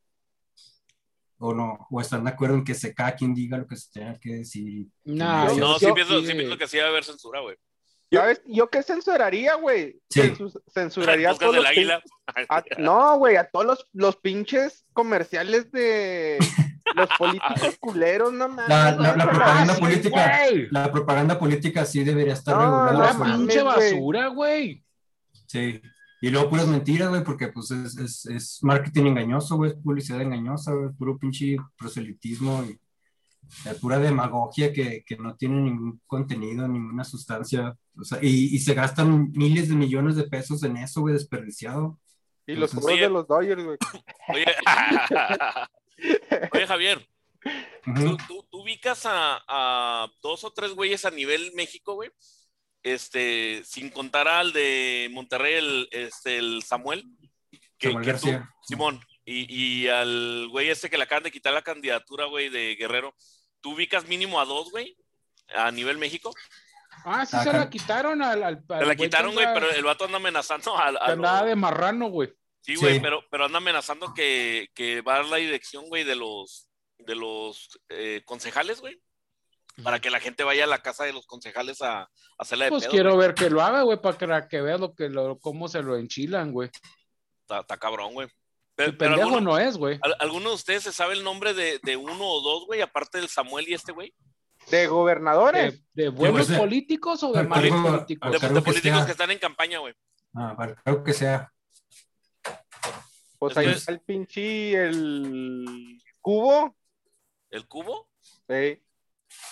¿O 1.39 1.53
no? 1.53 1.85
¿O 1.91 2.01
están 2.01 2.23
de 2.23 2.31
acuerdo 2.31 2.55
en 2.55 2.63
que 2.63 2.73
se 2.73 2.95
cada 2.95 3.15
quien 3.15 3.31
diga 3.35 3.59
lo 3.59 3.67
que 3.67 3.75
se 3.75 3.91
tenga 3.91 4.19
que 4.19 4.33
decir? 4.37 4.87
Nah, 5.05 5.45
No, 5.45 5.55
yo- 5.55 5.77
sí 5.79 5.85
yo- 5.85 5.93
pienso, 5.93 6.19
sí 6.21 6.27
sí. 6.27 6.33
pienso 6.33 6.57
que 6.57 6.67
sí 6.67 6.77
debe 6.77 6.89
haber 6.89 7.03
censura, 7.03 7.41
güey. 7.41 7.55
¿Sabes? 8.11 8.41
¿Yo 8.45 8.69
qué 8.69 8.83
censuraría, 8.83 9.55
güey? 9.55 9.99
Sí. 10.09 10.33
Censuraría 10.73 11.31
a 11.31 11.35
todos 11.35 11.53
del 11.55 11.63
los 11.63 11.71
águila. 11.71 12.01
A- 12.49 12.63
no, 12.77 13.17
güey, 13.17 13.35
a 13.35 13.49
todos 13.49 13.65
los, 13.65 13.87
los 13.93 14.15
pinches 14.17 14.85
comerciales 14.93 15.71
de 15.71 16.37
los 16.95 17.09
políticos 17.17 17.77
culeros, 17.81 18.31
no 18.31 18.47
mames. 18.47 18.69
La- 18.69 18.91
la- 18.95 19.15
la 19.17 19.29
propaganda 19.29 19.75
política. 19.75 20.39
La 20.71 20.91
propaganda 20.91 21.37
política 21.39 21.85
sí 21.85 22.03
debería 22.03 22.33
estar 22.33 22.55
No, 22.55 22.85
regulada. 22.85 23.13
Mames, 23.13 23.37
pinche 23.37 23.61
basura, 23.61 24.27
güey. 24.27 24.83
Sí. 25.47 25.81
Y 26.21 26.29
luego 26.29 26.49
puras 26.49 26.65
mentiras, 26.67 27.09
güey, 27.09 27.23
porque 27.23 27.49
pues 27.49 27.69
es, 27.71 27.95
es, 27.97 28.25
es 28.25 28.59
marketing 28.63 29.05
engañoso, 29.07 29.55
güey, 29.57 29.71
es 29.71 29.77
publicidad 29.77 30.19
engañosa, 30.21 30.71
güey, 30.73 30.89
puro 30.93 31.17
pinche 31.17 31.57
proselitismo 31.77 32.63
y 32.67 32.79
eh, 33.65 33.73
pura 33.81 33.99
demagogia 33.99 34.71
que, 34.73 35.03
que 35.05 35.17
no 35.17 35.35
tiene 35.35 35.61
ningún 35.61 36.01
contenido, 36.07 36.67
ninguna 36.67 37.03
sustancia. 37.03 37.75
O 37.99 38.03
sea, 38.03 38.19
y, 38.21 38.55
y 38.55 38.59
se 38.59 38.73
gastan 38.73 39.31
miles 39.31 39.69
de 39.69 39.75
millones 39.75 40.15
de 40.15 40.23
pesos 40.27 40.63
en 40.63 40.77
eso, 40.77 41.01
güey, 41.01 41.13
desperdiciado. 41.13 41.99
Y 42.45 42.53
los 42.55 42.71
Entonces- 42.73 42.93
Oye. 42.93 43.01
de 43.03 43.09
los 43.09 43.27
Dodgers, 43.27 43.63
güey. 43.63 43.77
Oye, 44.29 44.45
Oye, 46.53 46.67
Javier. 46.67 47.07
¿tú, 47.95 48.17
tú, 48.27 48.47
tú 48.49 48.61
ubicas 48.61 49.05
a, 49.05 49.41
a 49.47 50.07
dos 50.21 50.43
o 50.43 50.51
tres 50.51 50.71
güeyes 50.73 51.05
a 51.05 51.11
nivel 51.11 51.51
México, 51.55 51.93
güey? 51.95 52.09
Este, 52.83 53.63
sin 53.65 53.89
contar 53.89 54.27
al 54.27 54.53
de 54.53 55.09
Monterrey, 55.11 55.55
el, 55.55 55.87
este, 55.91 56.37
el 56.37 56.63
Samuel. 56.63 57.05
Que, 57.77 57.89
Samuel 57.89 58.05
que 58.05 58.11
tú- 58.13 58.27
García. 58.27 58.49
Simón, 58.63 58.99
y, 59.25 59.45
y 59.83 59.87
al 59.87 60.47
güey 60.49 60.69
este 60.69 60.89
que 60.89 60.97
le 60.97 61.03
acaban 61.03 61.23
de 61.23 61.31
quitar 61.31 61.53
la 61.53 61.61
candidatura, 61.61 62.25
güey, 62.25 62.49
de 62.49 62.75
Guerrero. 62.75 63.13
¿Tú 63.61 63.73
ubicas 63.73 64.07
mínimo 64.07 64.39
a 64.39 64.45
dos, 64.45 64.71
güey? 64.71 64.97
A 65.55 65.71
nivel 65.71 65.97
México. 65.97 66.33
Ah, 67.05 67.25
sí 67.25 67.37
se 67.43 67.53
la 67.53 67.69
quitaron 67.69 68.21
al. 68.21 68.43
al, 68.43 68.63
Se 68.67 68.73
al 68.73 68.87
la 68.87 68.95
quitaron, 68.95 69.33
güey, 69.33 69.45
pero 69.53 69.69
el 69.71 69.83
vato 69.83 70.05
anda 70.05 70.17
amenazando 70.17 70.75
a, 70.77 70.87
a 70.89 70.91
que 71.05 71.11
andaba 71.11 71.39
los- 71.41 71.49
de 71.49 71.55
marrano, 71.55 72.07
güey. 72.09 72.33
Sí, 72.61 72.75
güey, 72.75 72.95
Sí. 72.95 72.99
pero, 72.99 73.23
pero 73.29 73.45
anda 73.45 73.59
amenazando 73.59 74.13
que, 74.13 74.69
que 74.73 75.01
va 75.01 75.13
a 75.13 75.17
dar 75.17 75.25
la 75.27 75.37
dirección, 75.37 75.85
güey, 75.87 76.03
de 76.03 76.15
los, 76.15 76.67
de 76.97 77.15
los 77.15 77.79
eh, 77.89 78.23
concejales, 78.25 78.81
güey. 78.81 79.01
Para 79.83 79.99
que 79.99 80.09
la 80.09 80.19
gente 80.19 80.43
vaya 80.43 80.63
a 80.63 80.67
la 80.67 80.81
casa 80.81 81.03
de 81.05 81.13
los 81.13 81.27
concejales 81.27 81.81
a, 81.83 82.01
a 82.01 82.09
hacerla 82.39 82.65
de 82.65 82.71
Pues 82.71 82.83
pedo, 82.85 82.91
quiero 82.91 83.13
güey. 83.13 83.27
ver 83.27 83.35
que 83.35 83.49
lo 83.51 83.61
haga, 83.61 83.83
güey, 83.83 84.01
para 84.01 84.17
que, 84.17 84.47
que 84.49 84.61
veas 84.61 84.79
lo 84.79 84.93
que 84.95 85.07
lo, 85.07 85.37
cómo 85.39 85.67
se 85.67 85.83
lo 85.83 85.95
enchilan, 85.97 86.51
güey. 86.51 86.69
Está 87.47 87.77
cabrón, 87.77 88.13
güey. 88.15 88.27
El 88.77 88.95
Pero, 88.95 88.97
pero 88.97 89.11
pendejo 89.15 89.29
alguno, 89.37 89.51
no 89.53 89.57
es, 89.59 89.75
güey. 89.77 89.97
al- 90.01 90.15
¿alguno 90.19 90.49
de 90.49 90.55
ustedes 90.55 90.83
se 90.83 90.91
sabe 90.91 91.13
el 91.15 91.23
nombre 91.23 91.53
de, 91.55 91.79
de 91.81 91.95
uno 91.97 92.25
o 92.27 92.41
dos, 92.41 92.65
güey? 92.67 92.81
Aparte 92.81 93.17
del 93.17 93.27
Samuel 93.27 93.67
y 93.67 93.73
este, 93.73 93.91
güey. 93.91 94.13
De 94.69 94.85
gobernadores. 94.87 95.81
¿De, 95.93 96.03
de 96.03 96.09
buenos 96.09 96.47
políticos 96.51 97.23
o 97.23 97.31
de 97.31 97.39
al 97.39 97.47
malos 97.47 97.71
políticos? 97.81 98.31
De, 98.31 98.39
que 98.39 98.61
políticos 98.61 98.97
sea. 98.97 99.05
que 99.05 99.11
están 99.13 99.31
en 99.31 99.39
campaña, 99.39 99.79
güey. 99.79 99.95
Ah, 100.35 100.53
vale, 100.57 100.75
creo 100.83 101.03
que 101.03 101.13
sea. 101.13 101.51
Pues 103.39 103.51
Es 103.51 103.57
ahí 103.57 103.67
está 103.69 103.91
el 103.91 104.01
pinche, 104.01 104.73
el 104.73 106.01
cubo. 106.21 106.75
¿El 107.49 107.67
cubo? 107.67 108.09
Sí. 108.21 108.81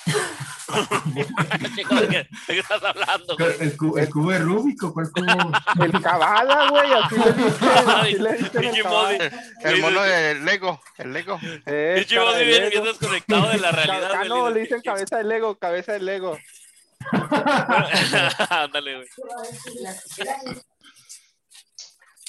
Chico, 1.75 1.95
¿De 1.95 2.07
qué, 2.47 2.59
estás 2.59 2.83
hablando? 2.83 3.35
güey? 3.37 3.51
El, 3.59 3.77
cu- 3.77 3.97
el 3.97 4.09
cubo 4.09 4.31
de 4.31 4.39
Rubik, 4.39 4.83
¿o 4.83 4.93
¿cuál 4.93 5.09
cubo? 5.11 5.51
El 5.83 6.01
cabala, 6.01 6.69
güey, 6.69 6.91
así 6.93 7.15
le 7.17 7.31
dicen, 7.33 7.69
así 7.87 8.17
le 8.17 8.33
dicen 8.37 9.31
el 9.63 9.81
mono 9.81 10.01
de 10.01 10.35
Lego, 10.35 10.81
el 10.97 11.13
Lego. 11.13 11.39
Eh, 11.65 11.93
Pinche 11.97 12.15
cara 12.15 12.27
Modi 12.27 12.39
de 12.39 12.45
viene 12.45 12.69
bien 12.69 12.83
Lego. 12.83 12.85
desconectado 12.85 13.47
de 13.49 13.57
la 13.59 13.71
realidad. 13.71 14.11
Ah, 14.13 14.17
güey, 14.17 14.29
no, 14.29 14.49
le 14.49 14.59
dice, 14.61 14.75
dicen 14.75 14.91
cabeza 14.91 15.17
de 15.17 15.23
Lego, 15.23 15.55
cabeza 15.57 15.93
de 15.93 15.99
Lego. 15.99 16.37
Ándale, 18.49 18.95
güey. 18.95 19.07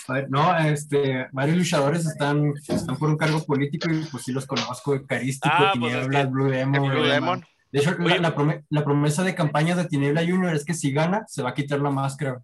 A 0.09 0.13
ver, 0.13 0.27
no, 0.31 0.57
este, 0.59 1.27
varios 1.33 1.57
luchadores 1.59 2.07
están, 2.07 2.53
están 2.69 2.97
por 2.97 3.09
un 3.09 3.17
cargo 3.17 3.45
político 3.45 3.91
y 3.91 4.05
pues 4.05 4.23
sí 4.25 4.31
los 4.33 4.47
conozco, 4.47 5.01
Carístico, 5.07 5.53
Ah, 5.59 5.73
pues, 5.79 5.93
es 5.95 6.01
Tinieblas, 6.03 6.25
que- 6.27 6.31
Blue 6.31 6.49
Demon. 6.49 6.89
Blue. 6.91 7.03
Demon. 7.05 7.45
De 7.73 7.81
hecho, 7.81 7.93
la, 7.99 8.05
Oye. 8.07 8.19
la 8.21 8.35
prome- 8.35 8.65
la 8.71 8.85
promesa 8.85 9.23
de 9.23 9.35
campaña 9.35 9.75
de 9.75 9.85
Tiniebla 9.87 10.23
Junior 10.23 10.55
es 10.55 10.65
que 10.65 10.75
si 10.75 10.93
gana, 10.93 11.25
se 11.27 11.43
va 11.43 11.51
a 11.51 11.55
quitar 11.55 11.81
la 11.81 11.91
máscara. 11.91 12.41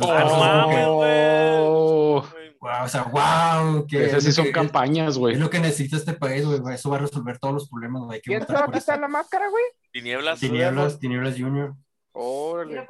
Oh, 0.00 0.10
Ah, 0.10 0.22
es 0.24 0.32
como 0.32 0.70
que, 0.70 0.84
Oh, 0.86 2.24
wow, 2.60 2.84
o 2.84 2.88
sea, 2.88 3.02
wow, 3.04 3.86
que 3.86 4.04
esas 4.06 4.18
es 4.18 4.24
sí 4.24 4.32
son 4.32 4.46
que- 4.46 4.52
campañas, 4.52 5.10
Es 5.10 5.18
güey. 5.18 5.36
lo 5.36 5.48
que 5.50 5.60
necesita 5.60 5.96
este 5.96 6.14
país, 6.14 6.44
güey. 6.44 6.74
Eso 6.74 6.90
va 6.90 6.96
a 6.96 7.00
resolver 7.00 7.38
todos 7.38 7.54
los 7.54 7.68
problemas, 7.68 8.02
güey. 8.02 8.16
Hay 8.16 8.20
que 8.22 8.30
¿Quién 8.30 8.46
se 8.46 8.52
va 8.52 8.64
a 8.64 8.70
quitar 8.72 8.98
la 8.98 9.08
máscara, 9.08 9.48
güey? 9.48 9.64
Tinieblas. 9.92 10.40
Tinieblas, 10.40 10.98
Tinieblas 10.98 11.34
Junior. 11.38 11.74
Órale. 12.12 12.86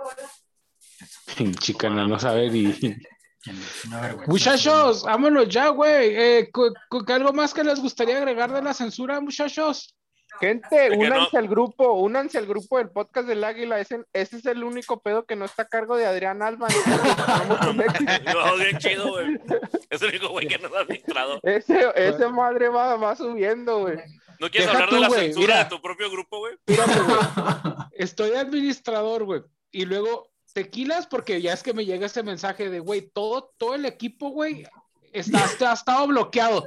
Chica, 1.59 1.89
no, 1.91 2.07
no 2.07 2.18
sabe 2.18 2.49
ni. 2.51 2.74
Muchachos, 4.26 5.03
vámonos 5.05 5.49
ya, 5.49 5.68
güey. 5.68 6.14
Eh, 6.16 6.51
¿Algo 7.09 7.32
más 7.32 7.53
que 7.53 7.64
les 7.64 7.80
gustaría 7.80 8.16
agregar 8.16 8.53
de 8.53 8.62
la 8.62 8.72
censura, 8.72 9.20
muchachos? 9.20 9.95
Gente, 10.41 10.91
únanse 10.97 11.39
al 11.39 11.49
grupo, 11.49 11.93
únanse 11.93 12.39
al 12.39 12.47
grupo 12.47 12.78
del 12.78 12.91
podcast 12.91 13.28
del 13.28 13.45
Águila. 13.45 13.78
Ese, 13.80 14.05
ese 14.12 14.37
es 14.39 14.47
el 14.47 14.64
único 14.64 15.01
pedo 15.01 15.24
que 15.26 15.37
no 15.37 15.45
está 15.45 15.62
a 15.62 15.68
cargo 15.68 15.97
de 15.97 16.07
Adrián 16.07 16.43
Alba. 16.43 16.68
No, 18.35 18.57
bien 18.57 18.78
chido, 18.78 19.11
güey. 19.11 19.39
Es 19.91 20.03
el 20.03 20.09
único 20.11 20.28
güey 20.28 20.47
que 20.49 20.59
nos 20.59 20.72
ha 20.74 20.80
administrado. 20.80 21.41
ese, 21.43 21.87
ese 21.95 22.28
madre 22.28 22.68
va, 22.68 22.97
va 22.97 23.14
subiendo, 23.16 23.80
güey. 23.80 23.97
¿No 24.41 24.51
quieres 24.51 24.68
Deja 24.70 24.85
hablar 24.85 24.89
tú, 24.89 24.95
de 24.97 25.01
la 25.01 25.11
censura 25.11 25.47
mira. 25.47 25.64
de 25.64 25.70
tu 25.70 25.80
propio 25.80 26.11
grupo, 26.11 26.39
güey? 26.39 26.55
Estoy 27.93 28.32
administrador, 28.35 29.24
güey. 29.24 29.43
Y 29.70 29.85
luego 29.85 30.30
tequilas, 30.53 31.07
porque 31.07 31.41
ya 31.41 31.53
es 31.53 31.62
que 31.62 31.72
me 31.72 31.85
llega 31.85 32.07
este 32.07 32.22
mensaje 32.22 32.68
de, 32.70 32.80
güey, 32.80 33.03
todo, 33.12 33.53
todo 33.57 33.74
el 33.74 33.85
equipo, 33.87 34.30
güey, 34.30 34.64
está- 35.12 35.70
ha 35.70 35.74
estado 35.74 36.07
bloqueado. 36.09 36.66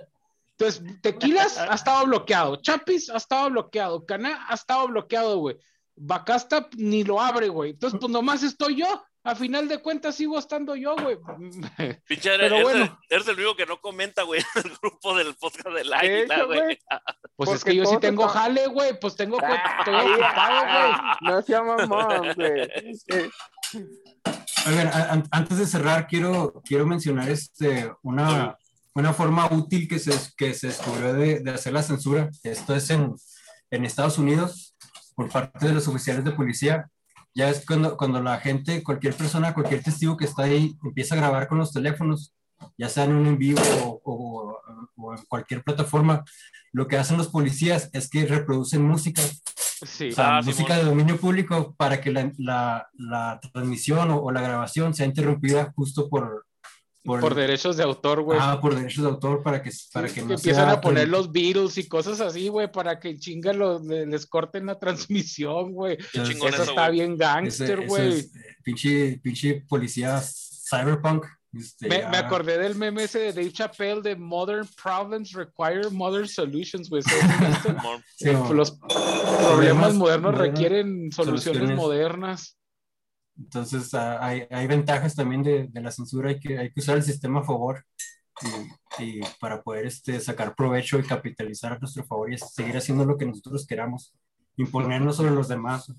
Entonces, 0.59 1.01
tequilas 1.01 1.57
ha 1.59 1.75
estado 1.75 2.05
bloqueado. 2.07 2.55
Chapis 2.57 3.09
ha 3.11 3.17
estado 3.17 3.49
bloqueado. 3.51 4.05
Caná 4.05 4.45
ha 4.49 4.55
estado 4.55 4.87
bloqueado, 4.87 5.37
güey. 5.37 5.55
Bacasta 5.95 6.67
ni 6.77 7.03
lo 7.03 7.21
abre, 7.21 7.47
güey. 7.49 7.71
Entonces, 7.71 7.99
pues 7.99 8.11
nomás 8.11 8.41
estoy 8.43 8.77
yo. 8.77 9.03
A 9.23 9.35
final 9.35 9.67
de 9.67 9.79
cuentas 9.79 10.15
sigo 10.15 10.39
estando 10.39 10.75
yo, 10.75 10.95
güey. 10.95 11.17
Pinche, 12.07 12.29
Pero 12.37 12.55
eres, 12.55 12.63
bueno. 12.63 12.99
eres 13.09 13.27
el 13.27 13.35
único 13.35 13.55
que 13.57 13.65
no 13.65 13.79
comenta, 13.81 14.23
güey, 14.23 14.41
en 14.55 14.65
el 14.71 14.77
grupo 14.81 15.15
del 15.15 15.35
podcast 15.35 15.67
del 15.67 15.89
De 15.89 15.95
Águila, 15.95 16.43
güey. 16.45 16.79
Pues 17.35 17.51
es 17.51 17.63
que 17.63 17.75
yo 17.75 17.85
sí 17.85 17.97
tengo 17.99 18.25
estamos- 18.25 18.41
jale, 18.41 18.67
güey. 18.67 18.97
Pues 18.99 19.15
tengo, 19.17 19.37
estoy 19.37 19.93
Ay, 19.93 20.11
ocupado, 20.13 20.61
güey. 20.61 20.93
No 21.21 21.41
sea 21.41 21.61
mamón, 21.61 22.33
güey. 22.35 22.69
Oigan, 24.67 25.23
antes 25.31 25.57
de 25.57 25.65
cerrar, 25.65 26.07
quiero, 26.07 26.61
quiero 26.65 26.85
mencionar 26.85 27.29
este, 27.29 27.91
una, 28.03 28.57
una 28.99 29.13
forma 29.13 29.47
útil 29.51 29.87
que 29.87 29.99
se, 29.99 30.11
que 30.37 30.53
se 30.53 30.67
descubrió 30.67 31.13
de, 31.13 31.39
de 31.39 31.51
hacer 31.51 31.73
la 31.73 31.83
censura. 31.83 32.29
Esto 32.43 32.75
es 32.75 32.89
en, 32.89 33.15
en 33.71 33.85
Estados 33.85 34.17
Unidos, 34.17 34.75
por 35.15 35.29
parte 35.29 35.67
de 35.67 35.73
los 35.73 35.87
oficiales 35.87 36.23
de 36.23 36.31
policía. 36.31 36.89
Ya 37.35 37.49
es 37.49 37.63
cuando, 37.65 37.95
cuando 37.97 38.21
la 38.21 38.39
gente, 38.39 38.81
cualquier 38.83 39.13
persona, 39.13 39.53
cualquier 39.53 39.83
testigo 39.83 40.17
que 40.17 40.25
está 40.25 40.43
ahí, 40.43 40.75
empieza 40.83 41.13
a 41.15 41.19
grabar 41.19 41.47
con 41.47 41.59
los 41.59 41.71
teléfonos, 41.71 42.33
ya 42.77 42.89
sea 42.89 43.03
en 43.03 43.13
un 43.13 43.27
en 43.27 43.37
vivo 43.37 43.61
o, 43.83 44.01
o- 44.03 44.57
o 44.99 45.13
en 45.15 45.23
cualquier 45.27 45.63
plataforma, 45.63 46.23
lo 46.73 46.87
que 46.87 46.97
hacen 46.97 47.17
los 47.17 47.27
policías 47.27 47.89
es 47.93 48.09
que 48.09 48.25
reproducen 48.25 48.83
música 48.83 49.21
Sí. 49.85 50.09
o 50.09 50.11
sea, 50.15 50.37
Ah, 50.37 50.41
música 50.41 50.69
Simón. 50.73 50.77
de 50.79 50.83
dominio 50.85 51.17
público 51.17 51.75
para 51.77 52.01
que 52.01 52.11
la, 52.11 52.31
la, 52.39 52.87
la 52.97 53.39
transmisión 53.53 54.09
o, 54.09 54.17
o 54.23 54.31
la 54.31 54.41
grabación 54.41 54.95
sea 54.95 55.05
interrumpida 55.05 55.71
justo 55.75 56.09
por, 56.09 56.46
Por 57.03 57.35
derechos 57.35 57.77
de 57.77 57.83
autor, 57.83 58.21
güey. 58.21 58.37
ah, 58.41 58.59
por 58.61 58.75
derechos 58.75 59.03
de 59.03 59.09
autor 59.09 59.41
para 59.41 59.61
que, 59.63 59.71
para 59.93 60.07
que 60.09 60.15
que 60.15 60.21
no 60.23 60.33
empiezan 60.33 60.65
sea 60.65 60.71
a 60.73 60.81
poner 60.81 61.07
los 61.07 61.31
Beatles 61.31 61.77
y 61.77 61.87
cosas 61.87 62.19
así, 62.19 62.49
güey, 62.49 62.69
para 62.69 62.99
que 62.99 63.17
chinga 63.17 63.53
los, 63.53 63.81
le- 63.85 64.05
les 64.05 64.25
corten 64.25 64.65
la 64.65 64.77
transmisión, 64.79 65.71
güey. 65.71 65.97
Eso 66.13 66.23
eso, 66.23 66.63
está 66.63 66.89
bien 66.89 67.15
gangster, 67.17 67.87
güey. 67.87 68.09
es, 68.19 68.25
eh, 68.25 68.57
pinche, 68.63 69.19
pinche 69.23 69.63
policía 69.69 70.21
cyberpunk. 70.69 71.25
este, 71.53 71.87
Me, 71.87 72.03
acordé 72.03 72.57
del 72.57 72.75
meme 72.75 73.03
ese 73.05 73.19
de 73.19 73.33
Dave 73.33 73.53
Chappelle 73.53 74.01
de 74.01 74.15
Modern 74.17 74.67
Problems 74.83 75.31
Require 75.31 75.89
Modern 75.89 76.27
Solutions, 76.27 76.89
güey. 76.89 77.03
sí, 77.03 78.25
Los 78.53 78.71
problemas 78.71 79.47
Problemas 79.47 79.93
modernos 79.93 80.33
modernos, 80.33 80.37
requieren 80.37 81.11
soluciones 81.13 81.43
soluciones. 81.43 81.77
modernas. 81.77 82.56
Entonces 83.37 83.93
ah, 83.93 84.17
hay, 84.25 84.47
hay 84.49 84.67
ventajas 84.67 85.15
también 85.15 85.43
de, 85.43 85.67
de 85.67 85.81
la 85.81 85.91
censura, 85.91 86.29
hay 86.29 86.39
que, 86.39 86.57
hay 86.57 86.71
que 86.71 86.79
usar 86.79 86.97
el 86.97 87.03
sistema 87.03 87.41
a 87.41 87.43
favor 87.43 87.85
y, 88.99 89.03
y 89.03 89.21
para 89.39 89.61
poder 89.61 89.85
este, 89.85 90.19
sacar 90.19 90.55
provecho 90.55 90.99
y 90.99 91.03
capitalizar 91.03 91.73
a 91.73 91.79
nuestro 91.79 92.03
favor 92.05 92.31
y 92.31 92.37
seguir 92.37 92.77
haciendo 92.77 93.05
lo 93.05 93.17
que 93.17 93.25
nosotros 93.25 93.65
queramos, 93.65 94.13
imponernos 94.55 95.15
sobre 95.17 95.31
los 95.31 95.47
demás. 95.47 95.91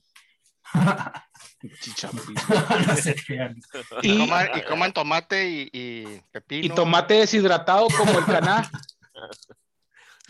Crean. 3.26 3.56
Y 4.02 4.12
Y, 4.12 4.18
coman, 4.18 4.48
y 4.54 4.62
coman 4.62 4.92
tomate 4.92 5.48
y, 5.48 5.70
y 5.72 6.22
pepino. 6.30 6.66
y 6.66 6.68
tomate 6.70 7.14
deshidratado 7.14 7.88
como 7.96 8.18
el 8.18 8.24
caná. 8.24 8.70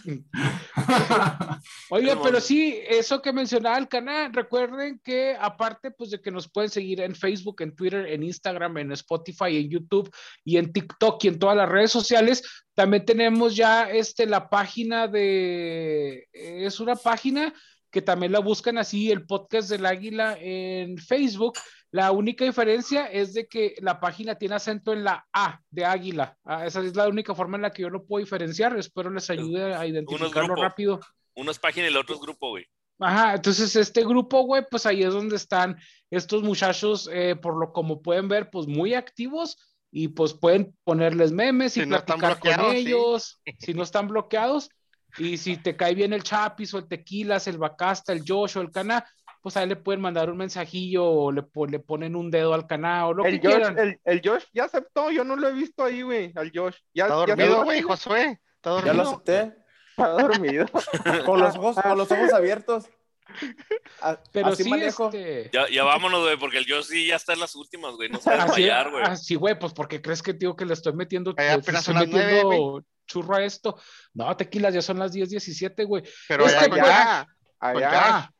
Oiga, 1.90 2.10
Simón. 2.10 2.24
pero 2.24 2.40
sí, 2.40 2.80
eso 2.88 3.20
que 3.20 3.32
mencionaba 3.32 3.78
el 3.78 3.88
canal, 3.88 4.32
recuerden 4.32 5.00
que 5.02 5.36
aparte 5.38 5.90
pues 5.90 6.10
de 6.10 6.20
que 6.20 6.30
nos 6.30 6.50
pueden 6.50 6.70
seguir 6.70 7.00
en 7.00 7.14
Facebook, 7.14 7.62
en 7.62 7.74
Twitter, 7.74 8.06
en 8.06 8.22
Instagram, 8.22 8.78
en 8.78 8.92
Spotify, 8.92 9.56
en 9.56 9.70
YouTube 9.70 10.10
y 10.44 10.56
en 10.56 10.72
TikTok 10.72 11.24
y 11.24 11.28
en 11.28 11.38
todas 11.38 11.56
las 11.56 11.68
redes 11.68 11.90
sociales, 11.90 12.42
también 12.74 13.04
tenemos 13.04 13.56
ya 13.56 13.90
este 13.90 14.26
la 14.26 14.48
página 14.48 15.08
de 15.08 16.28
es 16.32 16.80
una 16.80 16.96
página 16.96 17.52
que 17.90 18.02
también 18.02 18.32
la 18.32 18.40
buscan 18.40 18.78
así 18.78 19.10
el 19.10 19.26
podcast 19.26 19.70
del 19.70 19.86
Águila 19.86 20.36
en 20.40 20.98
Facebook. 20.98 21.58
La 21.90 22.12
única 22.12 22.44
diferencia 22.44 23.06
es 23.06 23.32
de 23.32 23.48
que 23.48 23.74
la 23.80 23.98
página 23.98 24.34
tiene 24.34 24.56
acento 24.56 24.92
en 24.92 25.04
la 25.04 25.26
A 25.32 25.60
de 25.70 25.84
Águila. 25.86 26.36
Ah, 26.44 26.66
esa 26.66 26.80
es 26.80 26.94
la 26.94 27.08
única 27.08 27.34
forma 27.34 27.56
en 27.56 27.62
la 27.62 27.70
que 27.70 27.82
yo 27.82 27.90
lo 27.90 28.04
puedo 28.04 28.22
diferenciar. 28.22 28.76
Espero 28.78 29.10
les 29.10 29.30
ayude 29.30 29.74
a 29.74 29.86
identificarlo 29.86 30.48
grupo. 30.48 30.62
rápido. 30.62 31.00
Uno 31.34 31.50
es 31.50 31.58
página 31.58 31.86
y 31.86 31.90
el 31.90 31.96
otro 31.96 32.14
es 32.14 32.20
grupo, 32.20 32.50
güey. 32.50 32.66
Ajá, 33.00 33.34
entonces 33.34 33.74
este 33.76 34.04
grupo, 34.04 34.42
güey, 34.42 34.64
pues 34.68 34.84
ahí 34.84 35.02
es 35.02 35.12
donde 35.12 35.36
están 35.36 35.76
estos 36.10 36.42
muchachos, 36.42 37.08
eh, 37.12 37.36
por 37.36 37.56
lo 37.56 37.72
como 37.72 38.02
pueden 38.02 38.26
ver, 38.28 38.50
pues 38.50 38.66
muy 38.66 38.94
activos 38.94 39.56
y 39.90 40.08
pues 40.08 40.34
pueden 40.34 40.76
ponerles 40.84 41.32
memes 41.32 41.76
y 41.76 41.82
Si 41.82 41.86
no 41.86 42.04
platicar 42.04 42.40
con 42.40 42.72
sí. 42.72 42.76
ellos, 42.76 43.40
si 43.60 43.72
no 43.72 43.82
están 43.82 44.08
bloqueados. 44.08 44.68
Y 45.16 45.38
si 45.38 45.56
te 45.56 45.74
cae 45.74 45.94
bien 45.94 46.12
el 46.12 46.22
Chapis 46.22 46.74
o 46.74 46.78
el 46.78 46.88
Tequilas, 46.88 47.46
el 47.46 47.56
Bacasta, 47.56 48.12
el 48.12 48.22
Josh 48.26 48.58
o 48.58 48.60
el 48.60 48.70
Cana, 48.70 49.08
pues 49.42 49.56
ahí 49.56 49.68
le 49.68 49.76
pueden 49.76 50.00
mandar 50.00 50.30
un 50.30 50.36
mensajillo 50.36 51.04
o 51.04 51.32
le, 51.32 51.42
le 51.68 51.78
ponen 51.78 52.16
un 52.16 52.30
dedo 52.30 52.54
al 52.54 52.66
canal 52.66 53.04
o 53.06 53.14
lo 53.14 53.24
El 53.24 53.40
que 53.40 53.46
Josh, 53.48 53.56
quieran. 53.56 53.78
el, 53.78 54.00
el 54.04 54.20
Josh 54.24 54.44
ya 54.52 54.64
aceptó, 54.64 55.10
yo 55.10 55.24
no 55.24 55.36
lo 55.36 55.48
he 55.48 55.52
visto 55.52 55.84
ahí, 55.84 56.02
güey, 56.02 56.32
al 56.36 56.50
Josh. 56.54 56.76
Ya, 56.94 57.04
Está 57.04 57.14
dormido, 57.16 57.64
güey, 57.64 57.82
Josué. 57.82 58.40
Está 58.56 58.70
Ya 58.84 58.92
lo 58.92 59.04
dormido. 59.04 59.10
acepté. 59.10 59.54
Está 59.90 60.08
dormido. 60.10 60.66
Con 61.26 61.40
los 61.40 61.56
ojos, 61.56 61.76
con 61.82 61.98
los 61.98 62.10
ojos 62.12 62.32
abiertos. 62.32 62.86
A- 64.00 64.18
Pero 64.32 64.48
así 64.48 64.64
sí, 64.64 64.70
manejo. 64.70 65.06
este... 65.06 65.50
Ya, 65.52 65.68
ya 65.68 65.84
vámonos, 65.84 66.22
güey, 66.22 66.38
porque 66.38 66.58
el 66.58 66.66
yo 66.66 66.82
sí 66.82 67.06
ya 67.08 67.16
está 67.16 67.32
en 67.34 67.40
las 67.40 67.54
últimas, 67.56 67.94
güey. 67.94 68.08
No 68.08 68.18
sabe 68.20 68.38
Así, 68.38 68.52
fallar, 68.62 68.90
güey. 68.90 69.04
así, 69.04 69.34
güey, 69.34 69.58
pues 69.58 69.72
porque 69.74 70.00
crees 70.00 70.22
que, 70.22 70.34
tío, 70.34 70.56
que 70.56 70.64
le 70.64 70.72
estoy 70.74 70.94
metiendo, 70.94 71.34
le 71.36 71.50
apenas 71.50 71.86
estoy 71.86 72.06
metiendo 72.06 72.82
churro 73.06 73.34
a 73.36 73.44
esto. 73.44 73.78
No, 74.14 74.34
tequilas, 74.36 74.72
ya 74.74 74.82
son 74.82 74.98
las 74.98 75.12
10, 75.12 75.30
17, 75.30 75.84
güey. 75.84 76.02
Pero 76.28 76.46
Es 76.46 76.54
allá 76.54 76.68
con, 76.70 76.80
allá, 76.80 77.26
Josh, 77.60 77.76
allá. 77.82 78.32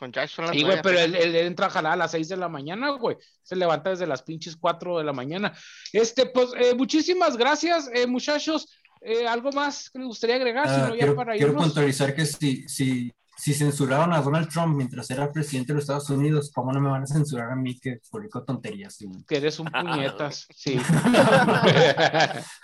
Con 0.00 0.14
Josh 0.14 0.30
son 0.30 0.46
las 0.46 0.56
sí, 0.56 0.62
güey, 0.62 0.80
pero 0.82 0.98
él, 0.98 1.14
entra 1.14 1.66
a 1.66 1.70
jalar 1.70 1.92
a 1.92 1.96
las 1.96 2.12
6 2.12 2.30
de 2.30 2.36
la 2.38 2.48
mañana, 2.48 2.88
güey. 2.92 3.18
Se 3.42 3.54
levanta 3.54 3.90
desde 3.90 4.06
las 4.06 4.22
pinches 4.22 4.56
4 4.56 4.96
de 4.96 5.04
la 5.04 5.12
mañana. 5.12 5.52
Este, 5.92 6.24
pues, 6.24 6.52
eh, 6.58 6.74
muchísimas 6.74 7.36
gracias, 7.36 7.90
eh, 7.92 8.06
muchachos. 8.06 8.66
Eh, 9.02 9.28
¿Algo 9.28 9.52
más 9.52 9.90
que 9.90 9.98
les 9.98 10.08
gustaría 10.08 10.36
agregar? 10.36 10.66
Si 10.68 10.74
Ah, 10.74 10.78
no, 10.78 10.94
ya 10.94 11.00
quiero, 11.00 11.14
para 11.14 11.34
quiero 11.34 11.54
puntualizar 11.54 12.14
que 12.14 12.24
si, 12.24 12.66
si, 12.66 13.12
si 13.36 13.54
censuraron 13.54 14.12
a 14.12 14.20
Donald 14.20 14.48
Trump 14.48 14.76
mientras 14.76 15.10
era 15.10 15.32
presidente 15.32 15.68
de 15.72 15.76
los 15.76 15.84
Estados 15.84 16.10
Unidos, 16.10 16.50
¿cómo 16.54 16.72
no 16.72 16.80
me 16.80 16.90
van 16.90 17.04
a 17.04 17.06
censurar 17.06 17.50
a 17.50 17.56
mí 17.56 17.78
que 17.78 18.00
publico 18.10 18.42
tonterías? 18.42 18.98
Que 19.26 19.36
eres 19.38 19.58
un 19.58 19.66
puñetas, 19.70 20.46
sí. 20.54 20.78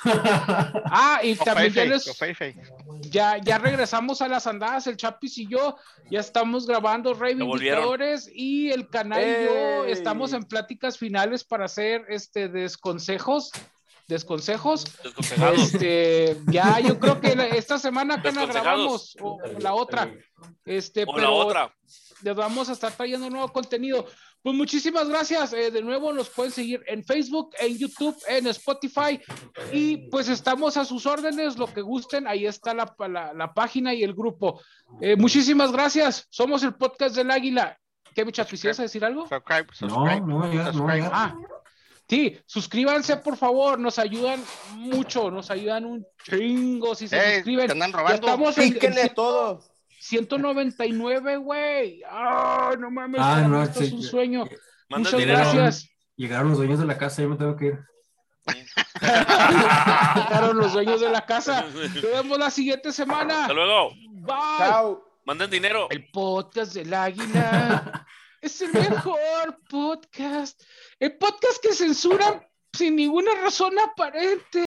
ah, 0.05 1.21
y 1.23 1.35
también 1.37 1.73
ya, 1.73 1.85
les- 1.85 2.19
ya, 3.11 3.39
ya 3.39 3.59
regresamos 3.59 4.21
a 4.23 4.29
las 4.29 4.47
andadas, 4.47 4.87
el 4.87 4.97
Chapis 4.97 5.39
y 5.39 5.47
yo, 5.49 5.77
ya 6.11 6.21
estamos 6.21 6.67
grabando 6.67 7.15
Reivindicadores 7.15 8.31
y 8.33 8.71
el 8.71 8.89
canal 8.89 9.23
y 9.23 9.45
yo 9.45 9.85
estamos 9.87 10.33
en 10.33 10.45
pláticas 10.45 10.99
finales 10.99 11.45
para 11.45 11.65
hacer 11.67 12.05
este 12.09 12.49
desconsejos, 12.49 13.51
desconsejos. 14.09 14.85
Este, 15.55 16.37
ya 16.49 16.81
yo 16.81 16.99
creo 16.99 17.21
que 17.21 17.35
la- 17.37 17.47
esta 17.47 17.79
semana 17.79 18.21
que 18.23 18.33
la 18.33 18.41
Desconsejados. 18.47 19.15
grabamos, 19.15 19.17
o 19.21 19.39
la 19.61 19.75
otra, 19.75 20.13
este, 20.65 21.03
O 21.05 21.07
la 21.07 21.15
pero 21.15 21.35
otra. 21.35 21.75
les 22.23 22.35
vamos 22.35 22.69
a 22.69 22.73
estar 22.73 22.93
trayendo 22.93 23.29
nuevo 23.31 23.49
contenido. 23.53 24.07
Pues 24.43 24.55
muchísimas 24.55 25.09
gracias. 25.09 25.53
eh, 25.53 25.71
de 25.73 25.83
nuevo 25.83 26.13
nos 26.13 26.31
pueden 26.31 26.53
seguir 26.53 26.81
en 26.87 27.03
Facebook, 27.05 27.51
en 27.59 27.77
YouTube, 27.79 28.17
en 28.29 28.47
Spotify 28.47 29.21
y 29.73 30.09
pues 30.09 30.29
estamos 30.29 30.77
a 30.77 30.85
sus 30.85 31.05
órdenes, 31.07 31.59
lo 31.59 31.67
que 31.67 31.81
gusten. 31.81 32.29
Ahí 32.29 32.47
está 32.47 32.73
la, 32.73 32.95
la- 33.09 33.33
la 33.35 33.53
página 33.55 33.93
y 33.93 34.05
el 34.05 34.15
grupo. 34.15 34.61
Eh, 35.01 35.17
muchísimas 35.17 35.73
gracias. 35.73 36.27
Somos 36.31 36.63
el 36.63 36.75
podcast 36.75 37.17
del 37.17 37.31
Águila. 37.33 37.77
¿Qué, 38.15 38.23
ibas 38.23 38.79
a 38.79 38.83
decir 38.83 39.05
algo? 39.05 39.27
Subscribe, 39.29 39.67
No, 39.67 39.89
subscribe. 39.89 40.21
no 40.21 40.27
no 40.27 40.39
me 40.47 40.65
subscribe. 40.65 40.95
digas. 40.95 41.11
Ah, 41.13 41.35
sí, 42.09 42.39
suscríbanse 42.47 43.17
por 43.19 43.37
favor, 43.37 43.79
nos 43.79 43.99
ayudan 43.99 44.43
mucho, 44.75 45.31
nos 45.31 45.51
ayudan 45.51 45.85
un 45.85 46.07
chingo 46.25 46.95
si 46.95 47.09
se 47.09 47.37
suscriben. 47.37 47.67
te 47.67 47.73
andan 47.73 47.91
Ya 47.93 47.97
robando. 47.99 48.27
estamos 48.27 48.59
en, 48.59 48.79
en 48.99 49.15
todo. 49.15 49.63
199, 49.99 51.37
güey. 51.39 52.03
Ay, 52.09 52.77
no 52.79 52.91
mames, 52.91 53.21
Ah, 53.23 53.45
no, 53.49 53.63
esto 53.63 53.81
sí, 53.81 53.87
es 53.87 53.93
un 53.93 54.03
sueño. 54.03 54.45
Muchas 54.89 55.17
dinero. 55.19 55.39
gracias. 55.39 55.89
Llegaron 56.17 56.49
los 56.51 56.59
dueños 56.59 56.79
de 56.79 56.87
la 56.87 56.97
casa, 56.97 57.23
yo 57.23 57.29
me 57.31 57.37
tengo 57.37 57.57
que 57.57 57.67
ir. 57.67 57.79
Llegaron 59.01 60.57
los 60.59 60.73
dueños 60.73 61.01
de 61.01 61.11
la 61.11 61.25
casa. 61.27 61.63
Nos 61.75 62.03
vemos 62.03 62.39
la 62.39 62.51
siguiente 62.51 62.93
semana. 62.93 63.43
Hasta 63.43 63.53
luego. 63.55 63.91
Bye. 64.13 64.35
Chao. 64.59 65.03
Manden 65.25 65.51
dinero. 65.51 65.89
El 65.91 66.09
podcast 66.11 66.73
del 66.75 66.95
águila 66.95 68.07
es 68.41 68.61
el 68.61 68.73
mejor 68.73 69.59
podcast. 69.69 70.63
El 70.99 71.17
podcast 71.17 71.63
que 71.63 71.75
censuran 71.75 72.47
sin 72.73 72.97
ninguna 72.97 73.35
razón 73.35 73.79
aparente. 73.79 74.66